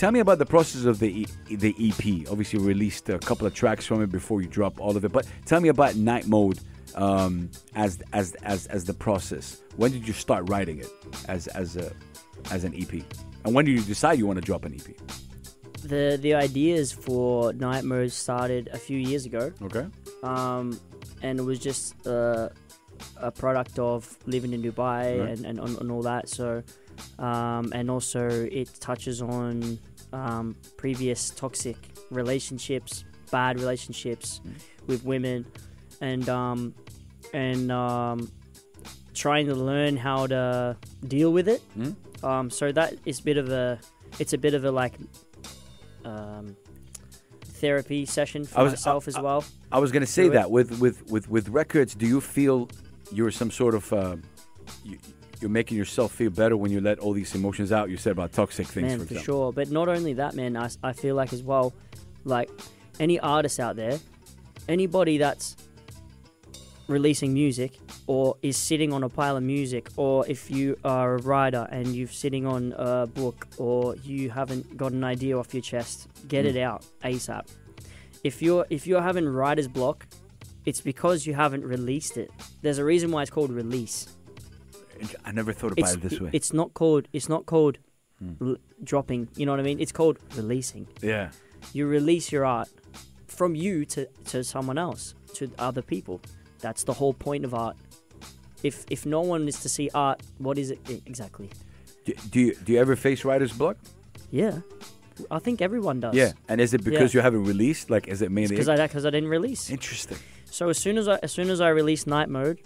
Tell 0.00 0.12
me 0.12 0.20
about 0.20 0.38
the 0.38 0.46
process 0.46 0.86
of 0.86 0.98
the 0.98 1.10
e- 1.50 1.56
the 1.56 1.74
EP. 1.78 2.26
Obviously, 2.30 2.58
you 2.58 2.64
released 2.64 3.10
a 3.10 3.18
couple 3.18 3.46
of 3.46 3.52
tracks 3.52 3.84
from 3.84 4.00
it 4.02 4.10
before 4.10 4.40
you 4.40 4.48
drop 4.48 4.80
all 4.80 4.96
of 4.96 5.04
it. 5.04 5.12
But 5.12 5.26
tell 5.44 5.60
me 5.60 5.68
about 5.68 5.94
Night 5.94 6.26
Mode 6.26 6.58
um, 6.94 7.50
as 7.74 7.98
as 8.14 8.34
as 8.36 8.66
as 8.68 8.86
the 8.86 8.94
process. 8.94 9.60
When 9.76 9.92
did 9.92 10.08
you 10.08 10.14
start 10.14 10.48
writing 10.48 10.78
it 10.78 10.88
as 11.28 11.48
as 11.48 11.76
a 11.76 11.92
as 12.50 12.64
an 12.64 12.74
EP? 12.74 13.04
And 13.44 13.54
when 13.54 13.66
did 13.66 13.72
you 13.72 13.82
decide 13.82 14.18
you 14.18 14.26
want 14.26 14.38
to 14.38 14.46
drop 14.50 14.64
an 14.64 14.72
EP? 14.72 14.88
The 15.82 16.18
the 16.18 16.32
ideas 16.32 16.92
for 16.92 17.52
Night 17.52 17.84
Mode 17.84 18.10
started 18.10 18.70
a 18.72 18.78
few 18.78 18.96
years 18.96 19.26
ago, 19.26 19.52
Okay. 19.60 19.86
um, 20.22 20.80
and 21.20 21.38
it 21.38 21.42
was 21.42 21.58
just 21.58 22.06
uh, 22.06 22.48
a 23.18 23.30
product 23.30 23.78
of 23.78 24.16
living 24.24 24.54
in 24.54 24.62
Dubai 24.62 25.20
Right. 25.20 25.28
and, 25.28 25.44
and, 25.44 25.58
and, 25.58 25.76
and 25.78 25.90
all 25.92 26.00
that. 26.12 26.30
So, 26.30 26.62
um, 27.18 27.70
and 27.74 27.90
also 27.90 28.26
it 28.60 28.70
touches 28.80 29.20
on 29.20 29.78
um, 30.12 30.56
previous 30.76 31.30
toxic 31.30 31.76
relationships, 32.10 33.04
bad 33.30 33.58
relationships 33.60 34.40
Mm. 34.44 34.52
with 34.86 35.04
women, 35.04 35.46
and 36.00 36.28
um, 36.28 36.74
and 37.32 37.70
um, 37.70 38.30
trying 39.14 39.46
to 39.46 39.54
learn 39.54 39.96
how 39.96 40.26
to 40.26 40.76
deal 41.06 41.32
with 41.32 41.48
it. 41.48 41.62
Mm. 41.78 41.94
Um, 42.24 42.50
so 42.50 42.72
that 42.72 42.94
is 43.06 43.20
a 43.20 43.22
bit 43.22 43.36
of 43.38 43.48
a, 43.50 43.78
it's 44.18 44.32
a 44.32 44.38
bit 44.38 44.54
of 44.54 44.64
a 44.64 44.70
like, 44.70 44.94
um, 46.04 46.56
therapy 47.60 48.06
session 48.06 48.44
for 48.44 48.60
I 48.60 48.62
was- 48.62 48.72
myself 48.72 49.08
as 49.08 49.18
well. 49.18 49.44
I 49.72 49.78
was 49.78 49.92
gonna 49.92 50.06
say 50.06 50.28
that 50.30 50.50
with 50.50 50.80
with 50.80 51.08
with 51.10 51.28
with 51.30 51.48
records. 51.48 51.94
Do 51.94 52.06
you 52.06 52.20
feel 52.20 52.68
you're 53.12 53.30
some 53.30 53.50
sort 53.50 53.74
of 53.74 53.92
uh, 53.92 54.16
you, 54.84 54.98
you're 55.40 55.50
making 55.50 55.76
yourself 55.76 56.12
feel 56.12 56.30
better 56.30 56.56
when 56.56 56.70
you 56.70 56.80
let 56.80 56.98
all 56.98 57.12
these 57.12 57.34
emotions 57.34 57.72
out? 57.72 57.90
You 57.90 57.96
said 57.96 58.12
about 58.12 58.32
toxic 58.32 58.66
things, 58.66 58.88
man, 58.88 59.06
for 59.06 59.14
for, 59.14 59.20
sure. 59.20 59.52
But 59.52 59.70
not 59.70 59.88
only 59.88 60.12
that, 60.14 60.34
man. 60.34 60.56
I, 60.56 60.68
I 60.82 60.92
feel 60.92 61.14
like 61.14 61.32
as 61.32 61.42
well, 61.42 61.72
like 62.24 62.50
any 62.98 63.18
artist 63.20 63.58
out 63.60 63.76
there, 63.76 63.98
anybody 64.68 65.18
that's 65.18 65.56
releasing 66.88 67.32
music 67.32 67.78
or 68.08 68.36
is 68.42 68.56
sitting 68.56 68.92
on 68.92 69.04
a 69.04 69.08
pile 69.08 69.36
of 69.36 69.42
music, 69.42 69.88
or 69.96 70.26
if 70.26 70.50
you 70.50 70.76
are 70.84 71.14
a 71.14 71.22
writer 71.22 71.68
and 71.70 71.94
you're 71.94 72.08
sitting 72.08 72.46
on 72.46 72.74
a 72.76 73.06
book, 73.06 73.46
or 73.58 73.94
you 73.96 74.28
haven't 74.30 74.76
got 74.76 74.92
an 74.92 75.04
idea 75.04 75.38
off 75.38 75.54
your 75.54 75.62
chest, 75.62 76.08
get 76.28 76.44
Mm. 76.44 76.48
it 76.48 76.56
out 76.56 76.84
asap. 77.04 77.46
If 78.24 78.42
you're 78.42 78.66
if 78.70 78.86
you're 78.86 79.00
having 79.02 79.26
writer's 79.28 79.68
block, 79.68 80.06
it's 80.66 80.80
because 80.80 81.26
you 81.26 81.34
haven't 81.34 81.64
released 81.64 82.16
it. 82.18 82.30
There's 82.60 82.78
a 82.78 82.84
reason 82.84 83.10
why 83.12 83.22
it's 83.22 83.30
called 83.30 83.50
release 83.52 84.08
I 85.24 85.32
never 85.32 85.52
thought 85.52 85.72
about 85.72 85.78
it's, 85.84 85.92
it 85.94 86.00
this 86.02 86.20
way. 86.20 86.30
it's 86.32 86.52
not 86.52 86.74
called 86.74 87.08
it's 87.12 87.28
not 87.28 87.46
called 87.46 87.78
Hmm. 88.22 88.32
l- 88.50 88.56
dropping 88.84 89.28
you 89.34 89.46
know 89.46 89.52
what 89.52 89.60
i 89.60 89.62
mean 89.62 89.80
it's 89.80 89.92
called 89.92 90.18
releasing 90.36 90.86
yeah. 91.00 91.30
you 91.72 91.86
release 91.86 92.30
your 92.30 92.44
art 92.44 92.68
from 93.28 93.54
you 93.54 93.86
to, 93.86 94.06
to 94.26 94.44
someone 94.44 94.76
else 94.76 95.14
to 95.36 95.50
other 95.58 95.80
people 95.80 96.20
that's 96.60 96.84
the 96.84 96.92
whole 96.92 97.14
point 97.14 97.46
of 97.46 97.54
art 97.54 97.76
if 98.62 98.84
if 98.90 99.06
no 99.06 99.22
one 99.22 99.48
is 99.48 99.58
to 99.60 99.70
see 99.70 99.88
art 99.94 100.20
what 100.36 100.58
is 100.58 100.70
it 100.70 100.78
exactly 101.06 101.48
Do, 102.04 102.12
do 102.30 102.40
you 102.40 102.54
do 102.56 102.72
you 102.74 102.78
ever 102.78 102.94
face 102.94 103.24
writer's 103.24 103.52
block? 103.54 103.78
yeah 104.30 104.58
i 105.30 105.38
think 105.38 105.62
everyone 105.62 106.00
does 106.00 106.14
Yeah. 106.14 106.32
And 106.46 106.60
is 106.60 106.74
it 106.74 106.84
because 106.84 107.14
Yeah. 107.14 107.20
you 107.20 107.22
haven't 107.22 107.44
released? 107.44 107.88
Like, 107.88 108.06
is 108.08 108.20
it 108.20 108.30
mainly? 108.30 108.54
because 108.54 108.68
i 108.68 108.76
because 108.86 109.06
i 109.06 109.10
didn't 109.10 109.30
release 109.30 109.70
Interesting. 109.70 110.18
So 110.50 110.68
as 110.68 110.76
soon 110.76 110.98
as 110.98 111.06
I 111.08 111.16
as 111.22 111.32
soon 111.32 111.48
as 111.48 111.60
I 111.62 111.68
released 111.70 112.06
Night 112.06 112.28
Mode, 112.28 112.58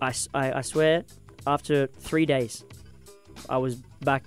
I 0.00 0.12
I 0.34 0.62
swear, 0.62 1.02
after 1.46 1.86
three 1.86 2.26
days, 2.26 2.64
I 3.48 3.58
was 3.58 3.76
back 4.00 4.24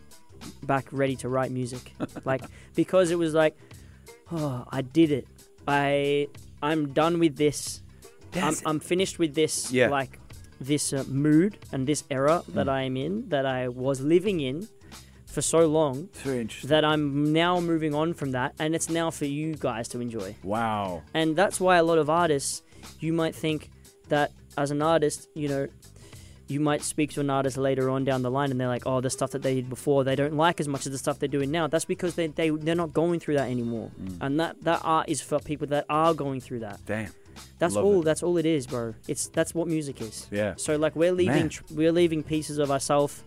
back 0.64 0.86
ready 0.92 1.16
to 1.18 1.30
write 1.30 1.52
music, 1.52 1.94
like 2.26 2.42
because 2.76 3.12
it 3.12 3.18
was 3.18 3.34
like, 3.34 3.58
oh, 4.32 4.66
I 4.72 4.82
did 4.82 5.12
it. 5.12 5.28
I 5.68 6.28
I'm 6.62 6.94
done 6.94 7.20
with 7.20 7.36
this. 7.38 7.82
I'm, 8.36 8.56
I'm 8.66 8.80
finished 8.80 9.18
with 9.20 9.34
this. 9.36 9.72
Yeah. 9.72 9.90
Like 9.90 10.20
this 10.62 10.92
uh, 10.94 11.04
mood 11.08 11.58
and 11.72 11.88
this 11.88 12.04
era 12.10 12.44
that 12.50 12.68
Mm. 12.68 12.72
I 12.72 12.82
am 12.84 12.98
in, 12.98 13.30
that 13.30 13.46
I 13.46 13.70
was 13.70 14.02
living 14.02 14.40
in 14.42 14.68
for 15.26 15.42
so 15.42 15.66
long, 15.68 16.10
It's 16.12 16.22
very 16.22 16.42
interesting. 16.42 16.70
that 16.70 16.84
I'm 16.84 17.32
now 17.32 17.60
moving 17.62 17.94
on 17.96 18.14
from 18.14 18.32
that, 18.32 18.56
and 18.60 18.76
it's 18.76 18.90
now 18.90 19.10
for 19.12 19.26
you 19.26 19.56
guys 19.56 19.88
to 19.90 20.02
enjoy. 20.02 20.36
wow. 20.44 21.02
And 21.14 21.36
that's 21.36 21.60
why 21.62 21.78
a 21.78 21.84
lot 21.84 21.98
of 21.98 22.10
artists, 22.10 22.62
you 23.00 23.14
might 23.14 23.36
think 23.36 23.70
that 24.10 24.32
as 24.58 24.72
an 24.72 24.82
artist, 24.82 25.30
you 25.36 25.48
know, 25.48 25.68
you 26.50 26.60
might 26.60 26.82
speak 26.82 27.12
to 27.12 27.20
an 27.20 27.30
artist 27.30 27.58
later 27.58 27.90
on 27.90 28.04
down 28.04 28.24
the 28.24 28.32
line 28.32 28.50
and 28.52 28.60
they're 28.60 28.68
like, 28.68 28.86
oh, 28.86 29.02
the 29.02 29.10
stuff 29.10 29.32
that 29.32 29.44
they 29.44 29.56
did 29.56 29.70
before, 29.70 30.04
they 30.04 30.16
don't 30.16 30.36
like 30.36 30.60
as 30.60 30.68
much 30.68 30.86
as 30.86 30.92
the 30.92 30.98
stuff 30.98 31.20
they're 31.20 31.30
doing 31.30 31.52
now. 31.52 31.68
That's 31.68 31.86
because 31.86 32.16
they, 32.16 32.28
they, 32.28 32.50
they're 32.50 32.76
not 32.76 32.92
going 32.92 33.20
through 33.20 33.36
that 33.36 33.50
anymore. 33.50 33.92
Mm. 34.02 34.18
And 34.22 34.40
that, 34.40 34.62
that 34.64 34.82
art 34.84 35.10
is 35.10 35.22
for 35.22 35.40
people 35.40 35.68
that 35.68 35.86
are 35.90 36.14
going 36.14 36.42
through 36.42 36.60
that. 36.62 36.80
Damn. 36.86 37.12
That's 37.60 37.76
Love 37.76 37.86
all. 37.86 38.02
it. 38.02 38.06
That's 38.06 38.24
all 38.24 38.38
it 38.38 38.46
is, 38.46 38.68
bro. 38.68 38.96
It's 39.08 39.28
that's 39.28 39.54
what 39.54 39.68
music 39.68 40.02
is. 40.02 40.28
Yeah. 40.32 40.56
So 40.58 40.76
like 40.76 40.96
we're 40.96 41.14
leaving 41.14 41.50
tr- 41.50 41.64
we're 41.72 41.92
leaving 41.92 42.22
pieces 42.24 42.58
of 42.58 42.70
ourselves 42.70 43.24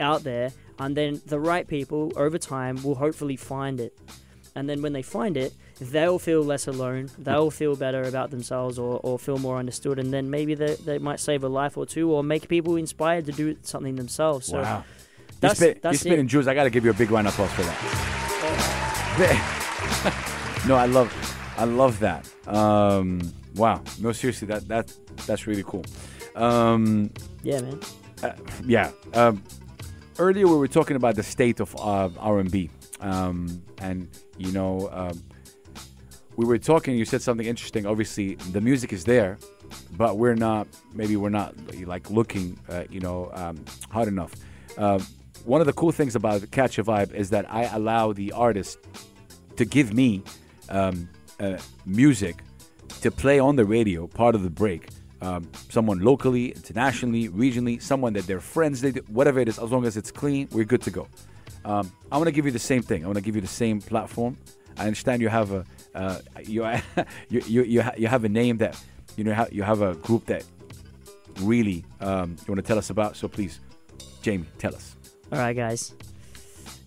out 0.00 0.24
there, 0.24 0.52
and 0.78 0.96
then 0.96 1.22
the 1.26 1.40
right 1.40 1.66
people 1.66 2.12
over 2.16 2.36
time 2.36 2.82
will 2.82 2.96
hopefully 2.96 3.36
find 3.36 3.80
it, 3.80 3.96
and 4.54 4.68
then 4.68 4.82
when 4.82 4.92
they 4.92 5.02
find 5.02 5.36
it, 5.36 5.54
they'll 5.80 6.18
feel 6.18 6.42
less 6.42 6.66
alone. 6.66 7.10
They'll 7.18 7.50
feel 7.50 7.76
better 7.76 8.02
about 8.02 8.30
themselves, 8.30 8.78
or, 8.78 9.00
or 9.02 9.18
feel 9.18 9.38
more 9.38 9.58
understood, 9.58 9.98
and 9.98 10.12
then 10.12 10.30
maybe 10.30 10.54
they, 10.54 10.74
they 10.76 10.98
might 10.98 11.20
save 11.20 11.44
a 11.44 11.48
life 11.48 11.76
or 11.76 11.86
two, 11.86 12.10
or 12.10 12.22
make 12.22 12.48
people 12.48 12.76
inspired 12.76 13.26
to 13.26 13.32
do 13.32 13.56
something 13.62 13.96
themselves. 13.96 14.46
So 14.46 14.62
wow. 14.62 14.84
that's 15.40 15.60
you 15.60 15.66
spit, 15.66 15.82
that's 15.82 15.94
you 15.94 15.98
spit 15.98 16.12
it. 16.14 16.18
in 16.18 16.28
Jews. 16.28 16.48
I 16.48 16.54
got 16.54 16.64
to 16.64 16.70
give 16.70 16.84
you 16.84 16.90
a 16.90 16.94
big 16.94 17.10
round 17.10 17.26
of 17.26 17.34
applause 17.34 17.52
for 17.52 17.62
that. 17.62 17.76
no, 20.68 20.74
I 20.74 20.86
love, 20.86 21.12
I 21.56 21.64
love 21.64 21.98
that. 22.00 22.28
Um, 22.46 23.20
wow. 23.54 23.82
No, 24.00 24.12
seriously, 24.12 24.48
that 24.48 24.68
that 24.68 24.92
that's 25.26 25.46
really 25.46 25.64
cool. 25.64 25.84
Um, 26.34 27.10
Yeah, 27.42 27.60
man. 27.62 27.80
uh, 28.22 28.32
yeah. 28.66 28.90
Um, 29.14 29.42
earlier 30.18 30.46
we 30.46 30.56
were 30.56 30.68
talking 30.68 30.96
about 30.96 31.14
the 31.16 31.22
state 31.22 31.60
of 31.60 31.74
uh, 31.76 32.10
R&B, 32.18 32.70
um, 33.00 33.62
and 33.78 34.08
you 34.36 34.52
know, 34.52 34.88
um, 34.92 35.22
we 36.36 36.44
were 36.44 36.58
talking. 36.58 36.96
You 36.96 37.04
said 37.04 37.22
something 37.22 37.46
interesting. 37.46 37.86
Obviously, 37.86 38.34
the 38.52 38.60
music 38.60 38.92
is 38.92 39.04
there, 39.04 39.38
but 39.96 40.18
we're 40.18 40.34
not. 40.34 40.68
Maybe 40.94 41.16
we're 41.16 41.30
not 41.30 41.54
like 41.84 42.10
looking, 42.10 42.58
uh, 42.68 42.84
you 42.90 43.00
know, 43.00 43.30
um, 43.32 43.64
hard 43.90 44.08
enough. 44.08 44.32
Uh, 44.76 45.00
one 45.44 45.60
of 45.60 45.66
the 45.66 45.72
cool 45.72 45.92
things 45.92 46.14
about 46.14 46.50
Catch 46.50 46.78
a 46.78 46.84
Vibe 46.84 47.14
is 47.14 47.30
that 47.30 47.50
I 47.52 47.64
allow 47.64 48.12
the 48.12 48.32
artist 48.32 48.78
to 49.56 49.64
give 49.64 49.94
me 49.94 50.22
um, 50.68 51.08
uh, 51.40 51.56
music 51.84 52.42
to 53.00 53.10
play 53.10 53.38
on 53.38 53.56
the 53.56 53.64
radio, 53.64 54.06
part 54.06 54.34
of 54.34 54.42
the 54.42 54.50
break. 54.50 54.88
Um, 55.22 55.50
someone 55.70 56.00
locally, 56.00 56.50
internationally, 56.50 57.28
regionally, 57.30 57.80
someone 57.80 58.12
that 58.14 58.26
they're 58.26 58.40
friends, 58.40 58.82
they 58.82 58.92
do, 58.92 59.00
whatever 59.08 59.40
it 59.40 59.48
is, 59.48 59.58
as 59.58 59.72
long 59.72 59.86
as 59.86 59.96
it's 59.96 60.10
clean, 60.10 60.46
we're 60.52 60.64
good 60.64 60.82
to 60.82 60.90
go. 60.90 61.08
Um, 61.64 61.90
I 62.12 62.18
want 62.18 62.28
to 62.28 62.32
give 62.32 62.44
you 62.44 62.52
the 62.52 62.58
same 62.58 62.82
thing. 62.82 63.02
I 63.02 63.06
want 63.06 63.16
to 63.16 63.22
give 63.22 63.34
you 63.34 63.40
the 63.40 63.46
same 63.46 63.80
platform. 63.80 64.36
I 64.76 64.84
understand 64.84 65.22
you 65.22 65.28
have 65.28 65.52
a 65.52 65.64
uh, 65.96 66.18
you, 66.44 66.64
you 67.28 67.40
you 67.46 67.62
you, 67.64 67.82
ha- 67.82 67.94
you 67.96 68.06
have 68.06 68.24
a 68.24 68.28
name 68.28 68.58
that 68.58 68.80
you 69.16 69.24
know 69.24 69.34
ha- 69.34 69.48
you 69.50 69.62
have 69.62 69.80
a 69.82 69.94
group 69.96 70.26
that 70.26 70.44
really 71.40 71.84
um, 72.00 72.36
you 72.46 72.52
want 72.52 72.58
to 72.58 72.62
tell 72.66 72.78
us 72.78 72.90
about. 72.90 73.16
So 73.16 73.28
please, 73.28 73.60
Jaymie, 74.22 74.46
tell 74.58 74.74
us. 74.74 74.96
All 75.32 75.38
right, 75.38 75.56
guys. 75.56 75.94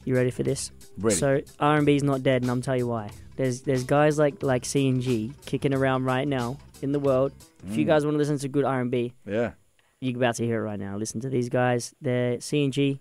You 0.05 0.15
ready 0.15 0.31
for 0.31 0.43
this? 0.43 0.71
Ready? 0.97 1.15
So 1.15 1.41
R 1.59 1.77
and 1.77 1.85
B 1.85 1.95
is 1.95 2.03
not 2.03 2.23
dead, 2.23 2.41
and 2.41 2.49
I'm 2.51 2.61
tell 2.61 2.77
you 2.77 2.87
why. 2.87 3.09
There's 3.35 3.61
there's 3.61 3.83
guys 3.83 4.17
like 4.17 4.41
like 4.43 4.65
C 4.65 4.87
and 4.87 5.01
G 5.01 5.33
kicking 5.45 5.73
around 5.73 6.05
right 6.05 6.27
now 6.27 6.57
in 6.81 6.91
the 6.91 6.99
world. 6.99 7.31
If 7.67 7.75
you 7.77 7.83
Mm. 7.85 7.87
guys 7.87 8.05
want 8.05 8.15
to 8.15 8.17
listen 8.17 8.37
to 8.39 8.47
good 8.47 8.63
R 8.65 8.79
and 8.81 8.89
B, 8.91 9.13
yeah. 9.25 9.51
you're 9.99 10.15
about 10.17 10.35
to 10.35 10.45
hear 10.45 10.61
it 10.61 10.63
right 10.65 10.79
now. 10.79 10.97
Listen 10.97 11.19
to 11.21 11.29
these 11.29 11.49
guys. 11.49 11.93
They're 12.01 12.39
C 12.41 12.63
and 12.63 12.71
G, 12.73 12.99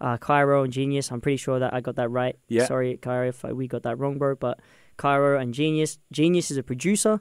uh, 0.00 0.16
Cairo 0.16 0.64
and 0.64 0.72
Genius. 0.72 1.10
I'm 1.12 1.20
pretty 1.20 1.36
sure 1.36 1.58
that 1.58 1.72
I 1.74 1.80
got 1.80 1.96
that 1.96 2.08
right. 2.10 2.36
Yeah. 2.48 2.64
Sorry, 2.66 2.96
Cairo, 2.96 3.28
if 3.28 3.44
we 3.44 3.68
got 3.68 3.82
that 3.82 3.98
wrong, 3.98 4.16
bro. 4.18 4.34
But 4.34 4.60
Cairo 4.98 5.38
and 5.40 5.54
Genius. 5.54 5.98
Genius 6.12 6.50
is 6.50 6.58
a 6.58 6.62
producer. 6.62 7.20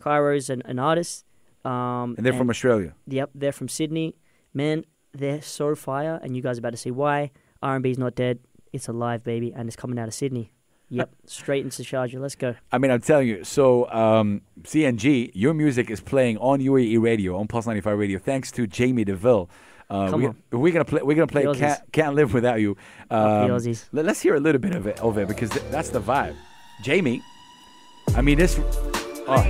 Cairo 0.00 0.34
is 0.34 0.50
an, 0.50 0.62
an 0.64 0.80
artist. 0.80 1.24
Um, 1.64 2.14
And 2.16 2.26
they're 2.26 2.32
from 2.32 2.50
Australia. 2.50 2.94
Yep, 3.06 3.30
they're 3.34 3.52
from 3.52 3.68
Sydney. 3.68 4.16
Man, 4.52 4.84
they're 5.12 5.42
so 5.42 5.74
fire, 5.76 6.18
and 6.22 6.34
you 6.34 6.42
guys 6.42 6.56
are 6.56 6.60
about 6.60 6.70
to 6.72 6.76
see 6.76 6.90
why. 6.90 7.30
R&B 7.62 7.90
is 7.90 7.98
not 7.98 8.14
dead. 8.16 8.40
It's 8.72 8.88
alive, 8.88 9.22
baby, 9.22 9.52
and 9.54 9.68
it's 9.68 9.76
coming 9.76 9.98
out 9.98 10.08
of 10.08 10.14
Sydney. 10.14 10.52
Yep, 10.90 11.10
straight 11.26 11.64
into 11.64 11.82
Sharjah. 11.82 12.18
Let's 12.18 12.34
go. 12.34 12.54
I 12.72 12.78
mean, 12.78 12.90
I'm 12.90 13.00
telling 13.00 13.28
you. 13.28 13.44
So, 13.44 13.90
um, 13.90 14.42
CNG, 14.62 15.30
your 15.34 15.52
music 15.54 15.90
is 15.90 16.00
playing 16.00 16.38
on 16.38 16.60
UAE 16.60 17.00
Radio, 17.00 17.36
on 17.38 17.46
Pulse 17.46 17.66
95 17.66 17.98
Radio, 17.98 18.18
thanks 18.18 18.50
to 18.52 18.66
Jaymie 18.66 19.04
Deville. 19.04 19.50
Uh, 19.90 20.10
Come 20.10 20.20
we, 20.20 20.26
on. 20.28 20.36
We're 20.52 20.72
gonna 20.72 20.84
play. 20.84 21.02
We're 21.02 21.14
gonna 21.14 21.26
play. 21.26 21.44
Can't, 21.54 21.92
Can't 21.92 22.14
live 22.14 22.32
without 22.34 22.60
you. 22.60 22.72
Up 23.10 23.46
the 23.46 23.54
Um, 23.54 23.58
Aussies. 23.58 23.86
let, 23.92 24.06
us 24.06 24.20
hear 24.20 24.34
a 24.34 24.40
little 24.40 24.60
bit 24.60 24.74
of 24.74 24.86
it 24.86 25.00
of 25.00 25.16
it 25.18 25.28
because 25.28 25.50
th- 25.50 25.64
that's 25.70 25.88
the 25.88 26.00
vibe. 26.00 26.36
Jaymie, 26.82 27.22
I 28.14 28.22
mean 28.22 28.38
this. 28.38 28.58
Oh. 29.30 29.44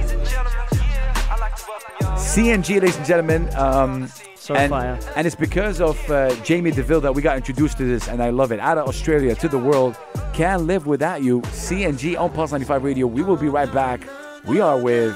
CNG, 2.16 2.80
ladies 2.80 2.96
and 2.96 3.06
gentlemen. 3.06 3.48
Um, 3.56 4.08
So 4.36 4.54
and, 4.54 4.70
fire. 4.70 4.98
and 5.14 5.26
it's 5.26 5.36
because 5.36 5.78
of 5.80 5.96
uh, 6.10 6.30
Jaymie 6.46 6.74
Deville 6.74 7.02
that 7.02 7.14
we 7.14 7.20
got 7.20 7.36
introduced 7.36 7.76
to 7.78 7.84
this, 7.84 8.08
and 8.08 8.22
I 8.22 8.30
love 8.30 8.50
it. 8.50 8.60
Out 8.60 8.78
of 8.78 8.88
Australia 8.88 9.34
to 9.36 9.48
the 9.48 9.58
world, 9.58 9.94
can't 10.32 10.62
live 10.62 10.86
without 10.86 11.22
you. 11.22 11.42
CNG 11.42 12.18
on 12.18 12.30
Pulse 12.32 12.52
95 12.52 12.82
Radio. 12.82 13.06
We 13.06 13.22
will 13.22 13.36
be 13.36 13.48
right 13.48 13.70
back. 13.72 14.00
We 14.46 14.60
are 14.60 14.78
with 14.80 15.14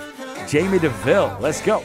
Jaymie 0.50 0.80
Deville. 0.82 1.34
Let's 1.40 1.62
go. 1.62 1.82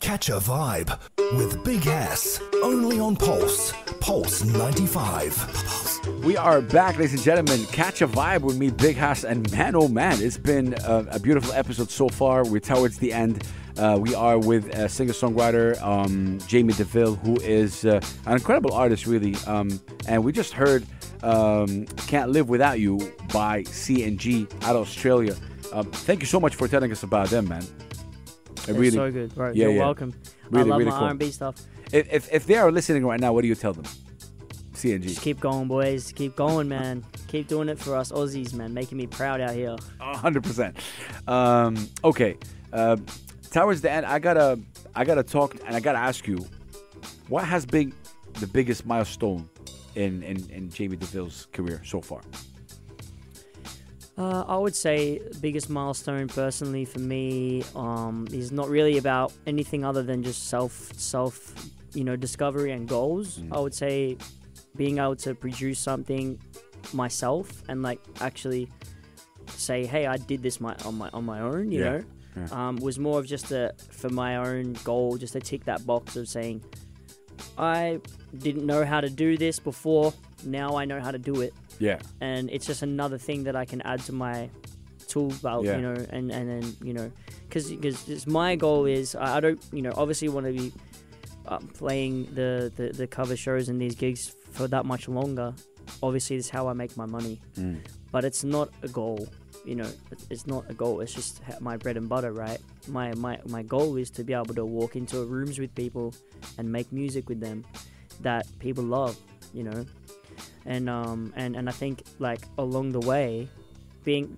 Catch 0.00 0.28
a 0.28 0.32
vibe 0.38 0.98
with 1.38 1.64
Big 1.64 1.82
Hass. 1.84 2.40
Only 2.62 3.00
on 3.00 3.16
Pulse. 3.16 3.72
Pulse 4.00 4.44
95. 4.44 5.32
We 6.22 6.36
are 6.36 6.60
back, 6.60 6.96
ladies 6.98 7.14
and 7.14 7.22
gentlemen. 7.22 7.64
Catch 7.66 8.02
a 8.02 8.06
vibe 8.08 8.42
with 8.42 8.56
me, 8.58 8.70
Big 8.70 8.96
Hass, 8.96 9.24
and 9.24 9.50
man, 9.52 9.74
oh 9.74 9.88
man, 9.88 10.20
it's 10.20 10.38
been 10.38 10.74
a, 10.84 11.06
a 11.12 11.18
beautiful 11.18 11.52
episode 11.52 11.90
so 11.90 12.08
far. 12.08 12.44
We're 12.44 12.60
towards 12.60 12.98
the 12.98 13.12
end. 13.12 13.44
Uh, 13.76 13.98
we 14.00 14.14
are 14.14 14.38
with 14.38 14.68
a 14.74 14.88
singer-songwriter, 14.88 15.80
um, 15.82 16.38
Jaymie 16.40 16.76
Deville, 16.76 17.14
who 17.16 17.36
is 17.40 17.84
uh, 17.84 18.00
an 18.26 18.32
incredible 18.34 18.72
artist, 18.72 19.06
really. 19.06 19.34
Um, 19.46 19.80
and 20.08 20.24
we 20.24 20.32
just 20.32 20.52
heard 20.52 20.86
Um, 21.22 21.86
Can't 22.06 22.30
Live 22.30 22.48
Without 22.48 22.78
You 22.78 22.98
by 23.32 23.62
CNG 23.62 24.50
out 24.64 24.76
of 24.76 24.82
Australia. 24.82 25.34
Um, 25.72 25.90
thank 25.90 26.20
you 26.20 26.26
so 26.26 26.38
much 26.40 26.54
for 26.54 26.68
telling 26.68 26.92
us 26.92 27.02
about 27.02 27.28
them, 27.28 27.48
man. 27.48 27.62
It 27.62 28.68
It's 28.68 28.68
really, 28.70 28.90
so 28.90 29.10
good, 29.10 29.34
bro. 29.34 29.48
Yeah, 29.48 29.64
You're 29.64 29.72
yeah. 29.72 29.78
welcome. 29.80 30.14
Really, 30.50 30.66
I 30.66 30.70
love 30.70 30.78
really 30.78 30.90
my 30.90 30.98
cool. 30.98 31.08
R&B 31.08 31.30
stuff. 31.30 31.56
if, 31.92 32.12
if, 32.12 32.32
if 32.32 32.46
they 32.46 32.56
are 32.56 32.70
listening 32.70 33.04
right 33.06 33.20
now, 33.20 33.32
what 33.32 33.42
do 33.42 33.48
you 33.48 33.54
tell 33.54 33.72
them? 33.72 33.84
CNG. 34.76 35.02
Just 35.02 35.22
keep 35.22 35.40
going, 35.40 35.68
boys. 35.68 36.12
Keep 36.12 36.36
going, 36.36 36.68
man. 36.68 37.04
keep 37.28 37.48
doing 37.48 37.68
it 37.68 37.78
for 37.78 37.96
us 37.96 38.12
Aussies, 38.12 38.52
man. 38.52 38.74
Making 38.74 38.98
me 38.98 39.06
proud 39.06 39.40
out 39.40 39.54
here. 39.54 39.76
A 40.00 40.16
hundred 40.16 40.44
percent. 40.44 40.76
Um, 41.26 41.88
okay. 42.04 42.36
Uh, 42.72 42.96
towards 43.50 43.80
the 43.80 43.90
end, 43.90 44.04
I 44.06 44.18
gotta, 44.18 44.60
I 44.94 45.04
gotta 45.04 45.22
talk, 45.22 45.56
and 45.66 45.74
I 45.74 45.80
gotta 45.80 45.98
ask 45.98 46.26
you, 46.26 46.46
what 47.28 47.44
has 47.44 47.64
been 47.64 47.92
the 48.34 48.46
biggest 48.46 48.84
milestone 48.86 49.48
in 49.94 50.22
in, 50.22 50.48
in 50.50 50.68
Jaymie 50.68 50.98
Deville's 50.98 51.48
career 51.52 51.80
so 51.84 52.00
far? 52.00 52.20
Uh, 54.18 54.44
I 54.48 54.56
would 54.56 54.74
say 54.74 55.20
biggest 55.40 55.68
milestone 55.68 56.28
personally 56.28 56.86
for 56.86 57.00
me 57.00 57.62
um, 57.74 58.26
is 58.32 58.50
not 58.50 58.68
really 58.68 58.96
about 58.96 59.32
anything 59.46 59.84
other 59.84 60.02
than 60.02 60.22
just 60.22 60.48
self 60.48 60.90
self 60.96 61.52
you 61.92 62.04
know 62.04 62.16
discovery 62.16 62.72
and 62.72 62.88
goals. 62.88 63.38
Mm. 63.38 63.56
I 63.56 63.60
would 63.60 63.74
say 63.74 64.16
being 64.76 64.98
able 64.98 65.16
to 65.16 65.34
produce 65.34 65.78
something 65.78 66.38
myself 66.92 67.62
and 67.68 67.82
like 67.82 68.00
actually 68.20 68.70
say, 69.48 69.86
hey, 69.86 70.06
I 70.06 70.16
did 70.16 70.42
this 70.42 70.60
my 70.60 70.74
on 70.84 70.96
my 70.98 71.08
on 71.12 71.24
my 71.24 71.40
own. 71.40 71.70
You 71.72 71.80
Yeah, 71.80 71.90
know, 71.90 72.04
yeah. 72.36 72.68
Um, 72.68 72.76
was 72.76 72.98
more 72.98 73.18
of 73.18 73.26
just 73.26 73.50
a 73.52 73.72
for 73.90 74.10
my 74.10 74.36
own 74.36 74.74
goal, 74.84 75.16
just 75.16 75.32
to 75.32 75.40
tick 75.40 75.64
that 75.64 75.86
box 75.86 76.16
of 76.16 76.28
saying, 76.28 76.62
I 77.58 78.00
didn't 78.38 78.66
know 78.66 78.84
how 78.84 79.00
to 79.00 79.08
do 79.10 79.36
this 79.36 79.58
before. 79.58 80.12
Now 80.44 80.76
I 80.76 80.84
know 80.84 81.00
how 81.00 81.10
to 81.10 81.18
do 81.18 81.40
it 81.40 81.54
Yeah. 81.78 81.98
and 82.20 82.50
it's 82.50 82.66
just 82.66 82.82
another 82.82 83.18
thing 83.18 83.44
that 83.44 83.56
I 83.56 83.64
can 83.64 83.80
add 83.82 84.00
to 84.04 84.12
my 84.12 84.50
tool 85.08 85.32
belt, 85.42 85.64
Yeah. 85.64 85.76
you 85.76 85.82
know, 85.82 85.96
and 86.10 86.30
and 86.30 86.48
then 86.50 86.76
you 86.82 86.92
know, 86.92 87.10
because 87.48 87.70
because 87.70 88.26
my 88.26 88.56
goal 88.56 88.84
is 88.86 89.14
I 89.14 89.40
don't 89.40 89.60
you 89.72 89.82
know 89.82 89.92
obviously 89.96 90.28
want 90.28 90.46
to 90.46 90.52
be 90.52 90.72
uh, 91.48 91.58
playing 91.74 92.28
the, 92.34 92.70
the 92.76 92.88
the 92.92 93.06
cover 93.06 93.36
shows 93.36 93.68
and 93.70 93.80
these 93.80 93.94
gigs 93.94 94.34
for 94.56 94.66
that 94.68 94.84
much 94.86 95.08
longer. 95.08 95.54
Obviously, 96.02 96.36
this 96.36 96.46
is 96.46 96.50
how 96.50 96.66
I 96.68 96.72
make 96.72 96.96
my 96.96 97.06
money, 97.06 97.40
Mm. 97.56 97.78
but 98.10 98.24
it's 98.24 98.42
not 98.44 98.68
a 98.82 98.88
goal. 98.88 99.28
You 99.64 99.76
know, 99.76 99.90
it's- 100.12 100.26
it's 100.30 100.46
not 100.46 100.62
a 100.70 100.74
goal. 100.74 101.00
It's 101.00 101.12
just 101.14 101.40
my 101.60 101.76
bread 101.76 101.96
and 101.96 102.08
butter, 102.08 102.32
right? 102.32 102.60
My 102.88 103.14
my 103.14 103.38
my 103.56 103.62
goal 103.62 103.96
is 103.96 104.10
to 104.10 104.24
be 104.24 104.32
able 104.32 104.54
to 104.54 104.64
walk 104.64 104.96
into 104.96 105.24
rooms 105.24 105.58
with 105.58 105.74
people 105.74 106.14
and 106.58 106.70
make 106.70 106.90
music 106.92 107.28
with 107.28 107.40
them 107.40 107.64
that 108.22 108.46
people 108.58 108.84
love. 108.84 109.16
You 109.52 109.64
know, 109.64 109.80
and 110.64 110.88
um 110.88 111.32
and 111.36 111.56
and 111.56 111.68
I 111.68 111.72
think 111.72 112.02
like 112.18 112.42
along 112.58 112.92
the 112.92 113.00
way, 113.12 113.48
being 114.04 114.36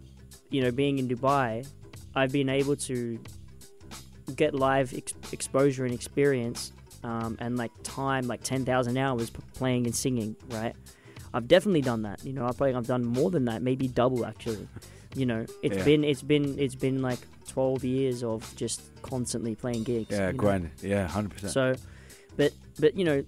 you 0.50 0.60
know 0.62 0.70
being 0.70 0.98
in 0.98 1.08
Dubai, 1.08 1.66
I've 2.14 2.32
been 2.32 2.48
able 2.48 2.76
to 2.90 3.18
get 4.36 4.54
live 4.54 4.92
ex- 4.94 5.14
exposure 5.32 5.84
and 5.84 5.94
experience 5.94 6.72
um, 7.04 7.36
and 7.40 7.56
like 7.56 7.70
time 7.82 8.26
like 8.26 8.42
10,000 8.42 8.96
hours 8.96 9.30
playing 9.54 9.86
and 9.86 9.94
singing 9.94 10.36
right 10.50 10.74
I've 11.34 11.46
definitely 11.48 11.82
done 11.82 12.02
that 12.02 12.24
you 12.24 12.32
know 12.32 12.46
I 12.46 12.52
think 12.52 12.76
I've 12.76 12.86
done 12.86 13.04
more 13.04 13.30
than 13.30 13.44
that 13.46 13.62
maybe 13.62 13.88
double 13.88 14.24
actually 14.26 14.66
you 15.14 15.26
know 15.26 15.46
it's 15.62 15.76
Yeah. 15.76 15.84
been 15.84 16.04
it's 16.04 16.22
been 16.22 16.58
it's 16.58 16.74
been 16.74 17.00
like 17.02 17.18
12 17.48 17.84
years 17.84 18.22
of 18.22 18.54
just 18.56 18.82
constantly 19.02 19.54
playing 19.54 19.84
gigs 19.84 20.10
Yeah. 20.10 20.26
know? 20.30 20.36
Grind. 20.36 20.70
Yeah. 20.82 21.06
Hundred 21.08 21.30
percent. 21.32 21.52
So, 21.52 21.74
but 22.36 22.52
but 22.78 22.94
you 22.96 23.04
know, 23.04 23.24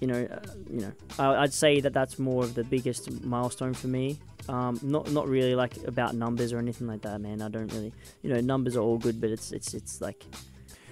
you 0.00 0.06
know, 0.08 0.24
uh, 0.30 0.40
you 0.70 0.80
know, 0.80 0.92
I, 1.18 1.42
I'd 1.42 1.52
say 1.54 1.80
that 1.80 1.92
that's 1.92 2.18
more 2.18 2.42
of 2.44 2.54
the 2.54 2.64
biggest 2.64 3.10
milestone 3.24 3.74
for 3.74 3.86
me. 3.88 4.18
Um, 4.48 4.78
not 4.82 5.10
not 5.12 5.26
really 5.28 5.54
like 5.54 5.76
about 5.86 6.14
numbers 6.14 6.52
or 6.52 6.58
anything 6.58 6.86
like 6.86 7.02
that, 7.02 7.20
man. 7.20 7.40
I 7.42 7.48
don't 7.48 7.72
really, 7.72 7.92
you 8.22 8.30
know, 8.34 8.40
numbers 8.40 8.76
are 8.76 8.80
all 8.80 8.98
good, 8.98 9.20
but 9.20 9.30
it's 9.30 9.52
it's 9.52 9.72
it's 9.72 10.00
like 10.00 10.24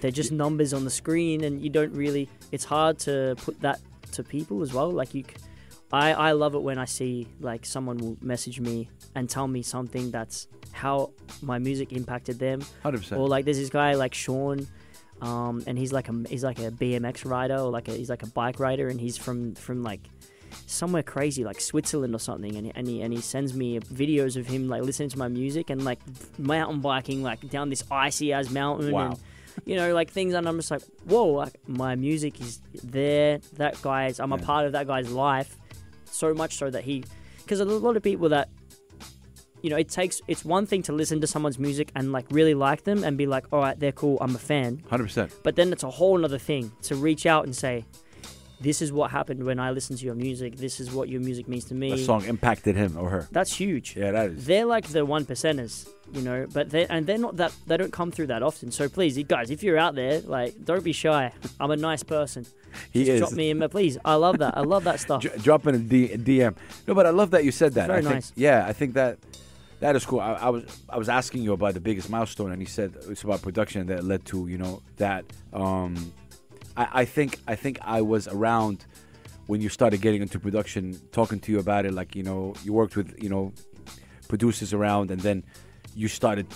they're 0.03 0.11
just 0.11 0.33
numbers 0.33 0.73
on 0.73 0.83
the 0.83 0.89
screen, 0.91 1.45
and 1.45 1.61
you 1.63 1.69
don't 1.69 1.93
really. 1.93 2.27
It's 2.51 2.65
hard 2.65 2.99
to 3.07 3.35
put 3.37 3.61
that 3.61 3.79
to 4.11 4.21
people 4.23 4.61
as 4.61 4.73
well. 4.73 4.91
Like 4.91 5.13
you, 5.15 5.23
I 5.93 6.11
I 6.13 6.31
love 6.33 6.55
it 6.55 6.61
when 6.61 6.77
I 6.77 6.83
see 6.85 7.27
like 7.39 7.65
someone 7.65 7.97
will 7.97 8.17
message 8.21 8.59
me 8.59 8.89
and 9.15 9.29
tell 9.29 9.47
me 9.47 9.61
something 9.61 10.11
that's 10.11 10.47
how 10.73 11.11
my 11.41 11.57
music 11.57 11.93
impacted 11.93 12.37
them 12.37 12.59
Hundred 12.81 12.97
percent. 12.99 13.21
or 13.21 13.27
like 13.29 13.45
there's 13.45 13.57
this 13.59 13.69
guy 13.69 13.93
like 13.93 14.13
Sean, 14.13 14.67
um, 15.21 15.63
and 15.67 15.77
he's 15.77 15.93
like 15.93 16.09
a 16.09 16.15
he's 16.27 16.43
like 16.43 16.59
a 16.59 16.69
BMX 16.69 17.23
rider 17.23 17.55
or 17.55 17.71
like 17.71 17.87
a, 17.87 17.93
he's 17.93 18.09
like 18.09 18.23
a 18.23 18.27
bike 18.27 18.59
rider, 18.59 18.89
and 18.89 18.99
he's 18.99 19.15
from 19.17 19.55
from 19.55 19.83
like 19.83 20.01
somewhere 20.67 21.01
crazy 21.03 21.43
like 21.45 21.61
Switzerland 21.61 22.13
or 22.13 22.19
something, 22.19 22.55
and 22.57 22.73
and 22.75 22.87
he 22.87 23.01
and 23.01 23.13
he 23.13 23.21
sends 23.21 23.53
me 23.53 23.79
videos 23.79 24.35
of 24.35 24.47
him 24.47 24.67
like 24.67 24.81
listening 24.83 25.09
to 25.09 25.17
my 25.17 25.29
music 25.29 25.69
and 25.69 25.85
like 25.85 25.99
mountain 26.37 26.81
biking 26.81 27.23
like 27.23 27.39
down 27.49 27.69
this 27.69 27.83
icy 27.89 28.33
as 28.33 28.49
mountain 28.49 28.91
Wow. 28.91 29.11
and. 29.11 29.19
You 29.65 29.75
know, 29.75 29.93
like 29.93 30.09
things, 30.11 30.33
and 30.33 30.47
I'm 30.47 30.57
just 30.57 30.71
like, 30.71 30.81
whoa! 31.07 31.25
Like 31.27 31.55
my 31.67 31.95
music 31.95 32.39
is 32.41 32.59
there. 32.83 33.39
That 33.57 33.81
guy's, 33.81 34.19
I'm 34.19 34.31
a 34.33 34.37
Yeah. 34.37 34.45
part 34.45 34.65
of 34.65 34.71
that 34.73 34.87
guy's 34.87 35.11
life, 35.11 35.55
so 36.05 36.33
much 36.33 36.57
so 36.57 36.69
that 36.69 36.83
he, 36.83 37.03
because 37.43 37.59
a 37.59 37.65
lot 37.65 37.95
of 37.97 38.03
people 38.03 38.29
that 38.29 38.49
you 39.61 39.69
know, 39.69 39.77
it 39.77 39.87
takes 39.87 40.21
it's 40.27 40.43
one 40.43 40.65
thing 40.65 40.81
to 40.83 40.91
listen 40.91 41.21
to 41.21 41.27
someone's 41.27 41.57
music 41.57 41.89
and 41.95 42.11
like 42.11 42.25
really 42.31 42.53
like 42.53 42.83
them 42.83 43.03
and 43.05 43.17
be 43.17 43.25
like, 43.25 43.45
all 43.53 43.61
right, 43.61 43.79
they're 43.79 43.93
cool, 43.93 44.17
I'm 44.19 44.35
a 44.35 44.39
fan. 44.39 44.83
Hundred 44.89 45.05
percent. 45.05 45.33
But 45.41 45.55
then 45.55 45.71
it's 45.71 45.83
a 45.83 45.89
whole 45.89 46.25
other 46.25 46.37
thing 46.37 46.69
to 46.83 46.95
reach 46.95 47.25
out 47.25 47.45
and 47.45 47.55
say, 47.55 47.85
this 48.61 48.81
is 48.81 48.91
what 48.91 49.11
happened 49.11 49.43
when 49.43 49.59
I 49.59 49.71
listened 49.71 49.99
to 49.99 50.05
your 50.05 50.15
music. 50.15 50.55
This 50.57 50.79
is 50.79 50.91
what 50.91 51.09
your 51.09 51.19
music 51.19 51.47
means 51.47 51.65
to 51.65 51.75
me. 51.75 51.91
The 51.91 51.97
song 51.97 52.23
impacted 52.25 52.75
him 52.75 52.97
or 52.97 53.09
her. 53.09 53.27
That's 53.31 53.53
huge. 53.53 53.95
Yeah, 53.97 54.11
that 54.11 54.29
is. 54.31 54.45
They're 54.45 54.65
like 54.65 54.87
the 54.87 55.05
one 55.05 55.25
percenters, 55.25 55.87
you 56.13 56.21
know, 56.21 56.47
but 56.53 56.69
they 56.69 56.85
and 56.87 57.05
they're 57.05 57.17
not 57.17 57.37
that 57.37 57.53
they 57.67 57.77
don't 57.77 57.91
come 57.91 58.11
through 58.11 58.27
that 58.27 58.41
often. 58.41 58.71
So 58.71 58.87
please, 58.87 59.17
guys, 59.23 59.49
if 59.49 59.63
you're 59.63 59.77
out 59.77 59.95
there, 59.95 60.21
like, 60.21 60.63
don't 60.63 60.83
be 60.83 60.93
shy. 60.93 61.31
I'm 61.59 61.71
a 61.71 61.75
nice 61.75 62.03
person. 62.03 62.45
He 62.91 63.01
Just 63.05 63.11
is. 63.11 63.19
drop 63.19 63.31
me 63.33 63.49
in, 63.49 63.69
please. 63.69 63.97
I 64.03 64.15
love 64.15 64.39
that. 64.39 64.57
I 64.57 64.61
love 64.61 64.85
that 64.85 64.99
stuff. 64.99 65.21
Dr- 65.21 65.43
drop 65.43 65.67
in 65.67 65.75
a 65.75 65.79
D- 65.79 66.09
DM. 66.09 66.55
No, 66.87 66.95
but 66.95 67.05
I 67.05 67.11
love 67.11 67.31
that 67.31 67.43
you 67.43 67.51
said 67.51 67.73
that. 67.73 67.87
Very 67.87 67.99
I 67.99 68.01
think, 68.01 68.13
nice. 68.15 68.33
Yeah, 68.35 68.65
I 68.67 68.73
think 68.73 68.93
that 68.93 69.19
that 69.79 69.95
is 69.95 70.05
cool. 70.05 70.21
I, 70.21 70.33
I 70.33 70.49
was 70.49 70.63
I 70.89 70.97
was 70.97 71.09
asking 71.09 71.43
you 71.43 71.53
about 71.53 71.73
the 71.73 71.81
biggest 71.81 72.09
milestone, 72.09 72.51
and 72.51 72.61
you 72.61 72.65
said 72.67 72.93
it's 73.09 73.23
about 73.23 73.41
production 73.41 73.87
that 73.87 74.03
led 74.03 74.25
to 74.27 74.47
you 74.47 74.57
know 74.57 74.81
that. 74.97 75.25
Um, 75.51 76.13
I, 76.75 76.87
I 77.01 77.05
think 77.05 77.39
I 77.47 77.55
think 77.55 77.79
I 77.81 78.01
was 78.01 78.27
around 78.27 78.85
when 79.47 79.61
you 79.61 79.69
started 79.69 80.01
getting 80.01 80.21
into 80.21 80.39
production, 80.39 80.99
talking 81.11 81.39
to 81.41 81.51
you 81.51 81.59
about 81.59 81.85
it. 81.85 81.93
Like 81.93 82.15
you 82.15 82.23
know, 82.23 82.53
you 82.63 82.73
worked 82.73 82.95
with 82.95 83.21
you 83.21 83.29
know 83.29 83.53
producers 84.27 84.73
around, 84.73 85.11
and 85.11 85.21
then 85.21 85.43
you 85.95 86.07
started. 86.07 86.47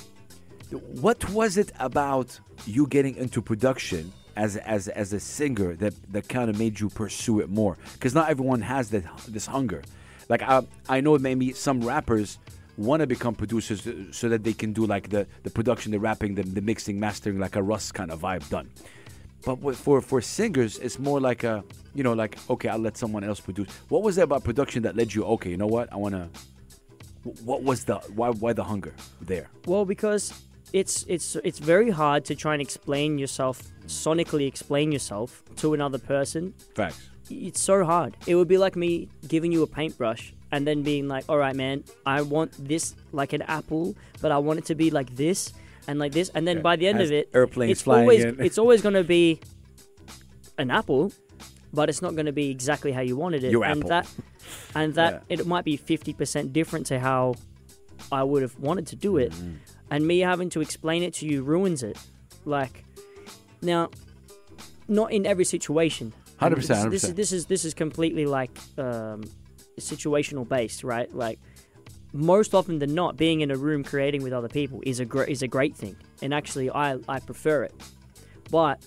What 0.72 1.30
was 1.30 1.57
it 1.57 1.72
about 1.80 2.39
you 2.65 2.88
getting 2.88 3.15
into 3.15 3.41
production 3.41 4.11
as 4.36 4.57
as 4.57 4.88
as 4.89 5.13
a 5.13 5.20
singer 5.20 5.76
that 5.76 5.93
that 6.11 6.28
kind 6.30 6.49
of 6.49 6.57
made 6.59 6.80
you 6.80 6.89
pursue 6.89 7.39
it 7.39 7.49
more? 7.49 7.78
Because 7.93 8.13
not 8.13 8.30
everyone 8.30 8.61
has 8.61 8.89
that 8.91 9.03
this 9.28 9.45
hunger. 9.45 9.84
Like 10.30 10.41
I 10.41 10.63
I 10.89 11.01
know 11.01 11.18
maybe 11.18 11.53
some 11.53 11.82
rappers 11.82 12.39
want 12.78 13.01
to 13.01 13.07
become 13.07 13.34
producers 13.34 13.88
uh, 13.88 13.93
so 14.11 14.30
that 14.30 14.43
they 14.43 14.53
can 14.53 14.72
do 14.72 14.86
like 14.86 15.09
the 15.09 15.28
the 15.43 15.49
production, 15.49 15.91
the 15.91 15.99
rapping, 15.99 16.36
the, 16.36 16.43
the 16.43 16.61
mixing, 16.61 16.99
mastering, 16.99 17.39
like 17.39 17.55
a 17.55 17.63
Russ 17.63 17.91
kind 17.91 18.11
of 18.11 18.22
vibe 18.22 18.47
done. 18.49 18.70
But 19.48 19.62
with, 19.62 19.78
for 19.78 20.02
for 20.02 20.20
singers, 20.20 20.78
it's 20.78 21.00
more 21.00 21.22
like 21.22 21.45
a 21.45 21.64
you 21.95 22.04
know 22.04 22.12
like 22.12 22.38
okay, 22.50 22.68
I'll 22.68 22.84
let 22.89 22.98
someone 22.98 23.24
else 23.24 23.39
produce. 23.39 23.70
What 23.88 24.04
was 24.04 24.18
it 24.18 24.24
about 24.24 24.43
production 24.43 24.84
that 24.84 24.98
led 24.98 25.14
you? 25.14 25.24
Okay, 25.24 25.52
you 25.52 25.56
know 25.56 25.68
what? 25.68 25.88
I 25.93 25.95
want 25.95 26.16
to. 26.16 26.28
What 27.45 27.64
was 27.64 27.86
the 27.86 27.95
why 28.14 28.30
why 28.32 28.52
the 28.52 28.66
hunger 28.66 28.93
there? 29.22 29.48
Well, 29.66 29.86
because 29.86 30.34
it's 30.74 31.06
it's 31.08 31.38
it's 31.45 31.60
very 31.60 31.89
hard 31.89 32.26
to 32.26 32.36
try 32.36 32.56
and 32.56 32.62
explain 32.62 33.18
yourself 33.18 33.64
sonically 33.86 34.48
explain 34.48 34.91
yourself 34.91 35.41
to 35.62 35.74
another 35.74 35.98
person. 35.98 36.54
Facts. 36.76 37.10
It's 37.30 37.62
so 37.62 37.86
hard. 37.86 38.18
It 38.28 38.36
would 38.36 38.50
be 38.50 38.58
like 38.58 38.76
me 38.76 39.08
giving 39.30 39.54
you 39.54 39.64
a 39.64 39.68
paintbrush 39.68 40.34
and 40.52 40.68
then 40.68 40.84
being 40.84 41.08
like, 41.08 41.24
"All 41.30 41.38
right, 41.38 41.56
man, 41.56 41.86
I 42.06 42.22
want 42.22 42.52
this 42.68 42.95
like 43.14 43.32
an 43.32 43.43
apple, 43.43 43.95
but 44.20 44.34
I 44.34 44.39
want 44.39 44.60
it 44.60 44.66
to 44.66 44.76
be 44.76 44.91
like 44.91 45.16
this 45.16 45.54
and 45.88 45.99
like 45.99 46.11
this." 46.11 46.29
And 46.33 46.47
then 46.47 46.57
Yeah, 46.57 46.63
by 46.63 46.75
the 46.75 46.88
end 46.88 46.99
has 46.99 47.09
of 47.09 47.15
it, 47.15 47.29
airplanes 47.33 47.71
it's 47.71 47.81
flying 47.81 48.01
always 48.03 48.23
in. 48.23 48.41
it's 48.41 48.57
always 48.57 48.81
going 48.81 48.95
to 48.95 49.03
be 49.03 49.39
an 50.57 50.71
apple, 50.71 51.11
but 51.73 51.89
it's 51.89 52.01
not 52.01 52.13
going 52.15 52.25
to 52.25 52.31
be 52.31 52.49
exactly 52.49 52.91
how 52.91 53.01
you 53.01 53.15
wanted 53.15 53.43
it. 53.43 53.51
Your 53.51 53.63
and 53.65 53.79
apple. 53.79 53.89
that 53.89 54.09
and 54.75 54.93
that 54.95 55.23
it 55.29 55.45
might 55.45 55.65
be 55.65 55.77
50% 55.77 56.53
different 56.53 56.85
to 56.88 56.99
how 56.99 57.35
I 58.11 58.23
would 58.23 58.41
have 58.41 58.57
wanted 58.59 58.88
to 58.88 58.95
do 58.95 59.17
it. 59.17 59.31
Mm-hmm. 59.31 59.55
And 59.89 60.05
me 60.05 60.19
having 60.19 60.49
to 60.51 60.61
explain 60.61 61.03
it 61.03 61.13
to 61.15 61.25
you 61.25 61.43
ruins 61.43 61.83
it. 61.83 61.97
Like 62.45 62.83
now 63.61 63.89
not 64.88 65.11
in 65.11 65.25
every 65.25 65.45
situation. 65.45 66.13
100%, 66.41 66.55
This, 66.55 66.67
this 66.67 67.03
is 67.03 67.11
100%. 67.11 67.15
this 67.15 67.31
is 67.31 67.45
this 67.47 67.65
is 67.65 67.73
completely 67.73 68.25
like 68.25 68.51
um, 68.77 69.23
situational 69.79 70.47
based, 70.47 70.83
right? 70.83 71.13
Like 71.13 71.39
most 72.18 72.53
often 72.55 72.80
than 72.80 72.93
not, 72.95 73.15
being 73.18 73.41
in 73.41 73.51
a 73.51 73.55
room 73.55 73.84
creating 73.84 74.24
with 74.24 74.34
other 74.34 74.49
people 74.49 74.82
is 74.86 74.99
a 74.99 75.05
gr- 75.05 75.24
is 75.24 75.41
a 75.41 75.47
great 75.47 75.76
thing, 75.76 75.95
and 76.22 76.34
actually, 76.34 76.70
I 76.72 76.97
I 77.07 77.20
prefer 77.20 77.63
it. 77.63 77.74
But 78.51 78.80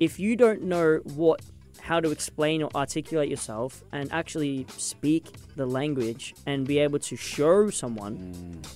if 0.00 0.18
you 0.20 0.36
don't 0.36 0.62
know 0.62 1.00
what 1.14 1.40
how 1.80 2.00
to 2.00 2.10
explain 2.10 2.62
or 2.62 2.70
articulate 2.74 3.28
yourself 3.28 3.82
and 3.92 4.12
actually 4.12 4.66
speak 4.76 5.24
the 5.56 5.64
language 5.66 6.34
and 6.46 6.66
be 6.66 6.78
able 6.78 6.98
to 6.98 7.16
show 7.16 7.70
someone 7.70 8.16
Mm. 8.62 8.66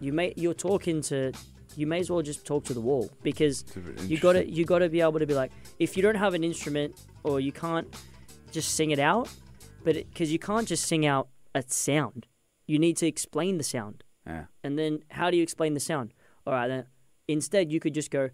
you 0.00 0.12
may 0.12 0.32
you're 0.36 0.54
talking 0.54 1.02
to 1.02 1.32
you 1.76 1.86
may 1.86 2.00
as 2.00 2.10
well 2.10 2.22
just 2.22 2.46
talk 2.46 2.64
to 2.64 2.74
the 2.74 2.80
wall 2.80 3.10
because 3.22 3.64
you 4.06 4.18
got 4.18 4.32
to 4.32 4.50
you 4.50 4.64
got 4.64 4.78
to 4.78 4.88
be 4.88 5.00
able 5.02 5.18
to 5.18 5.26
be 5.26 5.34
like 5.34 5.52
if 5.78 5.96
you 5.96 6.02
don't 6.02 6.16
have 6.16 6.32
an 6.34 6.42
instrument 6.44 6.90
or 7.24 7.40
you 7.40 7.52
can't 7.52 7.88
just 8.50 8.74
sing 8.74 8.90
it 8.90 8.98
out 8.98 9.28
but 9.84 9.94
because 9.94 10.32
you 10.32 10.38
can't 10.38 10.66
just 10.66 10.84
sing 10.86 11.04
out 11.06 11.28
a 11.54 11.62
sound 11.66 12.26
you 12.66 12.78
need 12.78 12.96
to 12.98 13.06
explain 13.06 13.58
the 13.58 13.64
sound 13.64 14.04
Yeah. 14.26 14.44
and 14.64 14.78
then 14.78 15.00
how 15.10 15.30
do 15.30 15.36
you 15.36 15.42
explain 15.42 15.74
the 15.74 15.80
sound 15.80 16.12
all 16.46 16.52
right 16.52 16.68
then 16.68 16.84
instead 17.28 17.70
you 17.72 17.80
could 17.80 17.94
just 17.94 18.10
go 18.10 18.30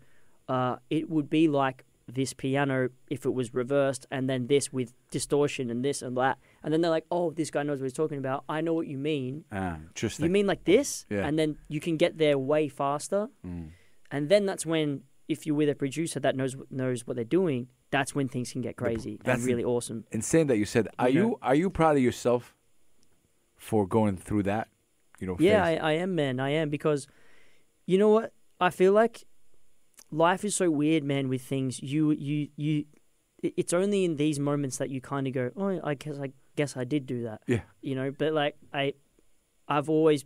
uh, 0.49 0.77
it 0.91 1.11
would 1.11 1.29
be 1.29 1.47
like 1.49 1.85
this 2.11 2.33
piano 2.33 2.89
if 3.11 3.27
it 3.27 3.35
was 3.35 3.53
reversed 3.53 4.07
and 4.11 4.31
then 4.31 4.47
this 4.47 4.73
with 4.73 4.95
distortion 5.11 5.69
and 5.71 5.85
this 5.85 6.01
and 6.01 6.17
that 6.17 6.39
and 6.63 6.73
then 6.73 6.81
they're 6.81 6.91
like 6.91 7.05
oh 7.11 7.31
this 7.33 7.51
guy 7.51 7.63
knows 7.63 7.81
what 7.81 7.85
he's 7.85 7.93
talking 7.93 8.17
about 8.17 8.45
i 8.49 8.63
know 8.63 8.73
what 8.73 8.87
you 8.87 8.97
mean 8.97 9.45
Ah, 9.53 9.77
interesting. 9.89 10.25
you 10.25 10.31
mean 10.31 10.47
like 10.47 10.65
this? 10.65 11.05
Yeah. 11.11 11.27
And 11.27 11.39
then 11.39 11.59
you 11.69 11.81
can 11.81 11.97
get 11.99 12.17
there 12.17 12.39
way 12.39 12.69
faster. 12.69 13.29
Mm. 13.47 13.69
And 14.11 14.29
then 14.31 14.47
that's 14.47 14.65
when, 14.65 15.03
if 15.29 15.45
you're 15.47 15.55
with 15.55 15.69
a 15.69 15.75
producer 15.75 16.19
that 16.21 16.35
knows 16.35 16.57
knows 16.71 17.07
what 17.07 17.17
they're 17.17 17.25
doing, 17.41 17.69
that's 17.91 18.15
when 18.15 18.27
things 18.29 18.53
can 18.53 18.63
get 18.63 18.77
crazy 18.77 19.19
that's 19.23 19.41
and 19.41 19.47
really 19.47 19.65
awesome. 19.65 20.05
in 20.11 20.23
saying 20.23 20.47
that 20.47 20.57
you 20.57 20.65
said, 20.65 20.89
are 20.99 21.11
You 21.11 21.21
know? 21.21 21.27
you 21.29 21.39
are 21.43 21.55
you 21.55 21.69
proud 21.69 21.97
of 21.99 22.03
yourself 22.03 22.55
for 23.59 23.87
going 23.87 24.17
through 24.17 24.45
that? 24.45 24.69
You 25.19 25.27
know, 25.27 25.37
Yeah. 25.39 25.65
I, 25.65 25.75
I 25.77 25.93
am, 25.93 26.15
man. 26.15 26.41
I 26.41 26.51
am 26.51 26.71
because, 26.71 27.07
you 27.87 27.99
know 27.99 28.09
what? 28.09 28.33
I 28.61 28.71
feel 28.71 28.93
like 28.93 29.25
life 30.11 30.45
is 30.45 30.55
so 30.57 30.71
weird, 30.71 31.05
man. 31.05 31.29
With 31.29 31.43
things, 31.43 31.83
you 31.83 32.13
you 32.13 32.49
you, 32.57 32.85
it's 33.43 33.73
only 33.73 34.05
in 34.05 34.17
these 34.17 34.39
moments 34.41 34.79
that 34.79 34.91
you 34.91 35.01
kind 35.01 35.27
of 35.27 35.33
go, 35.33 35.51
oh, 35.57 35.81
I 35.85 35.95
guess 35.95 36.19
I 36.19 36.33
guess 36.57 36.77
I 36.77 36.85
did 36.85 37.07
do 37.07 37.25
that. 37.25 37.43
Yeah. 37.47 37.61
You 37.83 37.95
know, 37.95 38.11
but 38.11 38.33
like 38.33 38.57
I, 38.73 38.95
I've 39.69 39.89
always, 39.91 40.25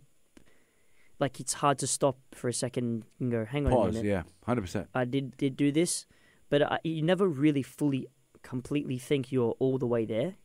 like, 1.19 1.39
it's 1.39 1.53
hard 1.53 1.77
to 1.79 1.87
stop 1.87 2.17
for 2.33 2.47
a 2.47 2.53
second 2.53 3.03
and 3.19 3.31
go, 3.31 3.45
hang 3.45 3.65
on 3.67 3.73
a 3.73 3.75
pause. 3.75 3.93
minute. 3.95 4.07
Yeah, 4.09 4.23
hundred 4.45 4.61
percent. 4.61 4.87
I 4.93 5.05
did 5.05 5.35
did 5.37 5.57
do 5.57 5.71
this, 5.71 6.05
but 6.49 6.61
I, 6.63 6.79
you 6.83 7.01
never 7.01 7.27
really 7.27 7.63
fully, 7.63 8.07
completely 8.41 8.97
think 8.97 9.31
you're 9.31 9.55
all 9.59 9.77
the 9.77 9.87
way 9.87 10.05
there, 10.05 10.35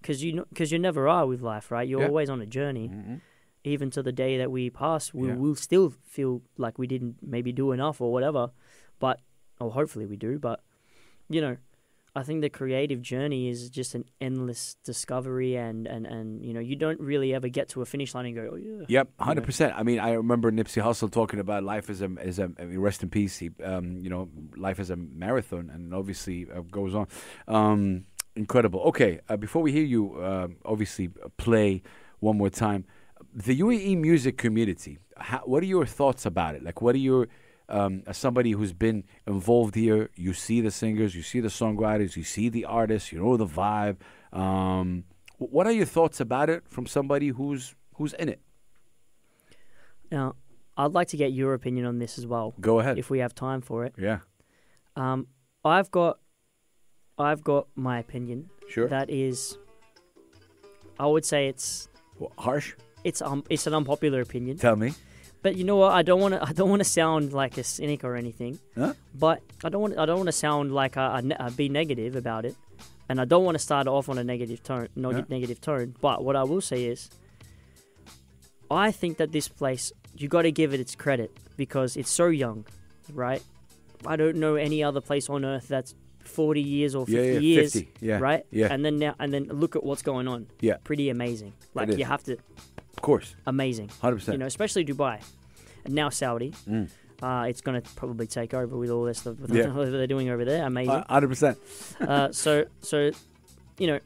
because 0.00 0.22
you 0.22 0.46
because 0.48 0.72
you 0.72 0.78
never 0.78 1.08
are 1.08 1.26
with 1.26 1.40
life, 1.42 1.70
right? 1.70 1.86
You're 1.88 2.00
Yeah. 2.02 2.08
always 2.08 2.30
on 2.30 2.40
a 2.40 2.46
journey, 2.46 2.90
even 3.64 3.90
to 3.90 4.02
the 4.02 4.12
day 4.12 4.38
that 4.38 4.50
we 4.50 4.70
pass. 4.70 5.12
We 5.12 5.28
Yeah. 5.28 5.34
will 5.34 5.54
still 5.56 5.90
feel 6.04 6.42
like 6.56 6.78
we 6.78 6.86
didn't 6.86 7.16
maybe 7.22 7.52
do 7.52 7.72
enough 7.72 8.00
or 8.00 8.12
whatever, 8.12 8.50
but 8.98 9.20
or 9.60 9.72
hopefully 9.72 10.06
we 10.06 10.16
do. 10.16 10.38
But 10.38 10.62
you 11.28 11.40
know, 11.40 11.56
I 12.16 12.22
think 12.22 12.40
the 12.40 12.48
creative 12.48 13.02
journey 13.02 13.48
is 13.48 13.68
just 13.70 13.94
an 13.94 14.04
endless 14.20 14.76
discovery, 14.84 15.56
and 15.56 15.86
and 15.86 16.06
and 16.06 16.42
you 16.44 16.52
know, 16.54 16.60
you 16.60 16.74
don't 16.76 17.00
really 17.00 17.34
ever 17.34 17.48
get 17.48 17.68
to 17.70 17.82
a 17.82 17.84
finish 17.86 18.14
line 18.14 18.26
and 18.26 18.34
go, 18.34 18.48
oh 18.52 18.56
yeah. 18.56 18.84
Yep, 18.88 19.08
hundred 19.20 19.44
percent. 19.44 19.74
I 19.76 19.82
mean, 19.82 19.98
I 20.00 20.12
remember 20.12 20.50
Nipsey 20.50 20.82
Hussle 20.82 21.10
talking 21.10 21.38
about 21.38 21.62
life 21.64 21.90
as 21.90 22.00
a 22.00 22.10
as 22.18 22.38
a 22.38 22.50
I 22.58 22.64
mean, 22.64 22.78
rest 22.78 23.02
in 23.02 23.10
peace. 23.10 23.36
He, 23.38 23.50
um, 23.62 23.98
you 24.02 24.08
know, 24.10 24.30
life 24.56 24.78
as 24.80 24.90
a 24.90 24.96
marathon, 24.96 25.70
and 25.72 25.92
obviously 25.92 26.46
uh, 26.50 26.62
goes 26.62 26.94
on. 26.94 27.06
Um, 27.46 28.04
incredible. 28.38 28.80
Okay, 28.90 29.20
uh, 29.28 29.36
before 29.36 29.62
we 29.62 29.70
hear 29.72 29.84
you, 29.84 30.02
uh, 30.30 30.48
obviously 30.64 31.08
play 31.36 31.82
one 32.20 32.36
more 32.38 32.50
time. 32.50 32.84
The 33.34 33.54
UAE 33.60 33.98
music 33.98 34.34
community. 34.38 34.98
How, 35.16 35.40
what 35.50 35.62
are 35.62 35.66
your 35.66 35.86
thoughts 35.86 36.24
about 36.24 36.54
it? 36.56 36.62
Like, 36.62 36.80
what 36.80 36.94
are 36.94 37.04
your 37.10 37.28
um, 37.70 38.02
as 38.06 38.16
somebody 38.16 38.52
who's 38.52 38.72
been 38.72 39.04
involved 39.26 39.74
here, 39.74 40.08
you 40.14 40.32
see 40.32 40.62
the 40.62 40.70
singers, 40.70 41.14
you 41.14 41.22
see 41.22 41.40
the 41.40 41.48
songwriters, 41.48 42.16
you 42.16 42.22
see 42.24 42.48
the 42.48 42.64
artists, 42.64 43.12
you 43.12 43.18
know 43.22 43.36
the 43.36 43.46
vibe. 43.46 43.96
Um, 44.32 45.04
what 45.36 45.66
are 45.66 45.72
your 45.72 45.84
thoughts 45.84 46.18
about 46.18 46.48
it 46.48 46.62
from 46.66 46.86
somebody 46.86 47.28
who's 47.28 47.74
who's 47.96 48.14
in 48.14 48.28
it? 48.30 48.40
Now, 50.10 50.34
I'd 50.78 50.92
like 50.92 51.08
to 51.08 51.16
get 51.18 51.32
your 51.32 51.52
opinion 51.54 51.84
on 51.86 51.98
this 51.98 52.16
as 52.18 52.26
well, 52.26 52.54
Go 52.60 52.80
ahead. 52.80 52.98
if 52.98 53.10
we 53.10 53.18
have 53.18 53.34
time 53.34 53.60
for 53.60 53.84
it. 53.84 53.94
yeah, 53.98 54.20
Um, 54.96 55.26
I've 55.64 55.90
got, 55.90 56.20
I've 57.18 57.42
got 57.42 57.66
my 57.74 57.98
opinion. 57.98 58.48
sure. 58.68 58.88
That 58.88 59.10
is, 59.10 59.58
I 60.98 61.06
would 61.06 61.24
say 61.24 61.48
it's 61.48 61.88
harsh. 62.38 62.74
it's 63.04 63.22
um 63.22 63.44
it's 63.50 63.66
an 63.66 63.74
unpopular 63.74 64.20
opinion. 64.20 64.56
Tell 64.58 64.76
me. 64.76 64.94
But 65.42 65.56
you 65.56 65.64
know 65.64 65.76
what? 65.76 65.92
I 65.92 66.02
don't 66.02 66.20
want 66.20 66.34
to 66.34 66.42
I 66.42 66.52
don't 66.52 66.68
want 66.68 66.80
to 66.80 66.88
sound 66.88 67.32
like 67.32 67.58
a 67.58 67.64
cynic 67.64 68.02
or 68.04 68.16
anything. 68.16 68.58
Huh? 68.76 68.94
But 69.14 69.40
I 69.64 69.68
don't 69.68 69.80
want 69.82 69.98
I 69.98 70.04
don't 70.06 70.16
want 70.16 70.26
to 70.28 70.32
sound 70.32 70.72
like 70.72 70.96
ne- 70.96 71.36
be 71.56 71.68
negative 71.68 72.16
about 72.16 72.44
it, 72.44 72.56
and 73.08 73.20
I 73.20 73.24
don't 73.24 73.44
want 73.44 73.54
to 73.54 73.60
start 73.62 73.86
off 73.86 74.08
on 74.08 74.18
a 74.18 74.24
negative 74.24 74.62
tone. 74.62 74.88
No, 74.96 75.10
negative 75.28 75.60
tone. 75.60 75.94
But 76.00 76.24
what 76.24 76.34
I 76.36 76.42
will 76.42 76.60
say 76.60 76.84
is, 76.86 77.08
I 78.70 78.90
think 78.90 79.18
that 79.18 79.32
this 79.32 79.48
place 79.48 79.92
you 80.16 80.26
got 80.28 80.42
to 80.42 80.50
give 80.52 80.74
it 80.74 80.80
its 80.80 80.94
credit 80.96 81.30
because 81.56 81.96
it's 81.96 82.10
so 82.10 82.26
young, 82.26 82.66
right? 83.12 83.42
I 84.06 84.16
don't 84.16 84.36
know 84.36 84.56
any 84.56 84.82
other 84.82 85.00
place 85.00 85.28
on 85.28 85.44
earth 85.44 85.68
that's 85.68 85.94
forty 86.28 86.62
years 86.62 86.94
or 86.94 87.06
fifty 87.06 87.32
yeah, 87.34 87.38
years, 87.40 87.72
50. 87.72 87.88
Yeah, 88.00 88.18
right? 88.18 88.44
yeah. 88.50 88.72
And 88.72 88.84
then 88.84 88.98
now 88.98 89.14
and 89.18 89.32
then 89.32 89.44
look 89.44 89.74
at 89.76 89.82
what's 89.84 90.02
going 90.02 90.28
on. 90.28 90.46
Yeah. 90.60 90.76
Pretty 90.84 91.10
amazing. 91.10 91.52
Like 91.74 91.96
you 91.98 92.04
have 92.04 92.22
to 92.24 92.32
Of 92.96 93.02
course, 93.02 93.34
amazing 93.46 93.88
hundred 94.00 94.16
percent. 94.16 94.34
you 94.34 94.38
know, 94.38 94.46
especially 94.46 94.84
Dubai, 94.84 95.20
and 95.84 95.94
now 95.94 96.08
Saudi. 96.10 96.52
Mm. 96.68 96.88
Uh, 97.20 97.46
it's 97.48 97.60
going 97.60 97.80
to 97.82 97.90
probably 97.96 98.28
take 98.28 98.54
over 98.54 98.76
with 98.76 98.90
all 98.90 99.02
this 99.04 99.18
stuff 99.18 99.40
with 99.40 99.50
Yeah. 99.58 99.66
whatever 99.74 99.96
they're 99.98 100.06
doing 100.06 100.28
over 100.30 100.44
there. 100.44 100.64
Amazing. 100.64 101.02
hundred 101.08 101.28
percent. 101.28 101.58
uh, 102.00 102.30
so, 102.30 102.66
so, 102.80 103.10
you 103.76 103.88
know, 103.88 103.98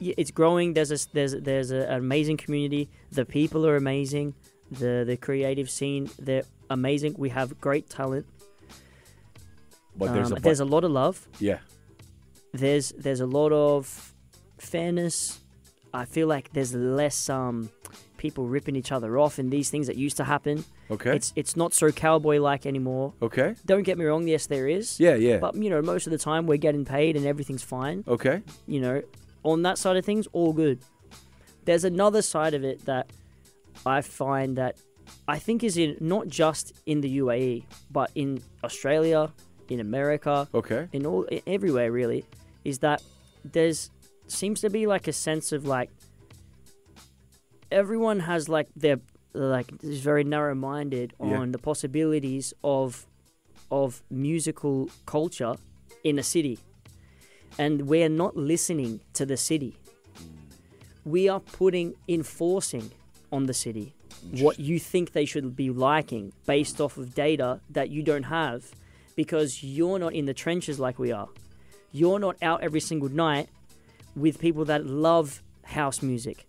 it's 0.00 0.32
growing. 0.32 0.74
There's 0.74 0.90
a 0.90 0.98
there's 1.12 1.32
there's 1.34 1.70
a, 1.70 1.82
an 1.94 1.98
amazing 1.98 2.36
community. 2.36 2.88
The 3.12 3.24
people 3.24 3.64
are 3.66 3.76
amazing. 3.76 4.34
The 4.70 5.04
the 5.06 5.16
creative 5.16 5.70
scene 5.70 6.10
they're 6.18 6.42
amazing. 6.70 7.14
We 7.18 7.28
have 7.30 7.60
great 7.60 7.88
talent. 7.88 8.26
But 9.98 10.12
there's 10.14 10.28
Um, 10.28 10.32
a 10.32 10.36
but. 10.36 10.42
there's 10.44 10.60
a 10.60 10.64
lot 10.64 10.84
of 10.84 10.90
love. 10.92 11.26
yeah, 11.40 11.58
There's 12.52 12.92
there's 12.92 13.20
a 13.20 13.26
lot 13.26 13.52
of 13.52 14.14
fairness. 14.58 15.40
I 15.92 16.04
feel 16.04 16.26
like 16.28 16.52
there's 16.52 16.74
less 16.74 17.28
um 17.30 17.70
people 18.16 18.46
ripping 18.48 18.74
each 18.76 18.90
other 18.92 19.16
off 19.18 19.38
and 19.38 19.50
these 19.52 19.70
things 19.70 19.86
that 19.86 19.96
used 19.96 20.16
to 20.16 20.24
happen. 20.24 20.64
okay, 20.90 21.14
It's 21.16 21.32
it's 21.36 21.56
not 21.56 21.72
so 21.74 21.90
cowboy 21.92 22.40
like 22.40 22.66
anymore. 22.66 23.12
okay, 23.22 23.54
Don't 23.64 23.84
get 23.84 23.96
me 23.98 24.04
wrong, 24.04 24.26
yes 24.26 24.46
there 24.46 24.66
is. 24.68 24.98
yeah, 25.00 25.14
yeah, 25.14 25.38
But 25.38 25.54
you 25.54 25.70
know, 25.70 25.80
most 25.82 26.06
of 26.06 26.10
the 26.10 26.18
time 26.18 26.46
we're 26.46 26.58
getting 26.58 26.84
paid 26.84 27.16
and 27.16 27.24
everything's 27.26 27.62
fine. 27.62 28.02
okay, 28.08 28.42
You 28.66 28.80
know, 28.80 29.02
on 29.44 29.62
that 29.62 29.78
side 29.78 29.96
of 29.96 30.04
things, 30.04 30.26
all 30.32 30.52
good. 30.52 30.78
There's 31.64 31.84
another 31.84 32.22
side 32.22 32.54
of 32.54 32.64
it 32.64 32.84
that 32.86 33.12
I 33.86 34.00
find 34.00 34.56
that 34.56 34.74
I 35.28 35.38
think 35.38 35.62
is 35.62 35.76
in 35.76 35.96
not 36.00 36.26
just 36.26 36.72
in 36.86 37.00
the 37.02 37.18
UAE, 37.18 37.64
but 37.90 38.10
in 38.14 38.42
Australia, 38.64 39.32
in 39.70 39.80
America, 39.80 40.48
okay, 40.54 40.88
in 40.92 41.06
all 41.06 41.26
everywhere 41.46 41.90
really, 41.92 42.24
is 42.64 42.78
that 42.80 43.02
there's 43.44 43.90
seems 44.26 44.60
to 44.60 44.70
be 44.70 44.86
like 44.86 45.08
a 45.08 45.12
sense 45.12 45.52
of 45.52 45.64
like 45.66 45.90
everyone 47.70 48.20
has 48.20 48.48
like 48.48 48.68
their 48.76 48.98
like 49.34 49.66
is 49.82 50.00
very 50.00 50.24
narrow 50.24 50.54
minded 50.54 51.12
Yeah. 51.20 51.38
on 51.38 51.52
the 51.52 51.58
possibilities 51.58 52.52
of 52.64 53.06
of 53.70 54.02
musical 54.10 54.88
culture 55.06 55.54
in 56.02 56.18
a 56.18 56.22
city. 56.22 56.58
And 57.58 57.82
we're 57.82 58.08
not 58.08 58.36
listening 58.36 59.00
to 59.14 59.26
the 59.26 59.36
city. 59.36 59.76
We 61.04 61.28
are 61.28 61.40
putting 61.40 61.94
enforcing 62.08 62.90
on 63.32 63.46
the 63.46 63.54
city 63.54 63.94
what 64.32 64.58
you 64.58 64.78
think 64.78 65.12
they 65.12 65.24
should 65.24 65.54
be 65.54 65.70
liking 65.70 66.32
based 66.46 66.80
off 66.80 66.96
of 66.96 67.14
data 67.14 67.60
that 67.70 67.88
you 67.90 68.02
don't 68.02 68.24
have 68.24 68.64
because 69.18 69.64
you're 69.64 69.98
not 69.98 70.12
in 70.14 70.26
the 70.26 70.32
trenches 70.32 70.78
like 70.78 70.96
we 70.96 71.10
are. 71.10 71.28
You're 71.90 72.20
not 72.20 72.36
out 72.40 72.62
every 72.62 72.78
single 72.78 73.08
night 73.08 73.48
with 74.14 74.38
people 74.38 74.64
that 74.66 74.86
love 74.86 75.42
house 75.64 76.02
music, 76.02 76.46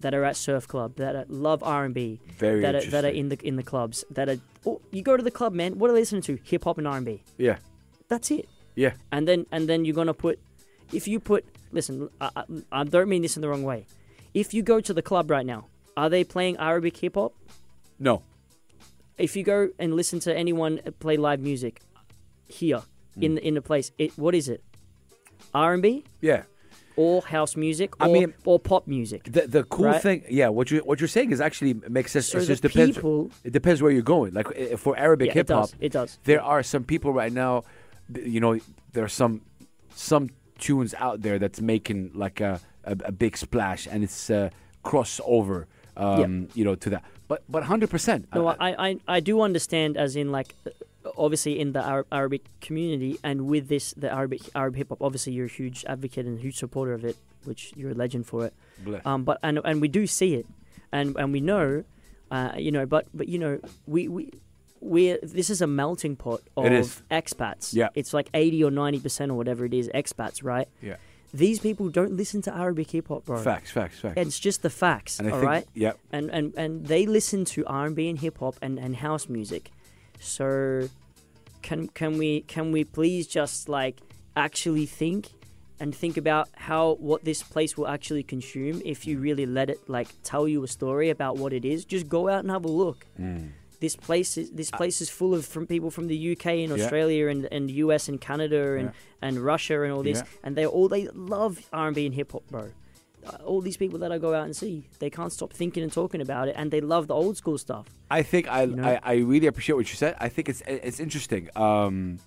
that 0.00 0.12
are 0.12 0.22
at 0.24 0.36
surf 0.36 0.68
club, 0.68 0.96
that 0.96 1.16
are, 1.16 1.24
love 1.28 1.62
R 1.62 1.86
and 1.86 1.94
B, 1.94 2.20
that 2.38 2.74
are, 2.74 2.84
that 2.90 3.06
are 3.06 3.14
in 3.20 3.30
the 3.30 3.38
in 3.42 3.56
the 3.56 3.62
clubs, 3.62 4.04
that 4.10 4.28
are. 4.28 4.36
Oh, 4.66 4.82
you 4.90 5.00
go 5.02 5.16
to 5.16 5.22
the 5.22 5.30
club, 5.30 5.54
man. 5.54 5.78
What 5.78 5.88
are 5.88 5.94
they 5.94 6.00
listening 6.00 6.20
to? 6.28 6.38
Hip 6.44 6.64
hop 6.64 6.76
and 6.76 6.86
R 6.86 6.98
and 6.98 7.06
B. 7.06 7.22
yeah, 7.38 7.56
That's 8.08 8.30
it. 8.30 8.46
yeah, 8.74 8.92
And 9.10 9.26
then 9.26 9.46
and 9.50 9.66
then 9.66 9.86
you're 9.86 9.94
gonna 9.94 10.12
put, 10.12 10.38
if 10.92 11.08
you 11.08 11.20
put, 11.20 11.46
listen, 11.72 12.10
I, 12.20 12.28
I, 12.36 12.42
I 12.80 12.84
don't 12.84 13.08
mean 13.08 13.22
this 13.22 13.36
in 13.36 13.40
the 13.40 13.48
wrong 13.48 13.62
way. 13.62 13.86
If 14.34 14.52
you 14.52 14.62
go 14.62 14.78
to 14.82 14.92
the 14.92 15.02
club 15.10 15.30
right 15.30 15.46
now, 15.46 15.68
are 15.96 16.10
they 16.10 16.24
playing 16.24 16.58
Arabic 16.58 16.98
hip 16.98 17.14
hop? 17.14 17.32
no, 17.98 18.22
If 19.16 19.36
you 19.36 19.42
go 19.42 19.70
and 19.78 19.94
listen 19.94 20.20
to 20.20 20.36
anyone 20.36 20.80
play 20.98 21.16
live 21.16 21.40
music 21.40 21.80
here 22.52 22.82
Hmm. 23.14 23.22
in 23.24 23.34
the, 23.34 23.46
in 23.48 23.54
the 23.54 23.62
place, 23.62 23.90
it 23.98 24.10
what 24.16 24.34
is 24.34 24.48
it? 24.48 24.62
R 25.54 25.72
and 25.74 25.82
B 25.82 26.04
yeah. 26.20 26.42
or 26.96 27.22
house 27.22 27.56
music 27.56 27.90
or, 28.00 28.06
I 28.06 28.12
mean- 28.12 28.34
or 28.44 28.58
pop 28.60 28.86
music. 28.86 29.24
The 29.24 29.46
the 29.56 29.62
cool 29.64 29.86
Right? 29.86 30.02
thing, 30.02 30.24
yeah, 30.30 30.48
what 30.48 30.70
you 30.70 30.78
what 30.88 31.00
you're 31.00 31.08
saying 31.18 31.32
is 31.32 31.40
actually 31.40 31.74
makes 31.88 32.12
sense. 32.12 32.26
So 32.28 32.38
it 32.38 32.46
just 32.46 32.62
depends. 32.62 32.96
people- 32.96 33.30
it 33.44 33.52
depends 33.52 33.82
where 33.82 33.90
you're 33.90 34.10
going. 34.16 34.32
Like 34.34 34.46
uh, 34.48 34.76
for 34.76 34.96
Arabic 34.96 35.28
Yeah, 35.28 35.34
hip 35.34 35.48
hop. 35.48 35.70
It 35.80 35.92
does. 35.92 36.18
there 36.24 36.42
are 36.42 36.62
some 36.62 36.84
people 36.84 37.12
right 37.12 37.32
now. 37.32 37.64
You 38.34 38.40
know, 38.40 38.52
there 38.92 39.04
are 39.04 39.08
some 39.22 39.40
some 39.94 40.28
tunes 40.58 40.94
out 41.06 41.22
there 41.22 41.38
that's 41.38 41.60
making 41.60 42.10
like 42.24 42.40
a 42.40 42.60
a, 42.84 42.92
a 43.06 43.12
big 43.12 43.36
splash 43.36 43.86
and 43.90 44.04
it's 44.04 44.30
uh, 44.30 44.50
crossover. 44.84 45.64
Um, 45.96 46.48
You 46.54 46.64
know, 46.64 46.76
to 46.76 46.90
that, 46.90 47.02
but 47.28 47.42
but 47.48 47.62
hundred 47.64 47.90
percent. 47.90 48.26
No, 48.34 48.46
I, 48.48 48.88
I, 48.88 48.90
I 49.16 49.20
do 49.20 49.42
understand, 49.42 49.96
as 49.96 50.14
in 50.16 50.30
like, 50.38 50.54
uh, 50.66 50.70
obviously 51.16 51.58
in 51.58 51.72
the 51.72 51.84
Arab, 51.84 52.06
Arabic 52.12 52.44
community, 52.60 53.18
and 53.22 53.46
with 53.46 53.68
this, 53.68 53.92
the 53.96 54.12
Arabic 54.12 54.42
Arab 54.54 54.76
hip 54.76 54.88
hop. 54.90 55.02
Obviously, 55.02 55.32
you're 55.32 55.46
a 55.46 55.48
huge 55.48 55.84
advocate 55.86 56.26
and 56.26 56.38
a 56.38 56.40
huge 56.40 56.56
supporter 56.56 56.92
of 56.92 57.04
it, 57.04 57.16
which 57.44 57.72
you're 57.76 57.92
a 57.92 57.94
legend 57.94 58.26
for 58.26 58.46
it. 58.46 58.54
Um, 59.06 59.24
but 59.24 59.38
and 59.42 59.60
and 59.64 59.80
we 59.80 59.88
do 59.88 60.06
see 60.06 60.34
it, 60.34 60.46
and 60.92 61.16
and 61.16 61.32
we 61.32 61.40
know, 61.40 61.84
uh, 62.30 62.52
you 62.56 62.72
know, 62.72 62.86
but 62.86 63.06
but 63.14 63.28
you 63.28 63.38
know, 63.38 63.60
we 63.86 64.08
we. 64.08 64.30
we 64.80 65.18
this 65.22 65.50
is 65.50 65.60
a 65.60 65.66
melting 65.66 66.16
pot 66.16 66.40
of 66.56 67.02
expats. 67.10 67.74
Yeah. 67.74 67.88
It's 67.94 68.14
like 68.14 68.30
80 68.32 68.64
or 68.64 68.70
90% 68.70 69.28
or 69.28 69.34
whatever 69.34 69.66
it 69.66 69.74
is, 69.74 69.90
expats, 69.94 70.42
right? 70.42 70.68
Yeah. 70.80 70.96
These 71.34 71.60
people 71.60 71.90
don't 71.90 72.14
listen 72.16 72.40
to 72.42 72.56
Arabic 72.56 72.90
hip 72.90 73.08
hop, 73.08 73.26
bro. 73.26 73.38
Facts, 73.38 73.70
facts, 73.70 74.00
facts. 74.00 74.14
It's 74.16 74.40
just 74.40 74.62
the 74.62 74.70
facts, 74.70 75.20
and 75.20 75.30
all 75.30 75.38
think, 75.38 75.48
right? 75.48 75.66
yeah, 75.74 75.92
and 76.10 76.30
and 76.30 76.54
and 76.56 76.86
they 76.86 77.04
listen 77.06 77.44
to 77.54 77.64
R&B 77.66 78.08
and 78.08 78.18
hip 78.18 78.38
hop 78.38 78.56
and, 78.62 78.78
and 78.78 78.96
house 78.96 79.28
music. 79.28 79.70
So 80.20 80.88
can 81.62 81.88
can 81.88 82.18
we 82.18 82.42
can 82.42 82.72
we 82.72 82.84
please 82.84 83.26
just 83.26 83.68
like 83.68 83.98
actually 84.36 84.86
think 84.86 85.28
and 85.80 85.94
think 85.94 86.16
about 86.16 86.48
how 86.56 86.94
what 87.00 87.24
this 87.24 87.42
place 87.42 87.76
will 87.76 87.88
actually 87.88 88.22
consume 88.22 88.82
if 88.84 89.06
you 89.06 89.18
really 89.18 89.46
let 89.46 89.70
it 89.70 89.80
like 89.88 90.08
tell 90.22 90.46
you 90.46 90.62
a 90.62 90.68
story 90.68 91.10
about 91.10 91.36
what 91.38 91.52
it 91.52 91.64
is. 91.64 91.84
Just 91.84 92.08
go 92.08 92.28
out 92.28 92.40
and 92.40 92.50
have 92.50 92.64
a 92.64 92.68
look. 92.70 93.06
Mm. 93.18 93.50
This 93.80 93.96
place 93.96 94.36
is 94.36 94.50
this 94.50 94.70
place 94.70 95.00
is 95.00 95.08
full 95.08 95.34
of 95.34 95.46
from 95.46 95.66
people 95.66 95.90
from 95.90 96.06
the 96.06 96.32
UK 96.32 96.46
and 96.46 96.68
Yeah. 96.76 96.84
Australia 96.84 97.28
and, 97.28 97.46
and 97.50 97.70
US 97.70 98.08
and 98.08 98.20
Canada 98.20 98.76
and, 98.76 98.92
and 99.22 99.38
Russia 99.38 99.82
and 99.82 99.92
all 99.92 100.02
this 100.02 100.18
Yeah. 100.18 100.24
and 100.44 100.54
they 100.54 100.66
all 100.66 100.88
they 100.88 101.08
love 101.08 101.58
R&B 101.72 102.04
and 102.06 102.14
hip 102.14 102.32
hop, 102.32 102.42
bro 102.50 102.60
uh, 102.60 102.68
all 103.44 103.60
these 103.60 103.76
people 103.76 103.98
that 104.00 104.12
I 104.12 104.18
go 104.18 104.34
out 104.34 104.44
and 104.44 104.56
see, 104.56 104.88
they 104.98 105.10
can't 105.10 105.32
stop 105.32 105.52
thinking 105.52 105.82
and 105.82 105.92
talking 105.92 106.20
about 106.20 106.48
it, 106.48 106.54
and 106.56 106.70
they 106.70 106.80
love 106.80 107.06
the 107.06 107.14
old 107.14 107.36
school 107.36 107.58
stuff. 107.58 107.86
I 108.10 108.22
think 108.22 108.50
I, 108.50 108.64
know? 108.64 108.82
I 108.82 109.00
I 109.02 109.14
really 109.16 109.46
appreciate 109.46 109.76
what 109.76 109.90
you 109.90 109.96
said. 109.96 110.16
I 110.18 110.28
think 110.28 110.48
it's 110.48 110.62
it's 110.66 111.00
interesting. 111.00 111.48
Um, 111.56 112.18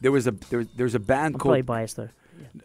there 0.00 0.12
was 0.12 0.26
a 0.26 0.32
there, 0.50 0.64
there's 0.76 0.94
a 0.94 1.00
band 1.00 1.34
I'm 1.36 1.38
called 1.40 1.66
biased 1.66 1.96
though. 1.96 2.08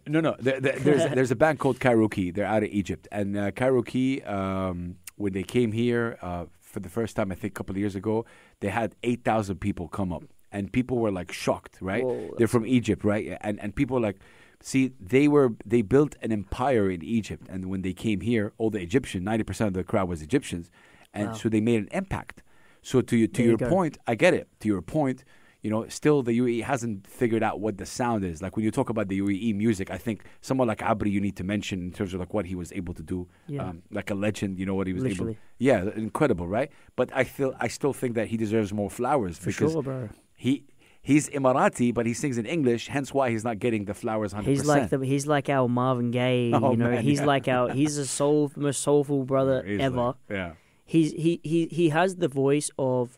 No, 0.08 0.20
no. 0.22 0.36
There, 0.40 0.60
there, 0.60 0.80
there's 0.80 1.14
there's 1.14 1.32
a 1.32 1.36
band 1.36 1.60
called 1.60 1.80
Cairokee. 1.80 2.34
They're 2.34 2.46
out 2.46 2.64
of 2.64 2.70
Egypt, 2.70 3.08
and 3.12 3.38
uh, 3.38 3.52
Cairokee, 3.52 4.28
um, 4.30 4.98
when 5.16 5.34
they 5.34 5.44
came 5.44 5.72
here 5.72 6.18
uh, 6.22 6.46
for 6.62 6.80
the 6.80 6.90
first 6.90 7.16
time, 7.16 7.32
I 7.32 7.36
think 7.36 7.54
a 7.54 7.56
couple 7.56 7.74
of 7.74 7.80
years 7.80 7.96
ago, 7.96 8.26
they 8.60 8.70
had 8.70 8.96
eight 9.04 9.24
thousand 9.24 9.58
people 9.58 9.88
come 9.88 10.12
up, 10.12 10.24
and 10.52 10.72
people 10.72 10.98
were 10.98 11.12
like 11.12 11.32
shocked, 11.32 11.78
right? 11.82 12.04
Whoa, 12.04 12.34
They're 12.38 12.48
from 12.48 12.66
Egypt, 12.66 13.04
right? 13.04 13.38
And 13.42 13.60
and 13.60 13.76
people 13.76 13.96
were 13.96 14.06
like, 14.08 14.18
see, 14.62 14.94
they 15.00 15.28
were 15.28 15.54
they 15.66 15.82
built 15.82 16.16
an 16.22 16.32
empire 16.32 16.90
in 16.90 17.04
Egypt, 17.04 17.48
and 17.50 17.70
when 17.70 17.82
they 17.82 17.94
came 17.94 18.22
here, 18.22 18.54
all 18.58 18.70
the 18.70 18.80
Egyptian, 18.82 19.24
ninety 19.24 19.44
percent 19.44 19.68
of 19.70 19.74
the 19.74 19.84
crowd 19.84 20.10
was 20.10 20.22
Egyptians, 20.22 20.70
and 21.14 21.28
Wow. 21.30 21.34
so 21.34 21.50
they 21.50 21.62
made 21.62 21.80
an 21.80 21.90
impact. 21.92 22.44
So 22.82 23.02
to 23.02 23.18
you, 23.18 23.28
to 23.28 23.34
There 23.42 23.48
your 23.50 23.58
go. 23.58 23.70
point, 23.70 23.98
I 24.08 24.16
get 24.16 24.34
it. 24.34 24.48
To 24.62 24.68
your 24.68 24.82
point, 24.82 25.24
you 25.62 25.70
know, 25.72 25.88
still 25.90 26.22
the 26.24 26.32
UAE 26.40 26.64
hasn't 26.64 27.06
figured 27.08 27.44
out 27.44 27.60
what 27.60 27.78
the 27.78 27.86
sound 27.86 28.24
is. 28.24 28.42
Like 28.42 28.56
when 28.56 28.64
you 28.64 28.72
talk 28.72 28.90
about 28.90 29.08
the 29.10 29.18
UAE 29.20 29.54
music, 29.54 29.90
I 29.92 29.98
think 29.98 30.24
someone 30.42 30.68
like 30.68 30.82
Abri 30.82 31.10
you 31.10 31.20
need 31.20 31.36
to 31.38 31.44
mention 31.44 31.82
in 31.82 31.92
terms 31.92 32.14
of 32.14 32.20
like 32.20 32.34
what 32.34 32.46
he 32.46 32.56
was 32.56 32.72
able 32.72 32.94
to 32.94 33.04
do. 33.04 33.28
Yeah. 33.48 33.64
Um, 33.66 33.82
like 33.92 34.10
a 34.10 34.16
legend, 34.16 34.58
you 34.60 34.66
know 34.66 34.76
what 34.76 34.88
he 34.88 34.94
was 34.94 35.04
Literally. 35.04 35.32
able. 35.34 35.42
Yeah, 35.60 35.90
incredible, 35.96 36.48
right? 36.48 36.72
But 36.96 37.10
I 37.14 37.24
feel 37.26 37.54
I 37.60 37.68
still 37.68 37.92
think 37.94 38.16
that 38.16 38.28
he 38.28 38.38
deserves 38.38 38.72
more 38.72 38.90
flowers 38.90 39.38
For 39.38 39.48
because 39.48 39.74
sure, 39.74 40.10
he 40.36 40.64
he's 41.08 41.30
Emirati, 41.30 41.94
but 41.94 42.06
he 42.06 42.14
sings 42.14 42.38
in 42.38 42.46
English. 42.46 42.88
Hence 42.90 43.14
why 43.14 43.30
he's 43.32 43.46
not 43.46 43.60
getting 43.60 43.86
the 43.86 43.94
flowers. 43.94 44.34
100%. 44.34 44.44
He's 44.44 44.66
like 44.66 44.90
the 44.90 45.00
he's 45.00 45.26
like 45.26 45.48
our 45.50 45.68
Marvin 45.70 46.12
Gaye. 46.12 46.52
Oh, 46.58 46.72
you 46.72 46.78
know, 46.78 46.90
man, 46.92 47.04
he's 47.04 47.20
yeah. 47.20 47.34
like 47.34 47.48
our 47.48 47.70
he's 47.72 47.96
the 47.96 48.06
soul 48.06 48.52
most 48.56 48.82
soulful 48.82 49.24
brother 49.24 49.64
He's 49.66 49.80
ever. 49.80 50.14
yeah. 50.30 50.52
He's 50.86 51.12
he 51.14 51.40
he 51.44 51.68
he 51.68 51.90
has 51.90 52.18
the 52.18 52.28
voice 52.28 52.70
of 52.78 53.18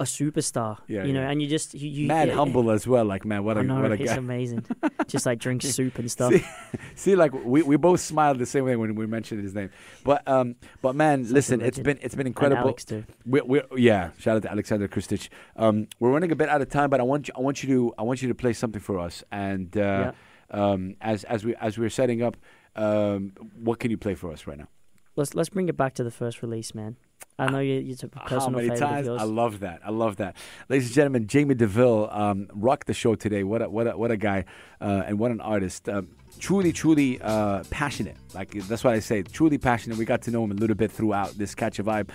a 0.00 0.04
superstar. 0.04 0.78
Yeah, 0.88 1.04
you 1.04 1.12
know, 1.12 1.20
yeah. 1.20 1.30
and 1.30 1.42
you 1.42 1.46
just 1.46 1.74
you, 1.74 1.88
you 1.88 2.08
Mad 2.08 2.28
yeah, 2.28 2.34
humble 2.34 2.70
as 2.70 2.86
well. 2.86 3.04
Like 3.04 3.24
man, 3.26 3.44
what 3.44 3.58
a 3.58 3.60
I 3.60 3.62
know 3.62 3.82
what 3.82 3.92
a 3.92 3.96
he's 3.96 4.08
guy. 4.08 4.16
amazing. 4.16 4.64
just 5.06 5.26
like 5.26 5.38
drink 5.38 5.62
soup 5.76 5.98
and 5.98 6.10
stuff. 6.10 6.32
See, 6.32 6.44
see, 6.94 7.16
like 7.16 7.32
we, 7.44 7.62
we 7.62 7.76
both 7.76 8.00
smiled 8.00 8.38
the 8.38 8.46
same 8.46 8.64
way 8.64 8.76
when 8.76 8.94
we 8.94 9.06
mentioned 9.06 9.42
his 9.42 9.54
name. 9.54 9.70
But 10.02 10.26
um, 10.26 10.56
but 10.80 10.94
man, 10.96 11.24
Such 11.24 11.34
listen, 11.34 11.60
it's 11.60 11.78
been 11.78 11.98
it's 12.00 12.14
been 12.14 12.26
And 12.26 12.28
incredible. 12.28 12.62
Alex 12.62 12.84
too. 12.86 13.04
We're, 13.26 13.44
we're, 13.44 13.66
yeah, 13.76 14.10
shout 14.18 14.36
out 14.36 14.42
to 14.42 14.50
Alexander 14.50 14.88
Kristich. 14.88 15.28
Um, 15.56 15.86
we're 16.00 16.10
running 16.10 16.32
a 16.32 16.36
bit 16.36 16.48
out 16.48 16.62
of 16.62 16.70
time, 16.70 16.88
but 16.88 17.00
I 17.00 17.02
want 17.02 17.28
you, 17.28 17.34
I 17.36 17.40
want 17.40 17.62
you 17.62 17.68
to 17.68 17.94
I 17.98 18.02
want 18.02 18.22
you 18.22 18.28
to 18.28 18.34
play 18.34 18.54
something 18.54 18.80
for 18.80 18.98
us. 18.98 19.22
And 19.30 19.76
uh, 19.76 20.12
um, 20.50 20.96
as 21.02 21.24
as 21.24 21.44
we 21.44 21.54
as 21.56 21.76
we're 21.78 21.90
setting 21.90 22.22
up, 22.22 22.38
um, 22.74 23.32
what 23.54 23.78
can 23.78 23.90
you 23.90 23.98
play 23.98 24.14
for 24.14 24.32
us 24.32 24.46
right 24.46 24.58
now? 24.58 24.68
Let's 25.16 25.34
let's 25.34 25.48
bring 25.48 25.68
it 25.68 25.76
back 25.76 25.94
to 25.94 26.04
the 26.04 26.10
first 26.10 26.42
release, 26.42 26.74
man. 26.74 26.96
I 27.38 27.50
know 27.50 27.58
you 27.58 27.90
it's 27.90 28.02
a 28.02 28.10
How 28.14 28.26
personal 28.26 28.50
many 28.50 28.68
favorite 28.68 28.80
times? 28.86 28.98
of 29.00 29.12
yours. 29.14 29.20
I 29.22 29.24
love 29.24 29.60
that. 29.60 29.80
I 29.84 29.90
love 29.90 30.16
that. 30.16 30.36
Ladies 30.68 30.88
and 30.88 30.94
gentlemen, 30.94 31.26
Jaymie 31.26 31.56
Deville 31.56 32.08
um, 32.12 32.48
rocked 32.52 32.86
the 32.86 32.92
show 32.94 33.14
today. 33.14 33.44
What 33.44 33.62
a 33.62 33.70
what 33.70 33.86
a 33.86 33.96
what 33.96 34.10
a 34.10 34.16
guy, 34.18 34.44
uh, 34.80 35.04
and 35.06 35.18
what 35.18 35.30
an 35.30 35.40
artist. 35.40 35.88
Um, 35.88 36.08
truly, 36.38 36.70
truly 36.72 37.18
uh, 37.20 37.64
passionate. 37.70 38.16
Like 38.34 38.50
that's 38.52 38.84
what 38.84 38.92
I 38.94 38.98
say. 39.00 39.22
Truly 39.22 39.56
passionate. 39.58 39.96
We 39.98 40.04
got 40.04 40.22
to 40.22 40.30
know 40.30 40.44
him 40.44 40.50
a 40.52 40.54
little 40.54 40.76
bit 40.76 40.92
throughout 40.92 41.30
this 41.32 41.54
catch 41.54 41.78
a 41.78 41.84
vibe. 41.84 42.10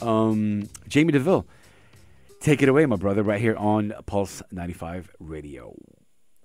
Um, 0.00 0.62
Jaymie 0.88 1.12
Deville, 1.12 1.46
take 2.40 2.62
it 2.62 2.68
away, 2.70 2.86
my 2.86 2.96
brother, 2.96 3.22
right 3.22 3.40
here 3.40 3.56
on 3.56 3.92
Pulse 4.06 4.42
ninety 4.50 4.74
five 4.74 5.10
Radio. 5.20 5.74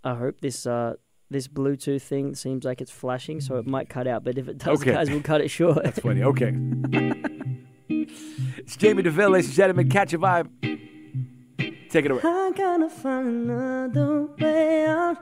I 0.03 0.15
hope 0.15 0.41
this 0.41 0.67
uh 0.67 0.95
this 1.29 1.47
Bluetooth 1.47 2.01
thing 2.01 2.35
seems 2.35 2.63
like 2.65 2.81
it's 2.81 2.91
flashing, 2.91 3.41
so 3.41 3.57
it 3.57 3.65
might 3.67 3.89
cut 3.89 4.07
out. 4.07 4.23
But 4.23 4.37
if 4.37 4.47
it 4.47 4.57
does, 4.59 4.79
Okay. 4.81 4.93
guys, 4.93 5.09
we'll 5.09 5.21
cut 5.21 5.41
it 5.41 5.49
short. 5.49 5.83
That's 5.83 5.99
funny. 5.99 6.21
Okay. 6.23 6.49
it's 7.89 8.77
Jaymie 8.77 9.03
Deville, 9.03 9.31
ladies 9.31 9.47
and 9.47 9.55
gentlemen. 9.55 9.89
Catch 9.89 10.13
a 10.13 10.19
vibe. 10.19 10.47
Take 11.89 12.05
it 12.05 12.11
away. 12.11 12.21
I 12.23 12.51
gotta 12.55 12.89
find 12.89 13.27
another 13.27 14.27
way 14.39 14.85
out. 14.85 15.17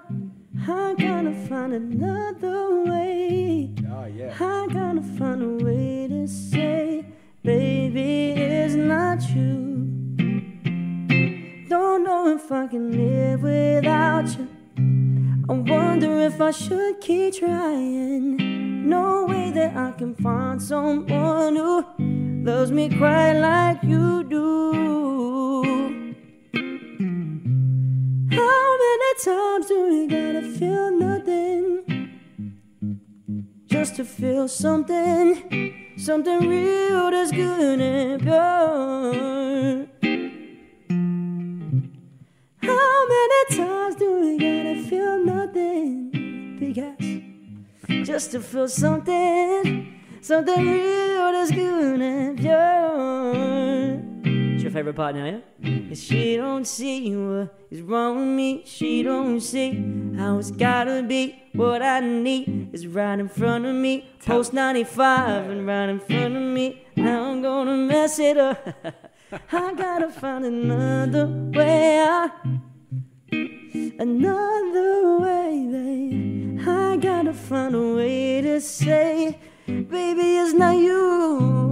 I 0.67 0.95
gotta 0.97 1.33
find 1.47 1.73
another 1.73 2.83
way. 2.83 3.73
Oh 3.89 4.05
yeah. 4.05 4.33
I 4.39 4.67
gotta 4.73 5.01
find 5.17 5.41
a 5.41 5.63
way 5.63 6.07
to 6.09 6.27
say, 6.27 7.05
baby, 7.43 8.31
it's 8.31 8.73
not 8.75 9.21
you. 9.35 9.61
Don't 11.69 12.03
know 12.03 12.35
if 12.35 12.51
I 12.51 12.67
can 12.67 12.91
live 12.91 13.41
without 13.43 14.27
you. 14.37 14.47
I 15.49 15.53
wonder 15.53 16.21
if 16.21 16.39
I 16.39 16.51
should 16.51 17.01
keep 17.01 17.33
trying. 17.35 18.87
No 18.87 19.25
way 19.27 19.51
that 19.51 19.75
I 19.75 19.91
can 19.91 20.15
find 20.15 20.61
someone 20.61 21.57
who 21.57 21.85
loves 22.45 22.71
me 22.71 22.87
quite 22.87 23.33
like 23.33 23.83
you 23.83 24.23
do. 24.23 24.73
How 28.31 28.77
many 28.83 29.13
times 29.25 29.65
do 29.67 29.89
we 29.89 30.07
gotta 30.07 30.43
feel 30.57 30.91
nothing? 30.97 32.09
Just 33.65 33.97
to 33.97 34.05
feel 34.05 34.47
something, 34.47 35.93
something 35.97 36.47
real 36.47 37.11
that's 37.11 37.31
good 37.31 37.81
and 37.81 38.21
pure. 38.21 39.87
How 42.65 43.07
many 43.07 43.57
times 43.57 43.95
do 43.95 44.19
we 44.21 44.37
gotta 44.37 44.83
feel 44.89 45.23
nothing? 45.23 46.57
Because. 46.59 48.05
Just 48.05 48.31
to 48.31 48.39
feel 48.41 48.67
something, 48.67 49.99
something 50.21 50.69
real 50.69 51.31
that's 51.31 51.51
good 51.51 52.01
and 52.01 52.37
pure. 52.37 54.53
It's 54.53 54.63
your 54.63 54.71
favorite 54.71 54.95
part 54.95 55.15
now, 55.15 55.25
yeah? 55.25 55.39
Mm. 55.61 55.89
Cause 55.89 56.03
she 56.03 56.37
don't 56.37 56.65
see 56.65 57.07
you, 57.09 57.29
what 57.29 57.67
is 57.71 57.81
wrong 57.81 58.17
with 58.17 58.27
me. 58.27 58.63
She 58.65 59.03
don't 59.03 59.39
see 59.39 59.71
how 60.17 60.37
it's 60.37 60.51
gotta 60.51 61.03
be. 61.03 61.39
What 61.53 61.81
I 61.81 61.99
need 61.99 62.69
is 62.73 62.87
right 62.87 63.19
in 63.19 63.29
front 63.29 63.65
of 63.65 63.75
me. 63.75 64.09
Post 64.25 64.53
95 64.53 65.49
and 65.49 65.67
right 65.67 65.89
in 65.89 65.99
front 65.99 66.35
of 66.35 66.41
me. 66.41 66.85
Now 66.95 67.31
I'm 67.31 67.41
gonna 67.41 67.77
mess 67.77 68.19
it 68.19 68.37
up. 68.37 68.67
I 69.51 69.73
gotta 69.73 70.09
find 70.09 70.45
another 70.45 71.25
way. 71.55 72.29
Another 73.97 75.19
way, 75.19 75.67
babe. 75.71 76.67
I 76.67 76.97
gotta 76.97 77.33
find 77.33 77.73
a 77.73 77.95
way 77.95 78.41
to 78.41 78.61
say, 78.61 79.39
baby, 79.65 80.37
it's 80.37 80.53
not 80.53 80.77
you. 80.77 81.63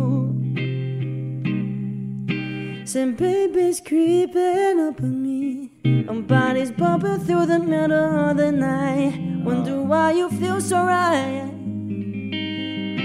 Said, 2.86 3.16
baby's 3.18 3.80
creeping 3.80 4.80
up 4.80 5.00
on 5.02 5.22
me. 5.22 5.72
And 5.84 6.28
bodies 6.28 6.72
bumping 6.72 7.20
through 7.20 7.46
the 7.46 7.60
middle 7.60 8.30
of 8.30 8.38
the 8.38 8.52
night. 8.52 9.20
Wonder 9.44 9.84
why 9.84 10.14
you 10.14 10.30
feel 10.32 10.60
so 10.60 10.84
right. 10.84 11.48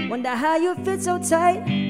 Wonder 0.09 0.29
how 0.29 0.57
you 0.57 0.73
fit 0.83 1.03
so 1.03 1.19
tight. 1.19 1.86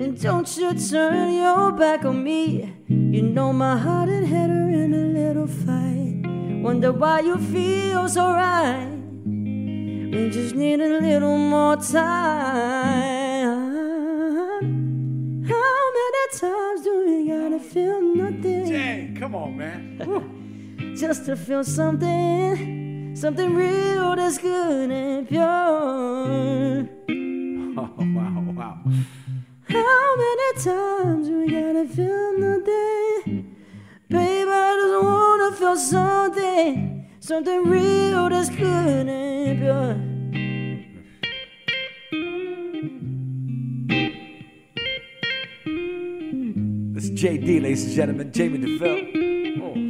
And 0.00 0.20
don't 0.20 0.56
you 0.56 0.74
turn 0.74 1.34
your 1.34 1.70
back 1.72 2.04
on 2.04 2.22
me. 2.24 2.72
You 2.88 3.22
know 3.22 3.52
my 3.52 3.76
heart 3.76 4.08
and 4.08 4.26
head 4.26 4.50
are 4.50 4.68
in 4.68 4.92
a 4.92 5.06
little 5.18 5.46
fight. 5.46 6.22
Wonder 6.62 6.92
why 6.92 7.20
you 7.20 7.38
feel 7.38 8.08
so 8.08 8.26
right. 8.32 8.88
We 9.24 10.30
just 10.30 10.54
need 10.54 10.80
a 10.80 11.00
little 11.00 11.38
more 11.38 11.76
time. 11.76 13.44
How 15.46 15.80
many 15.98 16.24
times 16.38 16.80
do 16.82 16.92
we 17.06 17.28
gotta 17.28 17.60
feel 17.60 18.00
nothing? 18.02 18.68
Dang, 18.70 19.16
come 19.16 19.34
on, 19.34 19.56
man. 19.56 20.96
Just 20.96 21.24
to 21.26 21.36
feel 21.36 21.62
something, 21.64 23.14
something 23.14 23.54
real 23.54 24.16
that's 24.16 24.38
good 24.38 24.90
and 24.90 25.28
pure. 25.28 26.88
Oh, 27.76 27.90
wow, 27.98 28.44
wow. 28.56 28.78
How 29.74 30.16
many 30.16 30.48
times 30.62 31.28
we 31.28 31.48
gotta 31.48 31.86
feel 31.86 32.38
nothing? 32.38 33.56
Babe, 34.08 34.48
I 34.48 34.76
just 34.80 35.04
wanna 35.04 35.50
feel 35.56 35.76
something, 35.76 37.08
something 37.20 37.64
real 37.64 38.28
that's 38.28 38.50
good 38.50 39.08
and 39.08 39.58
pure. 39.58 40.14
JD, 47.24 47.62
ladies 47.62 47.84
and 47.86 47.94
gentlemen, 47.94 48.30
Jaymie 48.32 48.60
Deville. 48.60 49.62
Oh. 49.62 49.83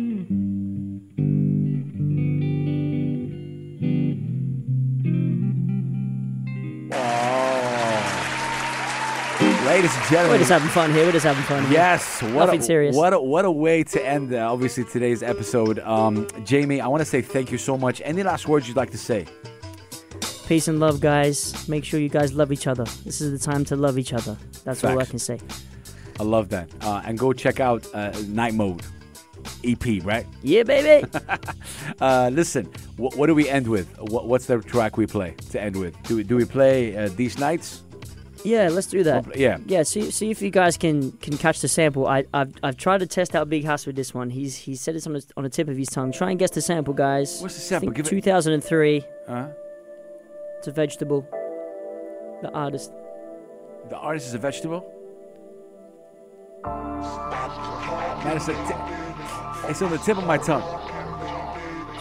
Ladies 9.65 9.97
and 9.97 10.05
gentlemen, 10.05 10.31
We're 10.33 10.39
just 10.39 10.51
having 10.51 10.69
fun 10.69 10.93
here. 10.93 11.07
We're 11.07 11.13
just 11.13 11.25
having 11.25 11.43
fun. 11.45 11.63
Here. 11.65 11.73
Yes, 11.73 12.23
what 12.23 12.33
Nothing 12.33 12.61
a, 12.61 12.63
serious. 12.63 12.95
What 12.95 13.15
a, 13.15 13.21
what 13.21 13.45
a 13.47 13.51
way 13.51 13.83
to 13.85 14.07
end 14.07 14.35
uh, 14.35 14.53
obviously 14.53 14.85
today's 14.85 15.23
episode. 15.23 15.79
Um, 15.79 16.27
Jaymie, 16.45 16.81
I 16.83 16.87
want 16.89 17.01
to 17.01 17.07
say 17.07 17.23
thank 17.23 17.51
you 17.51 17.57
so 17.57 17.79
much. 17.79 18.03
Any 18.05 18.23
last 18.23 18.47
words 18.47 18.69
you'd 18.69 18.77
like 18.77 18.91
to 18.91 18.99
say? 18.99 19.27
Peace 20.47 20.69
and 20.69 20.81
love, 20.81 21.01
guys. 21.01 21.67
Make 21.67 21.85
sure 21.85 21.99
you 21.99 22.11
guys 22.11 22.35
love 22.35 22.53
each 22.53 22.67
other. 22.67 22.85
This 23.05 23.23
is 23.23 23.33
the 23.33 23.39
time 23.39 23.65
to 23.67 23.77
love 23.77 23.99
each 23.99 24.13
other. 24.13 24.37
That's 24.65 24.85
all 24.85 24.99
I 25.01 25.07
can 25.07 25.19
say. 25.19 25.41
I 26.21 26.25
love 26.25 26.51
that. 26.51 26.69
Uh, 26.83 27.01
and 27.07 27.19
go 27.19 27.33
check 27.33 27.59
out 27.59 27.87
uh, 27.95 28.13
Night 28.29 28.53
Mode 28.53 28.83
EP, 29.65 30.05
right? 30.05 30.27
Yeah, 30.43 30.63
baby. 30.65 31.07
Uh, 32.01 32.31
listen, 32.33 32.65
wh- 32.97 33.17
what 33.17 33.27
do 33.27 33.35
we 33.35 33.49
end 33.49 33.69
with? 33.69 33.89
Wh- 33.97 34.25
what's 34.25 34.47
the 34.47 34.59
track 34.61 34.97
we 34.97 35.07
play 35.07 35.35
to 35.51 35.61
end 35.61 35.77
with? 35.77 35.95
Do 36.05 36.17
we, 36.17 36.23
do 36.23 36.37
we 36.37 36.45
play 36.45 36.97
uh, 36.97 37.09
These 37.15 37.39
Nights? 37.39 37.83
Yeah, 38.45 38.69
let's 38.71 38.87
do 38.89 39.03
that. 39.05 39.27
Well, 39.27 39.37
yeah. 39.37 39.57
Yeah, 39.67 39.83
see, 39.85 40.11
see 40.11 40.31
if 40.31 40.43
you 40.43 40.51
guys 40.51 40.77
can 40.77 41.13
can 41.13 41.39
catch 41.39 41.61
the 41.61 41.69
sample. 41.69 42.07
I, 42.07 42.25
I've 42.35 42.53
I've 42.63 42.77
tried 42.77 42.99
to 42.99 43.07
test 43.07 43.35
out 43.35 43.49
Big 43.49 43.65
Hass 43.65 43.87
with 43.87 43.97
this 43.97 44.13
one. 44.13 44.29
He's 44.31 44.55
he 44.57 44.77
said 44.77 44.95
it's 44.97 45.07
on 45.07 45.15
the, 45.15 45.25
on 45.37 45.45
the 45.45 45.51
tip 45.51 45.69
of 45.69 45.77
his 45.77 45.89
tongue. 45.89 46.13
Try 46.13 46.31
and 46.31 46.39
guess 46.39 46.51
the 46.51 46.61
sample, 46.61 46.93
guys. 46.95 47.41
What's 47.41 47.55
the 47.55 47.61
sample? 47.63 47.91
Give 47.91 48.05
it- 48.07 48.09
2003. 48.11 49.03
Uh, 49.27 49.49
It's 50.59 50.69
a 50.69 50.73
vegetable. 50.73 51.27
The 52.43 52.51
artist. 52.53 52.93
the 53.89 53.97
artist 53.97 54.27
is 54.29 54.35
a 54.35 54.39
vegetable? 54.39 54.85
Man, 56.65 58.37
it's, 58.37 58.49
a 58.49 59.67
it's 59.69 59.83
on 59.83 59.91
the 59.91 59.99
tip 59.99 60.17
of 60.19 60.27
my 60.27 60.39
tongue. 60.39 60.63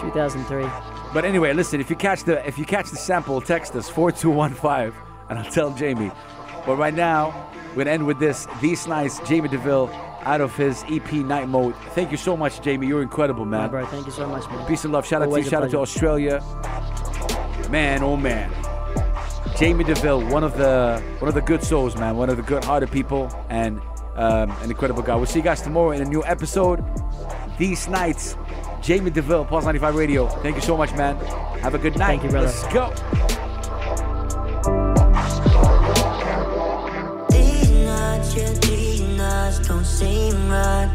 2003. 0.02 0.66
But 1.14 1.26
anyway, 1.26 1.54
listen, 1.54 1.80
if 1.80 1.90
you 1.90 1.96
catch 1.96 2.24
the 2.24 2.46
if 2.48 2.58
you 2.58 2.66
catch 2.66 2.90
the 2.90 2.98
sample, 2.98 3.40
text 3.42 3.76
us 3.76 3.90
4215 3.90 4.94
and 5.30 5.40
I'll 5.40 5.52
tell 5.52 5.72
Jaymie. 5.72 6.16
But 6.66 6.78
right 6.78 6.94
now, 6.94 7.50
we're 7.70 7.84
gonna 7.84 7.92
end 7.92 8.06
with 8.08 8.20
this. 8.20 8.48
These 8.62 8.88
nights, 8.88 9.20
Jaymie 9.22 9.50
Deville 9.50 9.90
out 10.24 10.42
of 10.42 10.56
his 10.56 10.84
EP 10.90 11.12
Night 11.14 11.50
Mode. 11.50 11.76
Thank 11.92 12.12
you 12.12 12.18
so 12.18 12.38
much, 12.38 12.62
Jaymie. 12.62 12.88
You're 12.88 13.02
incredible, 13.02 13.46
man. 13.46 13.70
bro, 13.70 13.86
thank 13.86 14.06
you 14.06 14.12
so 14.12 14.28
much, 14.28 14.48
man. 14.50 14.66
Peace 14.66 14.84
and 14.84 14.94
love. 14.94 15.06
Shout 15.06 15.22
out 15.22 15.30
to 15.30 15.38
you. 15.38 15.50
Shout 15.50 15.64
out 15.64 15.72
to. 15.72 15.80
Australia. 15.80 16.44
Man, 17.70 18.04
oh 18.04 18.16
man. 18.16 18.52
Jaymie 19.56 19.86
Deville, 19.86 20.26
one 20.30 20.44
of 20.44 20.58
the 20.58 21.02
one 21.20 21.30
of 21.30 21.36
the 21.36 21.42
good 21.42 21.64
souls, 21.64 21.96
man. 21.96 22.18
One 22.18 22.30
of 22.30 22.38
the 22.38 22.44
good-hearted 22.44 22.92
people, 22.92 23.30
and 23.50 23.80
um, 24.16 24.52
an 24.62 24.70
incredible 24.70 25.04
guy. 25.04 25.16
We'll 25.16 25.26
see 25.26 25.40
you 25.40 25.44
guys 25.44 25.62
tomorrow 25.62 25.92
in 25.92 26.02
a 26.02 26.06
new 26.06 26.24
episode. 26.26 26.84
These 27.58 27.88
nights, 27.88 28.36
Jaymie 28.82 29.14
Deville, 29.14 29.46
Pulse 29.46 29.66
95 29.66 29.96
Radio. 29.96 30.28
Thank 30.28 30.56
you 30.56 30.62
so 30.62 30.76
much, 30.76 30.94
man. 30.96 31.18
Have 31.62 31.76
a 31.76 31.80
good 31.80 31.98
night. 31.98 32.20
Thank 32.20 32.24
you, 32.24 32.30
brother. 32.30 32.48
Let's 32.48 32.74
go. 32.74 33.43
These 38.36 39.02
nights 39.02 39.60
don't 39.60 39.86
seem 39.86 40.50
right. 40.50 40.90